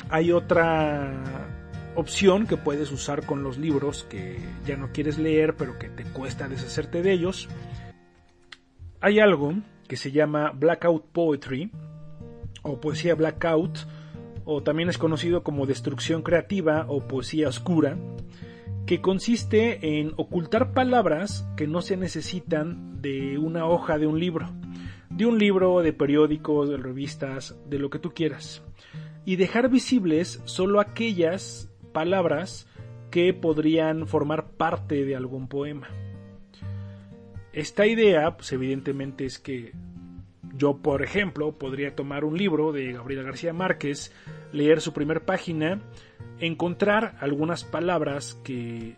hay 0.08 0.32
otra 0.32 1.49
opción 1.97 2.47
que 2.47 2.57
puedes 2.57 2.93
usar 2.93 3.26
con 3.26 3.43
los 3.43 3.59
libros 3.59 4.05
que 4.05 4.38
ya 4.66 4.76
no 4.76 4.93
quieres 4.93 5.18
leer 5.18 5.55
pero 5.57 5.78
que 5.78 5.88
te 5.88 6.05
cuesta 6.05 6.49
deshacerte 6.49 7.03
de 7.03 7.12
ellos. 7.12 7.49
Hay 9.01 9.18
algo 9.18 9.55
que 9.88 9.97
se 9.97 10.12
llama 10.12 10.53
Blackout 10.53 11.07
Poetry 11.12 11.70
o 12.62 12.80
poesía 12.80 13.14
blackout 13.14 13.78
o 14.45 14.62
también 14.62 14.88
es 14.88 14.99
conocido 14.99 15.43
como 15.43 15.66
destrucción 15.66 16.22
creativa 16.22 16.86
o 16.88 17.07
poesía 17.07 17.49
oscura 17.49 17.97
que 18.86 19.01
consiste 19.01 20.01
en 20.01 20.12
ocultar 20.16 20.72
palabras 20.72 21.47
que 21.57 21.66
no 21.66 21.80
se 21.80 21.97
necesitan 21.97 23.01
de 23.01 23.38
una 23.38 23.66
hoja 23.66 23.99
de 23.99 24.07
un 24.07 24.18
libro, 24.18 24.51
de 25.11 25.26
un 25.26 25.38
libro, 25.38 25.80
de 25.80 25.93
periódicos, 25.93 26.68
de 26.68 26.76
revistas, 26.76 27.57
de 27.68 27.78
lo 27.78 27.88
que 27.88 28.01
tú 28.01 28.12
quieras, 28.12 28.62
y 29.24 29.36
dejar 29.36 29.70
visibles 29.70 30.43
solo 30.45 30.80
aquellas 30.80 31.69
palabras 31.93 32.66
que 33.11 33.34
podrían 33.34 34.07
formar 34.07 34.53
parte 34.53 35.05
de 35.05 35.16
algún 35.16 35.49
poema. 35.49 35.88
Esta 37.53 37.86
idea, 37.86 38.36
pues 38.36 38.53
evidentemente 38.53 39.24
es 39.24 39.38
que 39.38 39.72
yo, 40.55 40.78
por 40.78 41.03
ejemplo, 41.03 41.59
podría 41.59 41.97
tomar 41.97 42.24
un 42.24 42.36
libro 42.36 42.72
de 42.72 42.93
Gabriela 42.93 43.24
García 43.24 43.53
Márquez, 43.53 44.12
leer 44.53 44.80
su 44.80 44.93
primer 44.93 45.24
página, 45.24 45.80
encontrar 46.38 47.16
algunas 47.20 47.64
palabras 47.64 48.34
que, 48.45 48.97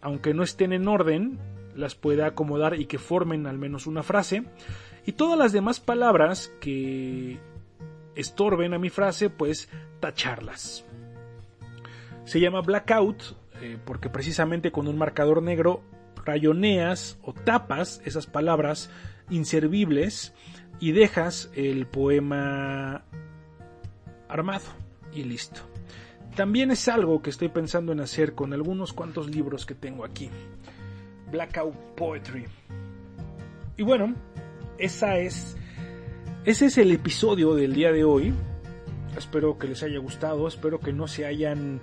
aunque 0.00 0.34
no 0.34 0.42
estén 0.42 0.72
en 0.72 0.88
orden, 0.88 1.38
las 1.76 1.94
pueda 1.94 2.26
acomodar 2.26 2.78
y 2.78 2.86
que 2.86 2.98
formen 2.98 3.46
al 3.46 3.58
menos 3.58 3.86
una 3.86 4.02
frase, 4.02 4.44
y 5.06 5.12
todas 5.12 5.38
las 5.38 5.52
demás 5.52 5.80
palabras 5.80 6.52
que 6.60 7.38
estorben 8.14 8.74
a 8.74 8.78
mi 8.78 8.90
frase, 8.90 9.30
pues 9.30 9.68
tacharlas. 10.00 10.84
Se 12.24 12.40
llama 12.40 12.60
blackout 12.60 13.22
eh, 13.60 13.78
porque 13.84 14.08
precisamente 14.08 14.72
con 14.72 14.88
un 14.88 14.98
marcador 14.98 15.42
negro 15.42 15.82
rayoneas 16.24 17.18
o 17.22 17.32
tapas 17.32 18.00
esas 18.04 18.26
palabras 18.26 18.90
inservibles 19.30 20.34
y 20.80 20.92
dejas 20.92 21.50
el 21.54 21.86
poema 21.86 23.04
armado 24.28 24.64
y 25.12 25.24
listo. 25.24 25.60
También 26.34 26.70
es 26.70 26.88
algo 26.88 27.22
que 27.22 27.30
estoy 27.30 27.48
pensando 27.48 27.92
en 27.92 28.00
hacer 28.00 28.34
con 28.34 28.52
algunos 28.52 28.92
cuantos 28.92 29.30
libros 29.30 29.66
que 29.66 29.74
tengo 29.74 30.04
aquí. 30.04 30.30
Blackout 31.30 31.74
Poetry. 31.96 32.46
Y 33.76 33.82
bueno, 33.82 34.14
esa 34.78 35.18
es 35.18 35.56
ese 36.44 36.66
es 36.66 36.78
el 36.78 36.90
episodio 36.90 37.54
del 37.54 37.74
día 37.74 37.92
de 37.92 38.02
hoy. 38.02 38.34
Espero 39.16 39.58
que 39.58 39.68
les 39.68 39.82
haya 39.84 39.98
gustado, 40.00 40.48
espero 40.48 40.80
que 40.80 40.92
no 40.92 41.06
se 41.06 41.26
hayan 41.26 41.80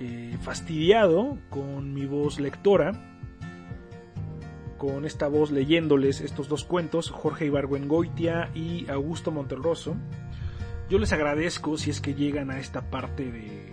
eh, 0.00 0.36
fastidiado 0.40 1.36
con 1.50 1.92
mi 1.92 2.06
voz 2.06 2.40
lectora, 2.40 2.92
con 4.78 5.04
esta 5.04 5.28
voz 5.28 5.50
leyéndoles 5.50 6.22
estos 6.22 6.48
dos 6.48 6.64
cuentos, 6.64 7.10
Jorge 7.10 7.44
Ibargüengoitia 7.44 8.50
y 8.54 8.88
Augusto 8.88 9.30
Monterroso. 9.30 9.94
Yo 10.88 10.98
les 10.98 11.12
agradezco 11.12 11.76
si 11.76 11.90
es 11.90 12.00
que 12.00 12.14
llegan 12.14 12.50
a 12.50 12.58
esta 12.58 12.88
parte 12.88 13.30
de, 13.30 13.70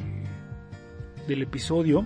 del 1.27 1.43
episodio. 1.43 2.05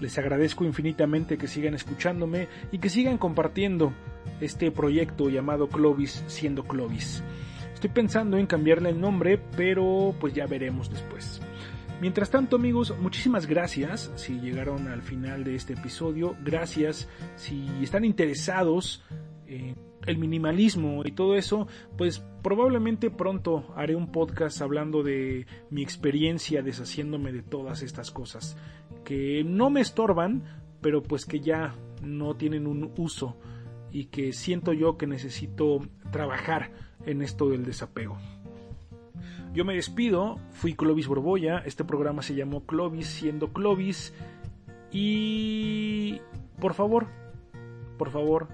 Les 0.00 0.16
agradezco 0.16 0.64
infinitamente 0.64 1.36
que 1.36 1.46
sigan 1.46 1.74
escuchándome 1.74 2.48
y 2.72 2.78
que 2.78 2.88
sigan 2.88 3.18
compartiendo 3.18 3.92
este 4.40 4.70
proyecto 4.70 5.28
llamado 5.28 5.68
Clovis 5.68 6.24
siendo 6.28 6.64
Clovis. 6.64 7.22
Estoy 7.74 7.90
pensando 7.90 8.38
en 8.38 8.46
cambiarle 8.46 8.88
el 8.88 9.00
nombre, 9.00 9.38
pero 9.54 10.14
pues 10.18 10.32
ya 10.32 10.46
veremos 10.46 10.90
después. 10.90 11.42
Mientras 12.00 12.30
tanto 12.30 12.56
amigos, 12.56 12.94
muchísimas 12.98 13.46
gracias 13.46 14.10
si 14.16 14.40
llegaron 14.40 14.88
al 14.88 15.02
final 15.02 15.44
de 15.44 15.54
este 15.54 15.74
episodio. 15.74 16.34
Gracias 16.42 17.08
si 17.36 17.68
están 17.82 18.06
interesados 18.06 19.04
en 19.46 19.76
el 20.06 20.16
minimalismo 20.16 21.02
y 21.04 21.12
todo 21.12 21.34
eso, 21.36 21.68
pues 21.98 22.24
probablemente 22.42 23.10
pronto 23.10 23.66
haré 23.76 23.96
un 23.96 24.10
podcast 24.12 24.62
hablando 24.62 25.02
de 25.02 25.46
mi 25.68 25.82
experiencia 25.82 26.62
deshaciéndome 26.62 27.32
de 27.32 27.42
todas 27.42 27.82
estas 27.82 28.10
cosas 28.10 28.56
que 29.04 29.44
no 29.44 29.68
me 29.68 29.82
estorban, 29.82 30.44
pero 30.80 31.02
pues 31.02 31.26
que 31.26 31.40
ya 31.40 31.74
no 32.02 32.34
tienen 32.34 32.66
un 32.66 32.94
uso 32.96 33.36
y 33.92 34.06
que 34.06 34.32
siento 34.32 34.72
yo 34.72 34.96
que 34.96 35.06
necesito 35.06 35.80
trabajar 36.10 36.70
en 37.04 37.20
esto 37.20 37.50
del 37.50 37.64
desapego. 37.64 38.16
Yo 39.52 39.64
me 39.64 39.74
despido, 39.74 40.38
fui 40.52 40.74
Clovis 40.74 41.08
Borboya, 41.08 41.62
este 41.66 41.84
programa 41.84 42.22
se 42.22 42.34
llamó 42.34 42.64
Clovis 42.66 43.08
siendo 43.08 43.52
Clovis 43.52 44.12
y 44.92 46.20
por 46.60 46.74
favor, 46.74 47.08
por 47.98 48.12
favor, 48.12 48.48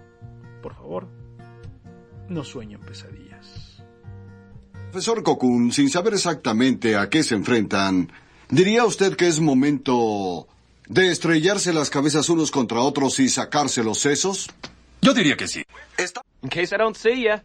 por 0.62 0.74
favor, 0.74 1.08
no 2.28 2.44
sueñen 2.44 2.80
pesadillas. 2.80 3.82
Profesor 4.90 5.22
Kokun, 5.22 5.70
sin 5.70 5.90
saber 5.90 6.14
exactamente 6.14 6.96
a 6.96 7.10
qué 7.10 7.22
se 7.22 7.34
enfrentan, 7.34 8.10
¿diría 8.48 8.86
usted 8.86 9.16
que 9.16 9.28
es 9.28 9.38
momento 9.38 10.48
de 10.88 11.10
estrellarse 11.10 11.74
las 11.74 11.90
cabezas 11.90 12.30
unos 12.30 12.50
contra 12.50 12.80
otros 12.80 13.18
y 13.20 13.28
sacarse 13.28 13.84
los 13.84 13.98
sesos? 13.98 14.48
Yo 15.02 15.12
diría 15.12 15.36
que 15.36 15.46
sí. 15.46 15.62
In 16.42 16.48
case 16.48 16.74
I 16.74 16.78
don't 16.78 16.96
see 16.96 17.24
ya. 17.24 17.44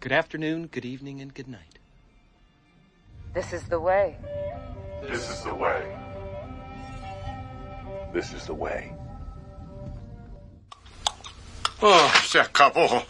Good 0.00 0.12
afternoon, 0.12 0.68
good 0.70 0.84
evening, 0.84 1.20
and 1.20 1.34
good 1.34 1.48
night. 1.48 1.80
This 3.34 3.52
is 3.52 3.64
the 3.64 3.80
way. 3.80 4.16
This 5.02 5.28
is 5.28 5.42
the 5.42 5.52
way. 5.52 5.82
This 8.12 8.32
is 8.32 8.46
the 8.46 8.54
way. 8.54 8.92
Oh, 11.82 12.12
se 12.24 12.38
acabó. 12.38 13.04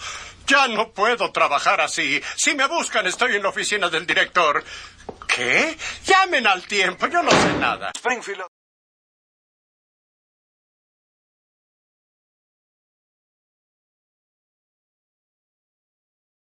Ya 0.47 0.67
no 0.69 0.89
puedo 0.89 1.31
trabajar 1.31 1.83
así. 1.83 2.23
Si 2.37 2.55
me 2.55 2.67
buscan, 2.67 3.07
estoy 3.07 3.37
en 3.37 3.43
la 3.43 3.51
oficina 3.51 3.91
del 3.91 4.07
director. 4.07 4.65
¿Qué? 5.27 5.77
Llamen 6.07 6.47
al 6.47 6.67
tiempo. 6.67 7.07
Yo 7.09 7.23
no 7.23 7.31
sé 7.31 7.53
nada. 7.59 7.93
Springfield. 7.97 8.48